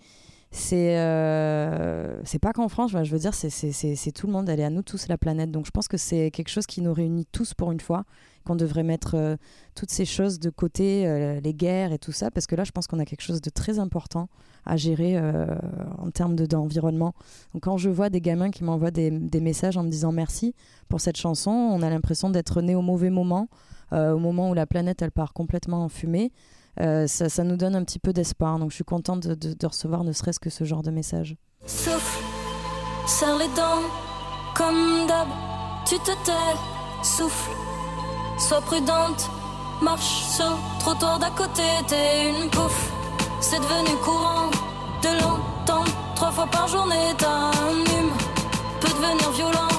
c'est 0.49 0.97
euh, 0.97 2.23
pas 2.41 2.53
qu'en 2.53 2.69
France, 2.69 2.89
je 2.89 3.11
veux 3.11 3.19
dire, 3.19 3.35
c'est 3.35 4.11
tout 4.13 4.25
le 4.25 4.33
monde, 4.33 4.49
elle 4.49 4.61
est 4.61 4.63
à 4.63 4.71
nous 4.71 4.81
tous 4.81 5.07
la 5.07 5.19
planète. 5.19 5.51
Donc 5.51 5.67
je 5.67 5.71
pense 5.71 5.87
que 5.87 5.97
c'est 5.97 6.31
quelque 6.31 6.49
chose 6.49 6.65
qui 6.65 6.81
nous 6.81 6.91
réunit 6.91 7.27
tous 7.31 7.53
pour 7.53 7.71
une 7.71 7.79
fois, 7.79 8.05
qu'on 8.45 8.55
devrait 8.55 8.83
mettre 8.83 9.15
euh, 9.15 9.35
toutes 9.75 9.91
ces 9.91 10.05
choses 10.05 10.39
de 10.39 10.49
côté, 10.49 11.07
euh, 11.07 11.39
les 11.41 11.53
guerres 11.53 11.91
et 11.91 11.99
tout 11.99 12.11
ça, 12.11 12.31
parce 12.31 12.47
que 12.47 12.55
là, 12.55 12.63
je 12.63 12.71
pense 12.71 12.87
qu'on 12.87 12.99
a 12.99 13.05
quelque 13.05 13.21
chose 13.21 13.41
de 13.41 13.49
très 13.49 13.79
important 13.79 14.29
à 14.67 14.77
gérer 14.77 15.15
en 15.99 16.09
termes 16.09 16.35
d'environnement. 16.35 17.13
Donc 17.53 17.65
quand 17.65 17.77
je 17.77 17.87
vois 17.87 18.09
des 18.09 18.19
gamins 18.19 18.49
qui 18.49 18.63
m'envoient 18.63 18.89
des, 18.89 19.11
messages 19.39 19.77
en 19.77 19.83
me 19.83 19.89
disant 19.89 20.11
merci 20.11 20.55
pour 20.89 21.01
cette 21.01 21.17
chanson, 21.17 21.51
on 21.51 21.83
a 21.83 21.89
l'impression 21.91 22.31
d'être 22.31 22.63
né 22.63 22.73
au 22.73 22.81
mauvais 22.81 23.11
moment, 23.11 23.47
au 23.91 24.17
moment 24.17 24.49
où 24.49 24.55
la 24.55 24.65
planète, 24.65 25.03
elle 25.03 25.11
part 25.11 25.33
complètement 25.33 25.83
en 25.83 25.89
fumée. 25.89 26.31
Euh, 26.81 27.07
ça, 27.07 27.43
nous 27.43 27.55
donne 27.55 27.75
un 27.75 27.83
petit 27.83 27.99
peu 27.99 28.13
d'espoir. 28.13 28.59
Donc 28.59 28.71
je 28.71 28.75
suis 28.75 28.83
contente 28.83 29.27
de, 29.27 29.67
recevoir 29.67 30.03
ne 30.03 30.11
serait-ce 30.11 30.39
que 30.39 30.49
ce 30.49 30.63
genre 30.63 30.83
de 30.83 30.91
message. 30.91 31.35
Souffle, 31.65 32.23
serre 33.07 33.37
les 33.37 33.47
dents, 33.55 33.81
comme 34.55 35.07
d'hab, 35.07 35.27
tu 35.85 35.97
te 35.99 36.11
tais, 36.25 37.03
souffle, 37.03 37.51
sois 38.37 38.61
prudente, 38.61 39.29
marche 39.81 40.23
sur 40.35 40.57
trottoir 40.79 41.19
d'à 41.19 41.29
côté, 41.31 41.63
t'es 41.87 42.29
une 42.29 42.49
pouffe, 42.49 42.91
c'est 43.41 43.59
devenu 43.59 43.95
courant 44.03 44.49
de 45.01 45.21
longtemps, 45.21 45.83
trois 46.15 46.31
fois 46.31 46.47
par 46.47 46.67
journée, 46.67 47.13
ta 47.17 47.51
hume. 47.69 48.11
Peut 48.81 48.89
devenir 48.89 49.31
violent 49.31 49.75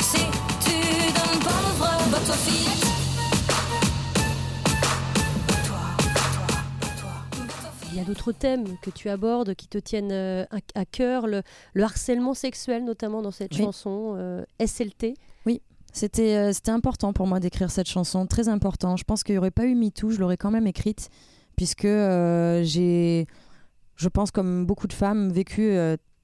si 0.00 0.18
tu 0.60 0.76
donnes 1.12 1.42
pas 1.42 1.60
le 1.66 1.78
vrai, 1.78 2.10
bah 2.10 2.18
toi 2.24 2.34
fillette. 2.34 2.88
il 7.90 7.98
y 7.98 8.00
a 8.00 8.04
d'autres 8.04 8.32
thèmes 8.32 8.76
que 8.80 8.90
tu 8.90 9.08
abordes 9.08 9.54
qui 9.54 9.66
te 9.66 9.78
tiennent 9.78 10.12
euh, 10.12 10.44
à, 10.74 10.84
cœur, 10.84 11.26
le, 11.26 11.42
harcèlement 11.82 12.34
sexuel 12.34 12.84
notamment 12.84 13.22
dans 13.22 13.32
cette 13.32 13.54
chanson, 13.54 14.14
euh, 14.16 14.44
SLT. 14.64 15.14
C'était 15.98 16.36
euh, 16.36 16.52
c'était 16.52 16.70
important 16.70 17.12
pour 17.12 17.26
moi 17.26 17.40
d'écrire 17.40 17.70
cette 17.70 17.88
chanson, 17.88 18.26
très 18.26 18.48
important. 18.48 18.96
Je 18.96 19.04
pense 19.04 19.24
qu'il 19.24 19.34
n'y 19.34 19.38
aurait 19.38 19.50
pas 19.50 19.66
eu 19.66 19.74
MeToo, 19.74 20.10
je 20.10 20.20
l'aurais 20.20 20.36
quand 20.36 20.52
même 20.52 20.66
écrite, 20.66 21.10
puisque 21.56 21.88
j'ai, 21.88 23.26
je 23.96 24.08
pense 24.08 24.30
comme 24.30 24.64
beaucoup 24.64 24.86
de 24.86 24.92
femmes, 24.92 25.32
vécu 25.32 25.76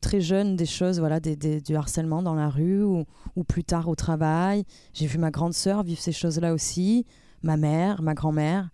très 0.04 0.20
jeune 0.20 0.54
des 0.54 0.66
choses, 0.66 1.00
voilà, 1.00 1.18
des, 1.18 1.60
du 1.60 1.74
harcèlement 1.74 2.22
dans 2.22 2.34
la 2.34 2.50
rue 2.50 2.84
ou, 2.84 3.04
plus 3.48 3.64
tard 3.64 3.88
au 3.88 3.94
travail. 3.94 4.64
J'ai 4.92 5.06
vu 5.06 5.18
ma 5.18 5.30
grande 5.30 5.54
sœur 5.54 5.82
vivre 5.82 6.00
ces 6.00 6.12
choses-là 6.12 6.52
aussi, 6.52 7.06
ma 7.42 7.56
mère, 7.56 8.02
ma 8.02 8.14
grand-mère. 8.14 8.68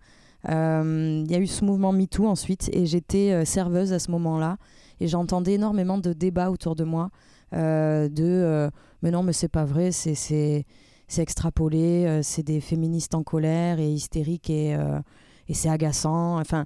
Euh, 0.49 1.23
il 1.25 1.31
y 1.31 1.35
a 1.35 1.39
eu 1.39 1.47
ce 1.47 1.63
mouvement 1.63 1.93
MeToo 1.93 2.27
ensuite 2.27 2.69
et 2.73 2.85
j'étais 2.85 3.31
euh, 3.31 3.45
serveuse 3.45 3.93
à 3.93 3.99
ce 3.99 4.11
moment-là 4.11 4.57
et 4.99 5.07
j'entendais 5.07 5.53
énormément 5.53 5.97
de 5.97 6.13
débats 6.13 6.49
autour 6.49 6.75
de 6.75 6.83
moi 6.83 7.11
euh, 7.53 8.09
de 8.09 8.71
mais 9.03 9.11
non 9.11 9.21
mais 9.21 9.33
c'est 9.33 9.49
pas 9.49 9.65
vrai 9.65 9.91
c'est 9.91 10.65
extrapolé 11.19 12.21
c'est 12.23 12.43
des 12.43 12.61
féministes 12.61 13.15
en 13.15 13.23
colère 13.23 13.79
et 13.79 13.89
hystériques 13.89 14.49
et, 14.49 14.77
et 15.47 15.53
c'est 15.53 15.69
agaçant 15.69 16.39
enfin 16.39 16.65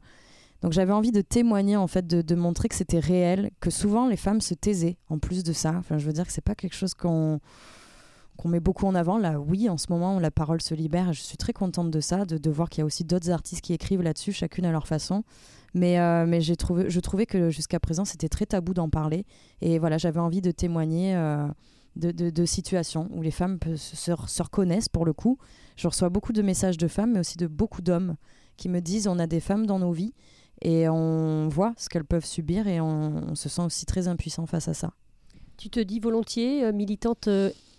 donc 0.62 0.72
j'avais 0.72 0.94
envie 0.94 1.12
de 1.12 1.22
témoigner 1.22 1.78
en 1.78 1.88
fait 1.88 2.06
de, 2.06 2.36
montrer 2.36 2.70
que 2.70 2.76
c'était 2.76 3.00
réel 3.00 3.52
que 3.60 3.70
souvent 3.70 4.08
les 4.08 4.18
femmes 4.18 4.42
se 4.42 4.54
taisaient 4.54 4.98
en 5.10 5.18
plus 5.18 5.44
de 5.44 5.54
ça 5.54 5.74
enfin 5.78 5.98
je 5.98 6.06
veux 6.06 6.14
dire 6.14 6.28
que 6.28 6.32
c'est 6.32 6.42
pas 6.42 6.56
quelque 6.56 6.76
chose 6.76 6.94
qu'on 6.94 7.40
qu'on 8.36 8.50
met 8.50 8.60
beaucoup 8.60 8.86
en 8.86 8.96
avant. 8.96 9.18
Là, 9.18 9.40
oui, 9.40 9.70
en 9.70 9.78
ce 9.78 9.88
moment, 9.90 10.20
la 10.20 10.32
parole 10.32 10.62
se 10.62 10.74
libère. 10.74 11.14
je 11.14 11.22
suis 11.22 11.38
très 11.38 11.54
contente 11.54 11.92
de 11.92 12.00
ça, 12.00 12.26
de, 12.26 12.50
voir 12.50 12.70
qu'il 12.70 12.82
y 12.82 12.84
a 12.84 12.86
aussi 12.86 13.04
d'autres 13.04 13.30
artistes 13.32 13.62
qui 13.62 13.74
écrivent 13.74 14.02
là-dessus, 14.02 14.32
chacune 14.32 14.66
à 14.66 14.72
leur 14.72 14.88
façon. 14.88 15.24
Mais, 15.74 16.00
euh, 16.00 16.26
mais 16.26 16.42
j'ai 16.42 16.56
trouvé, 16.56 16.90
je 16.90 17.00
trouvais 17.00 17.26
que 17.26 17.50
jusqu'à 17.50 17.80
présent, 17.80 18.06
c'était 18.06 18.30
très 18.30 18.46
tabou 18.46 18.74
d'en 18.74 18.90
parler. 18.90 19.26
Et 19.62 19.80
voilà, 19.80 19.98
j'avais 19.98 20.20
envie 20.20 20.42
de 20.42 20.52
témoigner 20.52 21.16
euh, 21.16 21.48
de, 21.96 22.12
de, 22.12 22.46
situations 22.46 23.10
où 23.12 23.22
les 23.22 23.32
femmes 23.32 23.58
se, 23.78 23.96
se, 23.96 24.44
reconnaissent 24.44 24.90
pour 24.90 25.06
le 25.06 25.14
coup. 25.14 25.38
Je 25.78 25.88
reçois 25.88 26.10
beaucoup 26.10 26.34
de 26.34 26.42
messages 26.42 26.78
de 26.78 26.88
femmes, 26.88 27.14
mais 27.14 27.20
aussi 27.20 27.38
de 27.38 27.48
beaucoup 27.48 27.82
d'hommes 27.82 28.16
qui 28.58 28.70
me 28.70 28.82
disent 28.82 29.08
on 29.08 29.20
a 29.20 29.28
des 29.28 29.40
femmes 29.40 29.66
dans 29.66 29.80
nos 29.80 29.92
vies 29.92 30.14
et 30.62 30.88
on 30.90 31.48
voit 31.48 31.74
ce 31.78 31.90
qu'elles 31.90 32.06
peuvent 32.06 32.26
subir 32.26 32.68
et 32.68 32.80
on, 32.82 33.32
on, 33.32 33.36
se 33.36 33.50
sent 33.50 33.62
aussi 33.62 33.86
très 33.86 34.08
impuissant 34.08 34.46
face 34.46 34.68
à 34.68 34.74
ça. 34.74 34.94
Tu 35.58 35.70
te 35.70 35.80
dis 35.80 36.00
volontiers 36.00 36.66
euh, 36.66 36.74
militante 36.74 37.30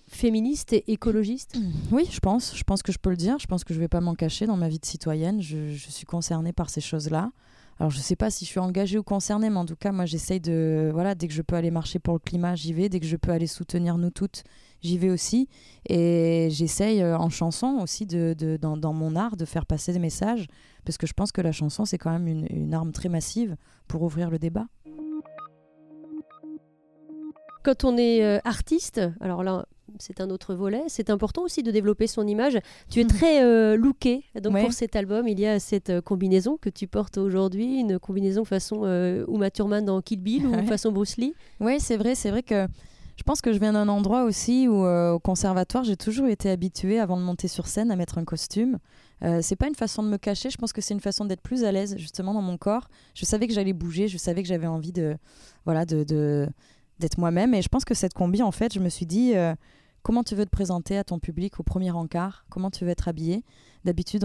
féministe 0.09 0.73
et 0.73 0.85
écologiste? 0.93 1.57
Oui, 1.91 2.07
je 2.11 2.21
pense. 2.21 2.57
Je 2.57 2.65
pense 2.65 2.83
que 2.83 2.93
je 2.93 2.99
peux 2.99 3.11
le 3.11 3.17
dire. 3.17 3.39
Je 3.39 3.47
pense 3.47 3.65
que 3.65 3.75
je 3.75 3.79
ne 3.79 3.85
vais 3.85 3.89
pas 3.89 4.01
m'en 4.01 4.15
cacher 4.15 4.47
dans 4.47 4.57
ma 4.57 4.69
vie 4.69 4.79
de 4.79 4.87
citoyenne. 4.87 5.41
Je, 5.41 5.75
suis 5.75 6.07
concernée 6.07 6.53
par 6.53 6.71
ces 6.71 6.81
choses-là. 6.81 7.31
Alors, 7.79 7.91
je 7.91 7.99
ne 7.99 8.03
sais 8.03 8.17
pas 8.17 8.31
si 8.31 8.45
je 8.45 8.51
suis 8.51 8.61
engagée 8.61 8.99
ou 8.99 9.03
concernée, 9.03 9.51
mais 9.51 9.59
en 9.59 9.67
tout 9.67 9.77
cas, 9.77 9.93
moi, 9.93 10.07
j'essaye 10.07 10.41
de. 10.41 10.91
Voilà, 10.93 11.15
dès 11.15 11.29
que 11.29 11.35
je 11.35 11.43
peux 11.43 11.57
aller 11.57 11.71
marcher 11.71 11.99
pour 11.99 12.15
le 12.15 12.21
climat, 12.21 12.55
j'y 12.55 12.73
vais. 12.73 12.89
Dès 12.89 13.01
que 13.01 13.07
je 13.07 13.17
peux 13.17 13.33
aller 13.33 13.47
soutenir 13.47 13.99
nous 13.99 14.11
toutes 14.11 14.45
j'y 14.83 14.99
vais 14.99 15.11
aussi. 15.11 15.49
Et 15.89 16.49
j'essaye 16.51 17.05
en 17.05 17.29
chanson 17.29 17.79
aussi, 17.83 18.07
de, 18.07 18.35
de 18.39 18.57
dans, 18.57 18.77
dans, 18.77 18.93
mon 18.93 19.17
art, 19.17 19.37
de 19.37 19.45
faire 19.45 19.67
passer 19.67 19.93
des 19.93 19.99
messages, 19.99 20.47
parce 20.85 20.99
que 20.99 21.07
je 21.07 21.13
pense 21.13 21.33
que 21.33 21.41
la 21.41 21.53
chanson, 21.53 21.85
c'est 21.85 21.99
quand 21.99 22.11
même 22.11 22.27
une, 22.27 22.47
une 22.51 22.75
arme 22.75 22.93
très 22.93 23.09
massive 23.09 23.57
pour 23.89 24.03
ouvrir 24.03 24.31
le 24.31 24.39
débat. 24.39 24.67
Quand 27.63 27.85
on 27.85 27.97
est 27.97 28.41
artiste, 28.47 29.01
alors 29.21 29.43
là, 29.43 29.67
c'est 29.99 30.21
un 30.21 30.31
autre 30.31 30.55
volet. 30.55 30.83
C'est 30.89 31.11
important 31.11 31.43
aussi 31.43 31.63
de 31.63 31.71
développer 31.71 32.07
son 32.07 32.27
image. 32.27 32.59
Tu 32.91 33.01
es 33.01 33.05
hmm. 33.05 33.09
très 33.09 33.43
euh, 33.43 33.77
looké. 33.77 34.25
Donc 34.43 34.59
pour 34.61 34.73
cet 34.73 34.97
album, 34.97 35.29
il 35.29 35.39
y 35.41 35.47
a 35.47 35.59
cette 35.59 35.91
euh, 35.91 36.01
combinaison 36.01 36.57
que 36.57 36.71
tu 36.71 36.87
portes 36.87 37.19
aujourd'hui, 37.19 37.81
une 37.81 37.99
combinaison 37.99 38.45
façon 38.45 38.83
euh, 38.85 39.25
Uma 39.29 39.51
Thurman 39.51 39.85
dans 39.85 40.01
Kill 40.03 40.21
Bill 40.21 40.47
ou 40.47 40.55
façon 40.67 40.93
Bruce 40.93 41.17
Lee? 41.17 41.35
Oui, 41.61 41.81
c'est 41.81 41.97
vrai. 41.97 42.15
C'est 42.15 42.31
vrai 42.31 42.43
que 42.43 42.67
je 43.17 43.23
pense 43.23 43.41
que 43.41 43.53
je 43.53 43.59
viens 43.59 43.73
d'un 43.73 43.89
endroit 43.89 44.25
aussi 44.25 44.69
où 44.69 44.85
euh, 44.85 45.13
au 45.13 45.19
conservatoire, 45.19 45.85
j'ai 45.85 45.97
toujours 45.97 46.29
été 46.29 46.51
habituée 46.51 47.01
avant 47.01 47.17
de 47.17 47.23
monter 47.23 47.49
sur 47.49 47.67
scène 47.67 47.91
à 47.91 47.97
mettre 47.97 48.19
un 48.19 48.25
costume. 48.25 48.79
Euh, 49.23 49.41
c'est 49.43 49.57
pas 49.57 49.69
une 49.69 49.75
façon 49.75 50.03
de 50.03 50.09
me 50.09 50.19
cacher, 50.19 50.51
je 50.51 50.59
pense 50.59 50.75
que 50.75 50.83
c'est 50.83 50.93
une 50.93 51.01
façon 51.01 51.25
d'être 51.25 51.41
plus 51.41 51.65
à 51.65 51.73
l'aise 51.73 51.97
justement 51.97 52.35
dans 52.35 52.43
mon 52.43 52.59
corps. 52.59 52.89
Je 53.15 53.25
savais 53.25 53.47
que 53.47 53.55
j'allais 53.55 53.73
bouger, 53.73 54.09
je 54.09 54.19
savais 54.19 54.43
que 54.43 54.49
j'avais 54.49 54.67
envie 54.67 54.93
de 54.93 55.17
voilà 55.65 55.87
de, 55.87 56.47
d'être 56.99 57.19
moi-même 57.19 57.55
et 57.55 57.63
je 57.63 57.69
pense 57.69 57.87
que 57.87 57.95
cette 57.95 58.13
combi 58.13 58.43
en 58.43 58.53
fait, 58.53 58.75
je 58.75 58.81
me 58.81 58.91
suis 58.91 59.07
dit 59.07 59.33
comment 60.07 60.23
tu 60.23 60.37
veux 60.37 60.45
te 60.45 60.51
présenter 60.51 60.97
à 60.97 61.03
ton 61.03 61.19
public 61.19 61.59
au 61.59 61.65
premier 61.65 61.91
encart, 61.91 62.45
comment 62.49 62.71
tu 62.71 62.85
veux 62.85 62.91
être 62.91 63.09
habillé? 63.09 63.43
D'habitude, 63.85 64.25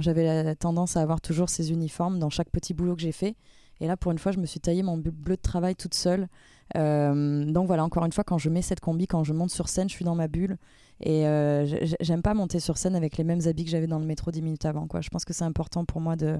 j'avais 0.00 0.42
la 0.42 0.54
tendance 0.54 0.98
à 0.98 1.00
avoir 1.00 1.22
toujours 1.22 1.48
ces 1.48 1.72
uniformes 1.72 2.18
dans 2.18 2.28
chaque 2.28 2.50
petit 2.50 2.74
boulot 2.74 2.94
que 2.94 3.00
j'ai 3.00 3.10
fait. 3.10 3.34
Et 3.80 3.86
là, 3.86 3.96
pour 3.96 4.12
une 4.12 4.18
fois, 4.18 4.32
je 4.32 4.38
me 4.38 4.44
suis 4.44 4.60
taillé 4.60 4.82
mon 4.82 4.98
bleu 4.98 5.36
de 5.36 5.40
travail 5.40 5.76
toute 5.76 5.94
seule. 5.94 6.28
Euh, 6.76 7.50
donc 7.50 7.68
voilà, 7.68 7.84
encore 7.84 8.04
une 8.04 8.12
fois, 8.12 8.22
quand 8.22 8.36
je 8.36 8.50
mets 8.50 8.60
cette 8.60 8.80
combi, 8.80 9.06
quand 9.06 9.24
je 9.24 9.32
monte 9.32 9.48
sur 9.48 9.70
scène, 9.70 9.88
je 9.88 9.94
suis 9.94 10.04
dans 10.04 10.14
ma 10.14 10.28
bulle. 10.28 10.58
Et 11.00 11.26
euh, 11.26 11.64
j'aime 12.00 12.20
pas 12.20 12.34
monter 12.34 12.60
sur 12.60 12.76
scène 12.76 12.94
avec 12.94 13.16
les 13.16 13.24
mêmes 13.24 13.46
habits 13.46 13.64
que 13.64 13.70
j'avais 13.70 13.86
dans 13.86 14.00
le 14.00 14.06
métro 14.06 14.30
10 14.30 14.42
minutes 14.42 14.66
avant. 14.66 14.86
Je 15.00 15.08
pense 15.08 15.24
que 15.24 15.32
c'est 15.32 15.44
important 15.44 15.86
pour 15.86 16.02
moi 16.02 16.16
de 16.16 16.38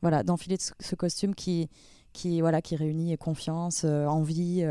voilà 0.00 0.22
d'enfiler 0.22 0.58
ce 0.60 0.94
costume 0.94 1.34
qui, 1.34 1.68
qui, 2.12 2.40
voilà, 2.40 2.62
qui 2.62 2.76
réunit 2.76 3.18
confiance, 3.18 3.82
euh, 3.84 4.06
envie 4.06 4.64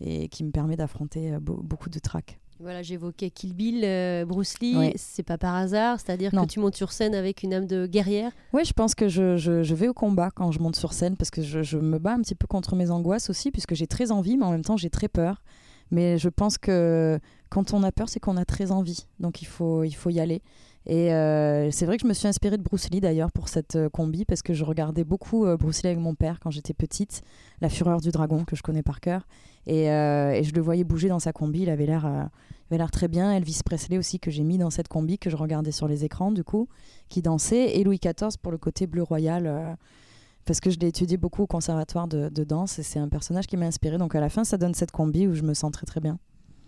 et 0.00 0.28
qui 0.28 0.42
me 0.42 0.50
permet 0.50 0.74
d'affronter 0.74 1.38
beaucoup 1.40 1.88
de 1.88 2.00
tracks. 2.00 2.40
Voilà, 2.64 2.80
j'évoquais 2.80 3.28
Kill 3.28 3.52
Bill, 3.52 3.82
euh, 3.84 4.24
Bruce 4.24 4.58
Lee, 4.60 4.94
c'est 4.96 5.22
pas 5.22 5.36
par 5.36 5.54
hasard, 5.54 6.00
c'est-à-dire 6.00 6.30
que 6.30 6.46
tu 6.46 6.60
montes 6.60 6.76
sur 6.76 6.92
scène 6.92 7.14
avec 7.14 7.42
une 7.42 7.52
âme 7.52 7.66
de 7.66 7.86
guerrière? 7.86 8.32
Oui, 8.54 8.64
je 8.64 8.72
pense 8.72 8.94
que 8.94 9.06
je, 9.06 9.36
je, 9.36 9.74
vais 9.74 9.86
au 9.86 9.92
combat 9.92 10.30
quand 10.30 10.50
je 10.50 10.60
monte 10.60 10.74
sur 10.74 10.94
scène 10.94 11.14
parce 11.18 11.30
que 11.30 11.42
je, 11.42 11.62
je, 11.62 11.76
me 11.76 11.98
bats 11.98 12.14
un 12.14 12.22
petit 12.22 12.34
peu 12.34 12.46
contre 12.46 12.74
mes 12.74 12.90
angoisses 12.90 13.28
aussi, 13.28 13.50
puisque 13.50 13.74
j'ai 13.74 13.86
très 13.86 14.10
envie, 14.10 14.38
mais 14.38 14.46
en 14.46 14.50
même 14.50 14.64
temps 14.64 14.78
j'ai 14.78 14.88
très 14.88 15.08
peur. 15.08 15.42
Mais 15.90 16.16
je 16.16 16.30
pense 16.30 16.56
que 16.56 17.20
quand 17.50 17.74
on 17.74 17.82
a 17.82 17.92
peur, 17.92 18.08
c'est 18.08 18.18
qu'on 18.18 18.38
a 18.38 18.46
très 18.46 18.72
envie, 18.72 19.04
donc 19.20 19.42
il 19.42 19.46
faut, 19.46 19.84
il 19.84 19.92
faut 19.92 20.08
y 20.08 20.18
aller. 20.18 20.40
Et 20.86 21.14
euh, 21.14 21.70
c'est 21.70 21.86
vrai 21.86 21.96
que 21.96 22.02
je 22.02 22.08
me 22.08 22.12
suis 22.12 22.28
inspirée 22.28 22.58
de 22.58 22.62
Bruce 22.62 22.90
Lee 22.90 23.00
d'ailleurs 23.00 23.32
pour 23.32 23.48
cette 23.48 23.76
euh, 23.76 23.88
combi 23.88 24.24
parce 24.26 24.42
que 24.42 24.52
je 24.52 24.64
regardais 24.64 25.04
beaucoup 25.04 25.46
Bruce 25.56 25.82
Lee 25.82 25.88
avec 25.88 25.98
mon 25.98 26.14
père 26.14 26.40
quand 26.40 26.50
j'étais 26.50 26.74
petite, 26.74 27.22
La 27.60 27.68
Fureur 27.68 28.00
du 28.00 28.10
Dragon 28.10 28.44
que 28.44 28.54
je 28.56 28.62
connais 28.62 28.82
par 28.82 29.00
cœur. 29.00 29.26
Et, 29.66 29.86
je 29.86 30.52
le 30.52 30.60
voyais 30.60 30.84
bouger 30.84 31.08
dans 31.08 31.18
sa 31.18 31.32
combi, 31.32 31.62
il 31.62 31.70
avait 31.70 31.86
l'air 31.86 32.90
très 32.90 33.08
bien. 33.08 33.32
Elvis 33.32 33.60
Presley 33.64 33.98
aussi, 33.98 34.18
que 34.18 34.30
j'ai 34.30 34.42
mis 34.42 34.58
dans 34.58 34.70
cette 34.70 34.88
combi, 34.88 35.18
que 35.18 35.30
je 35.30 35.36
regardais 35.36 35.72
sur 35.72 35.88
les 35.88 36.04
écrans, 36.04 36.32
du 36.32 36.44
coup, 36.44 36.68
qui 37.08 37.22
dansait. 37.22 37.76
Et 37.78 37.84
Louis 37.84 37.98
XIV 37.98 38.38
pour 38.40 38.52
le 38.52 38.58
côté 38.58 38.86
bleu 38.86 39.02
royal, 39.02 39.46
euh, 39.46 39.74
parce 40.44 40.60
que 40.60 40.70
je 40.70 40.78
l'ai 40.78 40.88
étudié 40.88 41.16
beaucoup 41.16 41.42
au 41.42 41.46
conservatoire 41.46 42.08
de, 42.08 42.44
danse, 42.44 42.78
et 42.78 42.82
c'est 42.82 42.98
un 42.98 43.08
personnage 43.08 43.46
qui 43.46 43.56
m'a 43.56 43.66
inspiré. 43.66 43.98
Donc 43.98 44.14
à 44.14 44.20
la 44.20 44.28
fin, 44.28 44.44
ça 44.44 44.58
donne 44.58 44.74
cette 44.74 44.90
combi 44.90 45.26
où 45.26 45.34
je 45.34 45.42
me 45.42 45.54
sens 45.54 45.72
très 45.72 45.86
très 45.86 46.00
bien. 46.00 46.18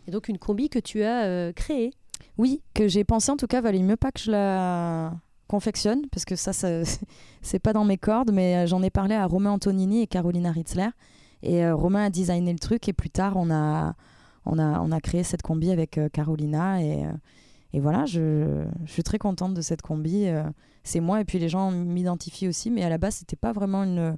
Et 0.09 0.11
donc 0.12 0.29
une 0.29 0.38
combi 0.38 0.68
que 0.68 0.79
tu 0.79 1.02
as 1.02 1.24
euh, 1.24 1.52
créée 1.52 1.92
Oui, 2.38 2.62
que 2.74 2.88
j'ai 2.88 3.05
pensé 3.05 3.31
en 3.31 3.37
tout 3.37 3.46
cas, 3.46 3.61
valait 3.61 3.83
mieux 3.83 3.96
pas 3.96 4.12
que 4.12 4.20
je 4.20 4.31
la 4.31 5.12
confectionne, 5.48 6.02
parce 6.11 6.24
que 6.24 6.37
ça, 6.37 6.52
c'est 7.42 7.59
pas 7.59 7.72
dans 7.72 7.85
mes 7.85 7.98
cordes, 7.98 8.33
mais 8.33 8.57
euh, 8.57 8.66
j'en 8.66 8.83
ai 8.83 8.90
parlé 8.90 9.14
à 9.14 9.26
Romain 9.26 9.50
Antonini 9.50 10.02
et 10.02 10.07
Carolina 10.07 10.50
Ritzler. 10.50 10.88
Et 11.42 11.70
Romain 11.70 12.05
a 12.05 12.11
designé 12.11 12.52
le 12.52 12.59
truc, 12.59 12.88
et 12.88 12.92
plus 12.92 13.11
tard, 13.11 13.35
on 13.37 13.50
a 13.50 13.94
on 14.46 14.59
a, 14.59 14.81
on 14.81 14.92
a 14.92 15.00
créé 15.00 15.22
cette 15.24 15.42
combi 15.42 15.70
avec 15.70 15.98
euh, 15.98 16.09
Carolina 16.09 16.83
et, 16.83 17.05
euh, 17.05 17.12
et 17.72 17.81
voilà, 17.81 18.07
je, 18.07 18.64
je, 18.85 18.92
suis 18.92 19.02
très 19.02 19.18
contente 19.18 19.52
de 19.52 19.61
cette 19.61 19.83
combi. 19.83 20.29
Euh, 20.29 20.44
c'est 20.85 21.00
moi 21.00 21.20
et 21.20 21.24
puis 21.24 21.38
les 21.38 21.48
gens 21.48 21.72
m'identifient 21.72 22.48
aussi, 22.48 22.70
mais 22.70 22.85
à 22.85 22.88
la 22.88 22.96
base, 22.96 23.16
c'était 23.16 23.37
pas 23.37 23.52
vraiment 23.52 23.83
une, 23.83 24.16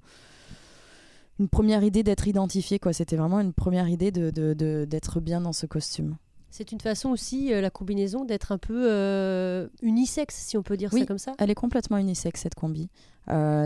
une 1.40 1.48
première 1.48 1.82
idée 1.82 2.02
d'être 2.02 2.28
identifié, 2.28 2.78
quoi. 2.78 2.92
C'était 2.92 3.16
vraiment 3.16 3.40
une 3.40 3.54
première 3.54 3.88
idée 3.88 4.12
d'être 4.12 4.34
de, 4.34 4.52
de, 4.54 5.20
bien 5.20 5.40
dans 5.40 5.54
ce 5.54 5.64
costume. 5.64 6.16
C'est 6.50 6.72
une 6.72 6.80
façon 6.80 7.10
aussi, 7.10 7.50
la 7.50 7.70
combinaison, 7.70 8.24
d'être 8.24 8.52
un 8.52 8.58
peu 8.58 9.68
unisexe, 9.82 10.34
si 10.34 10.56
on 10.56 10.62
peut 10.62 10.76
dire 10.76 10.92
ça 10.92 11.04
comme 11.04 11.18
ça. 11.18 11.34
Elle 11.38 11.50
est 11.50 11.54
complètement 11.54 11.98
unisexe, 11.98 12.40
cette 12.42 12.54
combi. 12.54 12.88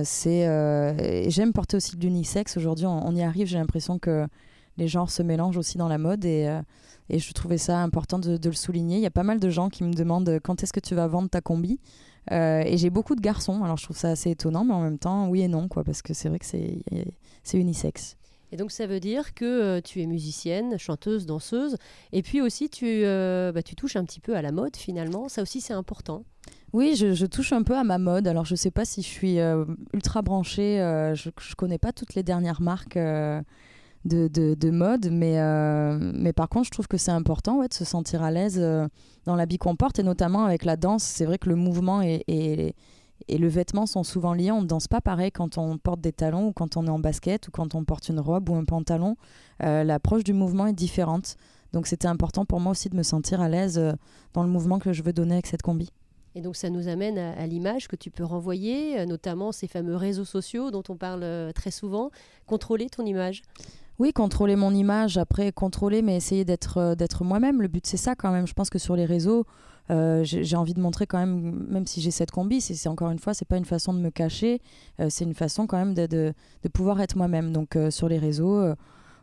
c'est 0.04 1.30
J'aime 1.30 1.52
porter 1.52 1.76
aussi 1.76 1.96
de 1.96 2.02
l'unisexe. 2.02 2.56
Aujourd'hui, 2.56 2.86
on, 2.86 3.06
on, 3.06 3.14
y 3.14 3.22
arrive. 3.22 3.46
J'ai 3.46 3.58
l'impression 3.58 3.98
que 3.98 4.26
les 4.76 4.88
genres 4.88 5.10
se 5.10 5.22
mélangent 5.22 5.56
aussi 5.56 5.78
dans 5.78 5.88
la 5.88 5.98
mode 5.98 6.24
et, 6.24 6.46
euh, 6.48 6.60
et 7.08 7.18
je 7.18 7.32
trouvais 7.32 7.58
ça 7.58 7.78
important 7.80 8.18
de, 8.18 8.38
le 8.42 8.52
souligner. 8.52 8.96
Il 8.96 9.02
y 9.02 9.06
a 9.06 9.10
pas 9.10 9.22
mal 9.22 9.40
de 9.40 9.50
gens 9.50 9.68
qui 9.68 9.84
me 9.84 9.92
demandent 9.92 10.28
euh, 10.28 10.40
quand 10.42 10.62
est-ce 10.62 10.72
que 10.72 10.80
tu 10.80 10.94
vas 10.94 11.06
vendre 11.06 11.28
ta 11.28 11.40
combi. 11.40 11.80
Euh, 12.30 12.62
et 12.64 12.76
j'ai 12.76 12.90
beaucoup 12.90 13.16
de 13.16 13.20
garçons, 13.20 13.64
alors 13.64 13.76
je 13.76 13.84
trouve 13.84 13.96
ça 13.96 14.10
assez 14.10 14.30
étonnant, 14.30 14.64
mais 14.64 14.74
en 14.74 14.80
même 14.80 14.98
temps, 14.98 15.28
oui 15.28 15.42
et 15.42 15.48
non, 15.48 15.66
quoi, 15.66 15.82
parce 15.82 16.02
que 16.02 16.14
c'est 16.14 16.28
vrai 16.28 16.38
que 16.38 16.46
c'est 16.46 17.58
unisexe. 17.58 18.16
Et 18.52 18.56
donc 18.56 18.70
ça 18.70 18.86
veut 18.86 19.00
dire 19.00 19.34
que 19.34 19.80
tu 19.80 20.00
es 20.00 20.06
musicienne, 20.06 20.78
chanteuse, 20.78 21.26
danseuse, 21.26 21.76
et 22.12 22.22
puis 22.22 22.40
aussi 22.40 22.68
tu, 22.68 23.02
bah, 23.02 23.62
tu 23.62 23.74
touches 23.74 23.96
un 23.96 24.04
petit 24.04 24.20
peu 24.20 24.36
à 24.36 24.42
la 24.42 24.52
mode 24.52 24.76
finalement, 24.76 25.28
ça 25.28 25.42
aussi 25.42 25.60
c'est 25.60 25.72
important. 25.72 26.24
Oui, 26.72 26.94
je, 26.96 27.26
touche 27.26 27.52
un 27.52 27.62
peu 27.62 27.76
à 27.76 27.84
ma 27.84 27.98
mode, 27.98 28.28
alors 28.28 28.44
je 28.44 28.52
ne 28.52 28.56
sais 28.58 28.70
pas 28.70 28.84
si 28.84 29.02
je 29.02 29.08
suis 29.08 29.38
ultra 29.94 30.22
branchée, 30.22 30.76
je 31.14 31.28
ne 31.28 31.54
connais 31.56 31.78
pas 31.78 31.92
toutes 31.92 32.14
les 32.14 32.22
dernières 32.22 32.60
marques 32.60 32.98
de, 34.04 34.54
de, 34.54 34.70
mode, 34.70 35.08
mais, 35.10 35.38
euh, 35.38 35.98
mais 35.98 36.32
par 36.32 36.48
contre, 36.48 36.66
je 36.66 36.70
trouve 36.70 36.88
que 36.88 36.96
c'est 36.96 37.10
important 37.10 37.58
ouais, 37.58 37.68
de 37.68 37.74
se 37.74 37.84
sentir 37.84 38.22
à 38.22 38.30
l'aise 38.30 38.58
euh, 38.60 38.88
dans 39.24 39.36
l'habit 39.36 39.58
qu'on 39.58 39.76
porte, 39.76 39.98
et 39.98 40.02
notamment 40.02 40.44
avec 40.44 40.64
la 40.64 40.76
danse. 40.76 41.04
C'est 41.04 41.24
vrai 41.24 41.38
que 41.38 41.48
le 41.48 41.56
mouvement 41.56 42.02
et, 42.02 42.74
et, 43.28 43.38
le 43.38 43.48
vêtement 43.48 43.86
sont 43.86 44.04
souvent 44.04 44.34
liés. 44.34 44.50
On 44.50 44.62
ne 44.62 44.66
danse 44.66 44.88
pas 44.88 45.00
pareil 45.00 45.30
quand 45.30 45.58
on 45.58 45.78
porte 45.78 46.00
des 46.00 46.12
talons 46.12 46.48
ou 46.48 46.52
quand 46.52 46.76
on 46.76 46.86
est 46.86 46.90
en 46.90 46.98
basket 46.98 47.48
ou 47.48 47.50
quand 47.50 47.74
on 47.74 47.84
porte 47.84 48.08
une 48.08 48.20
robe 48.20 48.48
ou 48.48 48.54
un 48.54 48.64
pantalon. 48.64 49.16
Euh, 49.62 49.84
l'approche 49.84 50.24
du 50.24 50.32
mouvement 50.32 50.66
est 50.66 50.72
différente. 50.72 51.36
Donc 51.72 51.86
c'était 51.86 52.08
important 52.08 52.44
pour 52.44 52.60
moi 52.60 52.72
aussi 52.72 52.88
de 52.88 52.96
me 52.96 53.02
sentir 53.02 53.40
à 53.40 53.48
l'aise 53.48 53.80
dans 54.34 54.42
le 54.42 54.48
mouvement 54.48 54.78
que 54.78 54.92
je 54.92 55.02
veux 55.02 55.12
donner 55.12 55.34
avec 55.34 55.46
cette 55.46 55.62
combi. 55.62 55.90
Et 56.34 56.40
donc 56.40 56.56
ça 56.56 56.70
nous 56.70 56.88
amène 56.88 57.18
à, 57.18 57.46
l'image 57.46 57.88
que 57.88 57.96
tu 57.96 58.10
peux 58.10 58.24
renvoyer, 58.24 59.04
notamment 59.06 59.52
ces 59.52 59.68
fameux 59.68 59.96
réseaux 59.96 60.24
sociaux 60.24 60.70
dont 60.70 60.82
on 60.90 60.96
parle 60.96 61.52
très 61.54 61.70
souvent. 61.70 62.10
Contrôler 62.46 62.88
ton 62.90 63.04
image 63.04 63.42
oui, 63.98 64.12
contrôler 64.12 64.56
mon 64.56 64.74
image, 64.74 65.18
après 65.18 65.52
contrôler, 65.52 66.02
mais 66.02 66.16
essayer 66.16 66.44
d'être 66.44 66.78
euh, 66.78 66.94
d'être 66.94 67.24
moi-même. 67.24 67.62
Le 67.62 67.68
but, 67.68 67.86
c'est 67.86 67.96
ça 67.96 68.14
quand 68.14 68.32
même. 68.32 68.46
Je 68.46 68.54
pense 68.54 68.70
que 68.70 68.78
sur 68.78 68.96
les 68.96 69.04
réseaux, 69.04 69.44
euh, 69.92 70.24
j'ai 70.24 70.56
envie 70.56 70.74
de 70.74 70.80
montrer 70.80 71.06
quand 71.06 71.18
même, 71.18 71.66
même 71.68 71.86
si 71.86 72.00
j'ai 72.00 72.10
cette 72.10 72.30
combi, 72.30 72.60
c'est 72.60 72.88
encore 72.88 73.10
une 73.10 73.18
fois, 73.18 73.34
c'est 73.34 73.46
pas 73.46 73.56
une 73.56 73.64
façon 73.64 73.92
de 73.92 73.98
me 73.98 74.10
cacher, 74.10 74.60
euh, 75.00 75.08
c'est 75.10 75.24
une 75.24 75.34
façon 75.34 75.66
quand 75.66 75.76
même 75.76 75.94
de, 75.94 76.06
de, 76.06 76.68
pouvoir 76.72 77.00
être 77.00 77.16
moi-même. 77.16 77.52
Donc 77.52 77.78
sur 77.90 78.08
les 78.08 78.18
réseaux, 78.18 78.64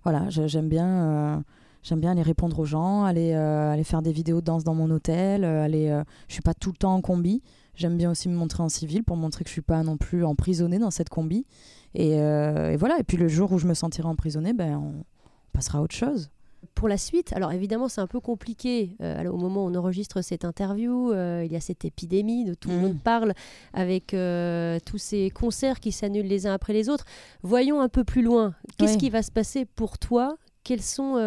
voilà, 0.04 0.30
j'aime 0.30 0.70
bien. 0.70 1.44
J'aime 1.82 2.02
bien 2.02 2.12
aller 2.12 2.22
répondre 2.22 2.60
aux 2.60 2.66
gens, 2.66 3.06
aller, 3.06 3.34
aller 3.34 3.86
faire 3.86 4.02
des 4.02 4.12
vidéos 4.12 4.42
de 4.42 4.46
danse 4.46 4.66
dans 4.66 4.76
mon 4.76 4.92
hôtel. 4.92 5.46
aller, 5.46 5.98
je 6.28 6.34
suis 6.34 6.42
pas 6.42 6.54
tout 6.54 6.72
le 6.72 6.78
temps 6.78 6.94
en 6.94 7.02
combi. 7.02 7.42
J'aime 7.80 7.96
bien 7.96 8.12
aussi 8.12 8.28
me 8.28 8.36
montrer 8.36 8.62
en 8.62 8.68
civil 8.68 9.06
pour 9.06 9.16
montrer 9.16 9.46
que 9.46 9.50
je 9.50 9.54
suis 9.54 9.62
pas 9.62 9.82
non 9.84 9.96
plus 9.96 10.26
emprisonnée 10.26 10.80
dans 10.80 10.92
cette 10.92 11.08
combi. 11.08 11.46
Euh, 11.98 12.72
et, 12.72 12.76
voilà. 12.76 13.00
Et 13.00 13.04
puis 13.04 13.16
le 13.16 13.30
jour 13.30 13.54
où 13.54 13.58
je 13.58 13.68
me 13.68 13.74
sentirai 13.74 14.08
emprisonnée, 14.08 14.52
ben, 14.52 14.76
on 14.76 15.06
passera 15.54 15.80
à 15.80 15.82
autre 15.82 15.96
chose. 15.96 16.30
Pour 16.80 16.88
la 16.88 16.98
suite, 16.98 17.34
alors 17.34 17.52
évidemment 17.52 17.90
c'est 17.90 18.00
un 18.00 18.08
peu 18.08 18.22
compliqué 18.22 18.96
euh, 19.02 19.30
au 19.30 19.36
moment 19.36 19.66
où 19.66 19.70
on 19.70 19.76
enregistre 19.76 20.22
cette 20.22 20.46
interview, 20.46 21.12
euh, 21.12 21.44
il 21.46 21.52
y 21.52 21.58
a 21.58 21.60
cette 21.60 21.84
épidémie 21.84 22.46
de 22.46 22.54
tout 22.54 22.70
le 22.70 22.78
monde 22.78 22.94
mmh. 22.94 23.00
parle 23.00 23.34
avec 23.74 24.16
tous 24.86 24.98
ces 24.98 25.30
concerts 25.30 25.82
qui 25.82 25.92
s'annulent 25.92 26.28
les 26.28 26.48
uns 26.48 26.54
après 26.54 26.72
les 26.72 26.88
autres. 26.88 27.04
Voyons 27.44 27.82
un 27.82 27.90
peu 27.90 28.06
plus 28.06 28.22
loin, 28.22 28.56
qu'est-ce 28.78 28.98
qui 28.98 29.10
va 29.10 29.24
se 29.24 29.32
passer 29.32 29.66
pour 29.66 29.98
toi? 29.98 30.38
Quels 30.64 30.82
sont 30.82 31.18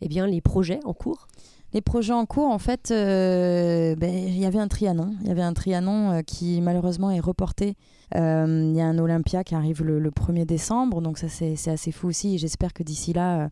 eh 0.00 0.08
bien, 0.08 0.26
les 0.26 0.40
projets 0.40 0.80
en 0.84 0.94
cours? 0.94 1.28
Les 1.74 1.80
projets 1.80 2.12
en 2.12 2.26
cours, 2.26 2.48
en 2.48 2.58
fait, 2.58 2.88
ben, 2.88 4.02
il 4.02 4.36
y 4.36 4.46
avait 4.46 4.58
un 4.58 4.66
Trianon. 4.66 5.14
Il 5.20 5.28
y 5.28 5.30
avait 5.30 5.42
un 5.42 5.52
Trianon 5.54 6.24
qui 6.26 6.60
malheureusement 6.60 7.12
est 7.12 7.20
reporté 7.20 7.76
euh, 8.14 8.68
il 8.70 8.76
y 8.76 8.80
a 8.80 8.86
un 8.86 8.98
Olympia 8.98 9.44
qui 9.44 9.54
arrive 9.54 9.82
le, 9.82 10.10
1er 10.10 10.44
décembre, 10.44 11.00
donc 11.00 11.18
ça 11.18 11.28
c'est 11.28 11.68
assez 11.68 11.92
fou 11.92 12.08
aussi. 12.08 12.38
J'espère 12.38 12.72
que 12.72 12.82
d'ici 12.82 13.12
là, 13.12 13.44
euh, 13.44 13.48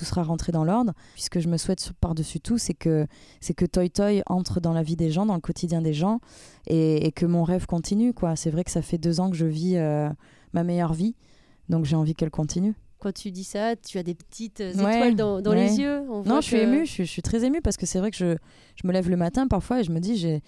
tout 0.00 0.06
sera 0.06 0.22
rentré 0.22 0.50
dans 0.50 0.64
l'ordre. 0.64 0.92
Puisque 1.12 1.40
je 1.40 1.48
me 1.48 1.58
souhaite 1.58 1.92
par-dessus 2.00 2.40
tout, 2.40 2.56
c'est 2.56 2.74
que, 2.74 3.06
c'est 3.40 3.52
que 3.52 3.66
Toy 3.66 3.90
Toy 3.90 4.22
entre 4.26 4.60
dans 4.60 4.72
la 4.72 4.82
vie 4.82 4.96
des 4.96 5.10
gens, 5.10 5.26
dans 5.26 5.34
le 5.34 5.40
quotidien 5.40 5.82
des 5.82 5.92
gens, 5.92 6.20
et, 6.66 7.12
que 7.12 7.26
mon 7.26 7.44
rêve 7.44 7.66
continue. 7.66 8.14
quoi. 8.14 8.34
C'est 8.34 8.50
vrai 8.50 8.64
que 8.64 8.70
ça 8.70 8.80
fait 8.80 8.96
deux 8.96 9.20
ans 9.20 9.30
que 9.30 9.36
je 9.36 9.44
vis 9.44 9.76
euh, 9.76 10.08
ma 10.54 10.64
meilleure 10.64 10.94
vie, 10.94 11.14
donc 11.68 11.84
j'ai 11.84 11.96
envie 11.96 12.14
qu'elle 12.14 12.30
continue. 12.30 12.74
quand 12.98 13.12
tu 13.12 13.30
dis 13.30 13.44
ça, 13.44 13.76
tu 13.76 13.98
as 13.98 14.02
des 14.02 14.14
petites 14.14 14.60
étoiles 14.60 15.16
dans, 15.16 15.52
les 15.52 15.80
yeux. 15.80 16.02
non, 16.24 16.40
je 16.40 16.46
suis 16.46 16.56
émue, 16.56 16.86
je, 16.86 17.02
je, 17.02 17.10
suis 17.10 17.22
très 17.22 17.44
émue 17.44 17.60
parce 17.60 17.76
que 17.76 17.84
c'est 17.84 17.98
vrai 17.98 18.10
que 18.10 18.16
je, 18.16 18.36
je, 18.76 18.86
me 18.86 18.92
lève 18.92 19.10
le 19.10 19.16
matin 19.16 19.48
parfois 19.48 19.80
et 19.80 19.84
je 19.84 19.92
me 19.92 20.00
dis, 20.00 20.16
j'ai 20.16 20.42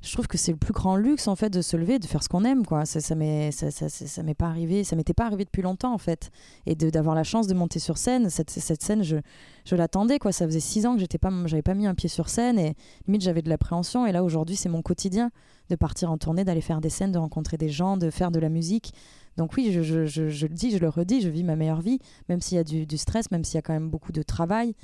je 0.00 0.12
trouve 0.12 0.28
que 0.28 0.38
c'est 0.38 0.52
le 0.52 0.58
plus 0.58 0.72
grand 0.72 0.96
luxe 0.96 1.26
en 1.26 1.34
fait 1.34 1.50
de 1.50 1.60
se 1.60 1.76
lever, 1.76 1.98
de 1.98 2.06
faire 2.06 2.22
ce 2.22 2.28
qu'on 2.28 2.44
aime 2.44 2.64
quoi. 2.64 2.84
Ça, 2.84 3.00
ça 3.00 3.14
m'est 3.14 3.50
ça, 3.50 4.22
m'est 4.22 4.34
pas 4.34 4.46
arrivé, 4.46 4.84
ça 4.84 4.94
m'était 4.94 5.14
pas 5.14 5.26
arrivé 5.26 5.44
depuis 5.44 5.62
longtemps 5.62 5.92
en 5.92 5.98
fait, 5.98 6.30
et 6.66 6.74
d'avoir 6.76 7.14
la 7.14 7.24
chance 7.24 7.46
de 7.46 7.54
monter 7.54 7.78
sur 7.78 7.98
scène. 7.98 8.30
Cette, 8.30 8.50
cette 8.50 8.82
scène, 8.82 9.02
je, 9.02 9.16
je 9.64 9.76
l'attendais 9.76 10.18
quoi. 10.18 10.30
Ça 10.30 10.46
faisait 10.46 10.60
six 10.60 10.86
ans 10.86 10.94
que 10.94 11.00
j'étais 11.00 11.18
pas, 11.18 11.32
j'avais 11.46 11.62
pas 11.62 11.74
mis 11.74 11.86
un 11.86 11.94
pied 11.94 12.08
sur 12.08 12.28
scène 12.28 12.58
et 12.58 12.74
limite 13.06 13.22
j'avais 13.22 13.42
de 13.42 13.48
l'appréhension. 13.48 14.06
Et 14.06 14.12
là 14.12 14.22
aujourd'hui 14.22 14.56
c'est 14.56 14.68
mon 14.68 14.82
quotidien 14.82 15.30
de 15.68 15.76
partir 15.76 16.10
en 16.10 16.18
tournée, 16.18 16.44
d'aller 16.44 16.60
faire 16.60 16.80
des 16.80 16.90
scènes, 16.90 17.12
de 17.12 17.18
rencontrer 17.18 17.56
des 17.56 17.68
gens, 17.68 17.96
de 17.96 18.10
faire 18.10 18.30
de 18.30 18.38
la 18.38 18.48
musique. 18.48 18.94
Donc 19.36 19.56
oui, 19.56 19.70
je, 19.72 19.82
je, 19.82 20.04
je, 20.06 20.28
je 20.28 20.46
le 20.46 20.54
dis, 20.54 20.70
je 20.70 20.78
le 20.78 20.88
redis, 20.88 21.20
je 21.20 21.28
vis 21.28 21.44
ma 21.44 21.54
meilleure 21.54 21.80
vie, 21.80 22.00
même 22.28 22.40
s'il 22.40 22.56
y 22.56 22.60
a 22.60 22.64
du, 22.64 22.86
du 22.86 22.98
stress, 22.98 23.30
même 23.30 23.44
s'il 23.44 23.54
y 23.54 23.58
a 23.58 23.62
quand 23.62 23.72
même 23.72 23.90
beaucoup 23.90 24.10
de 24.10 24.22
travail. 24.22 24.74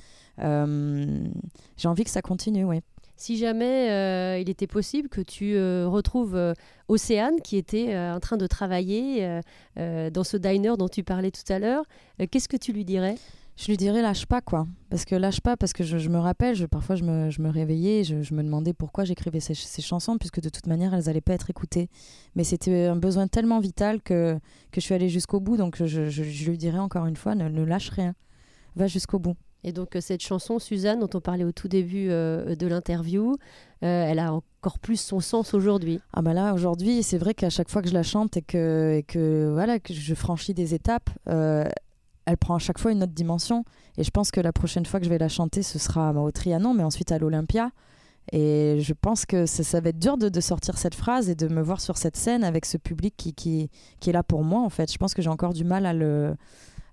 Euh, 0.40 1.26
j'ai 1.76 1.88
envie 1.88 2.04
que 2.04 2.10
ça 2.10 2.22
continue, 2.22 2.64
oui 2.64 2.80
si 3.16 3.36
jamais 3.36 3.90
euh, 3.90 4.38
il 4.38 4.50
était 4.50 4.66
possible 4.66 5.08
que 5.08 5.20
tu 5.20 5.54
euh, 5.54 5.86
retrouves 5.88 6.34
euh, 6.34 6.52
Océane 6.88 7.40
qui 7.42 7.56
était 7.56 7.96
en 7.96 8.20
train 8.20 8.36
de 8.36 8.46
travailler 8.46 9.40
dans 9.76 10.24
ce 10.24 10.36
diner 10.36 10.76
dont 10.76 10.88
tu 10.88 11.02
parlais 11.02 11.30
tout 11.30 11.52
à 11.52 11.58
l'heure, 11.58 11.84
qu'est-ce 12.30 12.48
que 12.48 12.56
tu 12.56 12.72
lui 12.72 12.84
dirais? 12.84 13.16
Je 13.56 13.66
lui 13.66 13.76
dirais 13.76 14.02
lâche 14.02 14.26
pas 14.26 14.40
quoi. 14.40 14.66
Parce 14.90 15.04
que 15.04 15.14
lâche 15.14 15.40
pas 15.40 15.56
parce 15.56 15.72
que 15.72 15.84
je, 15.84 16.08
me 16.08 16.18
rappelle 16.18 16.56
je, 16.56 16.66
parfois 16.66 16.96
je 16.96 17.04
me, 17.04 17.48
réveillais 17.48 18.02
je, 18.02 18.34
me 18.34 18.42
demandais 18.42 18.74
pourquoi 18.74 19.04
j'écrivais 19.04 19.40
ces, 19.40 19.54
chansons 19.54 20.18
puisque 20.18 20.40
de 20.40 20.48
toute 20.48 20.66
manière 20.66 20.92
elles 20.92 21.04
n'allaient 21.04 21.20
pas 21.20 21.34
être 21.34 21.50
écoutées. 21.50 21.88
Mais 22.34 22.44
c'était 22.44 22.86
un 22.86 22.96
besoin 22.96 23.28
tellement 23.28 23.60
vital 23.60 24.02
que, 24.02 24.38
je 24.74 24.80
suis 24.80 24.94
allée 24.94 25.08
jusqu'au 25.08 25.40
bout 25.40 25.56
donc 25.56 25.82
je, 25.82 26.50
lui 26.50 26.58
dirais 26.58 26.80
encore 26.80 27.06
une 27.06 27.16
fois 27.16 27.34
ne 27.34 27.64
lâche 27.64 27.90
rien. 27.90 28.14
Va 28.76 28.88
jusqu'au 28.88 29.20
bout 29.20 29.36
et 29.64 29.72
donc 29.72 29.96
euh, 29.96 30.00
cette 30.00 30.22
chanson, 30.22 30.58
Suzanne, 30.58 31.00
dont 31.00 31.10
on 31.14 31.20
parlait 31.20 31.44
au 31.44 31.52
tout 31.52 31.68
début 31.68 32.08
euh, 32.10 32.54
de 32.54 32.66
l'interview, 32.66 33.32
euh, 33.82 34.06
elle 34.06 34.18
a 34.18 34.32
encore 34.32 34.78
plus 34.78 35.00
son 35.00 35.20
sens 35.20 35.54
aujourd'hui. 35.54 36.00
Ah 36.12 36.22
bah 36.22 36.34
là, 36.34 36.52
aujourd'hui, 36.52 37.02
c'est 37.02 37.18
vrai 37.18 37.32
qu'à 37.34 37.50
chaque 37.50 37.70
fois 37.70 37.80
que 37.80 37.88
je 37.88 37.94
la 37.94 38.02
chante 38.02 38.36
et 38.36 38.42
que, 38.42 39.50
voilà, 39.52 39.80
que 39.80 39.94
je 39.94 40.14
franchis 40.14 40.54
des 40.54 40.74
étapes, 40.74 41.10
elle 41.26 42.38
prend 42.38 42.54
à 42.54 42.58
chaque 42.58 42.78
fois 42.78 42.92
une 42.92 43.02
autre 43.02 43.12
dimension. 43.12 43.64
Et 43.96 44.04
je 44.04 44.10
pense 44.10 44.30
que 44.30 44.40
la 44.40 44.52
prochaine 44.52 44.86
fois 44.86 45.00
que 45.00 45.06
je 45.06 45.10
vais 45.10 45.18
la 45.18 45.28
chanter, 45.28 45.62
ce 45.62 45.78
sera 45.78 46.12
au 46.12 46.30
Trianon, 46.30 46.74
mais 46.74 46.82
ensuite 46.82 47.10
à 47.10 47.18
l'Olympia. 47.18 47.70
Et 48.32 48.78
je 48.80 48.94
pense 48.94 49.26
que 49.26 49.44
ça, 49.44 49.80
va 49.80 49.90
être 49.90 49.98
dur 49.98 50.16
de, 50.16 50.40
sortir 50.40 50.78
cette 50.78 50.94
phrase 50.94 51.28
et 51.28 51.34
de 51.34 51.46
me 51.48 51.60
voir 51.60 51.80
sur 51.80 51.98
cette 51.98 52.16
scène 52.16 52.42
avec 52.42 52.64
ce 52.64 52.78
public 52.78 53.14
qui, 53.16 53.34
qui, 53.34 53.70
qui 54.00 54.10
est 54.10 54.14
là 54.14 54.22
pour 54.22 54.44
moi, 54.44 54.62
en 54.62 54.70
fait. 54.70 54.90
Je 54.90 54.96
pense 54.96 55.12
que 55.12 55.20
j'ai 55.20 55.28
encore 55.28 55.52
du 55.52 55.64
mal 55.64 55.84
à 55.86 55.92
le 55.92 56.34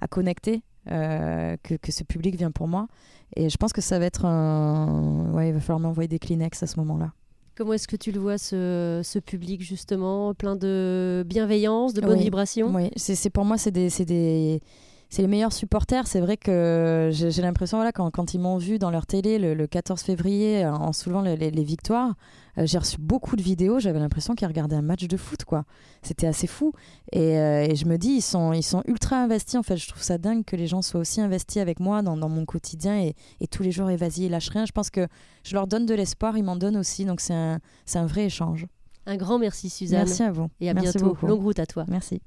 à 0.01 0.07
connecter 0.07 0.63
euh, 0.89 1.55
que, 1.63 1.75
que, 1.75 1.91
ce 1.91 2.03
public 2.03 2.35
vient 2.35 2.51
pour 2.51 2.67
moi. 2.67 2.87
Et 3.35 3.49
je 3.49 3.57
pense 3.57 3.73
que 3.73 3.81
ça 3.81 3.99
va 3.99 4.05
être 4.05 4.25
un. 4.25 5.31
Ouais, 5.33 5.49
il 5.49 5.53
va 5.53 5.59
falloir 5.59 5.79
m'envoyer 5.79 6.07
des 6.07 6.19
Kleenex 6.19 6.63
à 6.63 6.67
ce 6.67 6.79
moment-là. 6.79 7.11
Comment 7.55 7.73
est-ce 7.73 7.87
que 7.87 7.95
tu 7.95 8.11
le 8.11 8.19
vois, 8.19 8.37
ce, 8.37 9.01
ce, 9.03 9.19
public, 9.19 9.61
justement, 9.61 10.33
plein 10.33 10.55
de 10.55 11.23
bienveillance, 11.27 11.93
de 11.93 12.01
bonnes 12.01 12.19
vibrations 12.19 12.73
Oui, 12.73 12.89
c'est 12.95 13.29
pour 13.29 13.45
moi, 13.45 13.57
c'est 13.57 13.71
des, 13.71 13.89
des, 14.05 14.61
c'est 15.09 15.21
les 15.21 15.27
meilleurs 15.27 15.53
supporters. 15.53 16.07
C'est 16.07 16.21
vrai 16.21 16.37
que 16.37 17.09
j'ai 17.11 17.41
l'impression, 17.41 17.77
voilà, 17.77 17.91
quand, 17.91 18.09
quand 18.09 18.33
ils 18.33 18.39
m'ont 18.39 18.57
vu 18.57 18.79
dans 18.79 18.89
leur 18.89 19.05
télé 19.05 19.37
le, 19.37 19.67
14 19.67 20.01
février 20.01 20.65
en 20.65 20.93
soulevant 20.93 21.21
les, 21.21 21.35
les, 21.35 21.63
victoires, 21.63 22.15
euh, 22.57 22.65
j'ai 22.65 22.77
reçu 22.77 22.97
beaucoup 22.99 23.35
de 23.35 23.41
vidéos. 23.41 23.79
J'avais 23.79 23.99
l'impression 23.99 24.35
qu'ils 24.35 24.47
regardaient 24.47 24.75
un 24.75 24.81
match 24.81 25.07
de 25.07 25.17
foot, 25.17 25.43
quoi. 25.45 25.63
C'était 26.01 26.27
assez 26.27 26.47
fou. 26.47 26.73
Et, 27.11 27.37
euh, 27.37 27.65
et, 27.69 27.75
je 27.75 27.85
me 27.85 27.97
dis, 27.97 28.09
ils 28.09 28.21
sont, 28.21 28.53
ils 28.53 28.63
sont 28.63 28.83
ultra 28.85 29.17
investis. 29.17 29.55
En 29.55 29.63
fait, 29.63 29.77
je 29.77 29.87
trouve 29.87 30.01
ça 30.01 30.17
dingue 30.17 30.43
que 30.43 30.55
les 30.55 30.67
gens 30.67 30.81
soient 30.81 31.01
aussi 31.01 31.21
investis 31.21 31.61
avec 31.61 31.79
moi 31.79 32.01
dans, 32.01 32.17
dans 32.17 32.29
mon 32.29 32.45
quotidien 32.45 32.99
et, 32.99 33.15
et, 33.39 33.47
tous 33.47 33.63
les 33.63 33.71
jours, 33.71 33.89
et 33.89 33.95
vas-y, 33.95 34.27
lâche 34.29 34.49
rien. 34.49 34.65
Je 34.65 34.71
pense 34.71 34.89
que 34.89 35.07
je 35.43 35.53
leur 35.53 35.67
donne 35.67 35.85
de 35.85 35.93
l'espoir, 35.93 36.37
ils 36.37 36.43
m'en 36.43 36.55
donnent 36.55 36.77
aussi. 36.77 37.05
Donc, 37.05 37.21
c'est 37.21 37.33
un, 37.33 37.59
un 37.95 38.05
vrai 38.05 38.25
échange. 38.25 38.67
Un 39.05 39.17
grand 39.17 39.39
merci, 39.39 39.69
Suzanne. 39.69 40.05
Merci 40.05 40.23
à 40.23 40.31
vous. 40.31 40.47
Et 40.59 40.69
à 40.69 40.73
merci 40.73 40.97
bientôt. 40.97 41.09
Beaucoup. 41.09 41.27
Longue 41.27 41.41
route 41.41 41.59
à 41.59 41.65
toi. 41.65 41.85
Merci. 41.87 42.21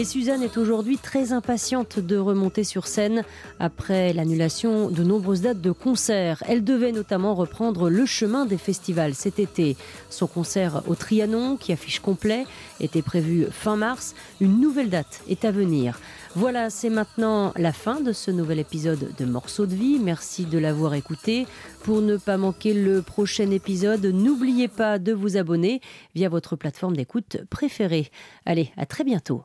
Et 0.00 0.04
Suzanne 0.06 0.42
est 0.42 0.56
aujourd'hui 0.56 0.96
très 0.96 1.34
impatiente 1.34 1.98
de 1.98 2.16
remonter 2.16 2.64
sur 2.64 2.86
scène 2.86 3.22
après 3.58 4.14
l'annulation 4.14 4.88
de 4.88 5.04
nombreuses 5.04 5.42
dates 5.42 5.60
de 5.60 5.72
concerts. 5.72 6.42
Elle 6.48 6.64
devait 6.64 6.92
notamment 6.92 7.34
reprendre 7.34 7.90
le 7.90 8.06
chemin 8.06 8.46
des 8.46 8.56
festivals 8.56 9.14
cet 9.14 9.38
été. 9.38 9.76
Son 10.08 10.26
concert 10.26 10.82
au 10.86 10.94
Trianon, 10.94 11.58
qui 11.58 11.74
affiche 11.74 12.00
complet, 12.00 12.46
était 12.80 13.02
prévu 13.02 13.44
fin 13.50 13.76
mars. 13.76 14.14
Une 14.40 14.58
nouvelle 14.58 14.88
date 14.88 15.20
est 15.28 15.44
à 15.44 15.50
venir. 15.50 16.00
Voilà, 16.34 16.70
c'est 16.70 16.88
maintenant 16.88 17.52
la 17.56 17.74
fin 17.74 18.00
de 18.00 18.14
ce 18.14 18.30
nouvel 18.30 18.58
épisode 18.58 19.10
de 19.18 19.24
Morceaux 19.26 19.66
de 19.66 19.74
vie. 19.74 19.98
Merci 19.98 20.46
de 20.46 20.56
l'avoir 20.56 20.94
écouté. 20.94 21.46
Pour 21.82 22.00
ne 22.00 22.16
pas 22.16 22.38
manquer 22.38 22.72
le 22.72 23.02
prochain 23.02 23.50
épisode, 23.50 24.06
n'oubliez 24.06 24.68
pas 24.68 24.98
de 24.98 25.12
vous 25.12 25.36
abonner 25.36 25.82
via 26.14 26.30
votre 26.30 26.56
plateforme 26.56 26.96
d'écoute 26.96 27.36
préférée. 27.50 28.10
Allez, 28.46 28.70
à 28.78 28.86
très 28.86 29.04
bientôt. 29.04 29.44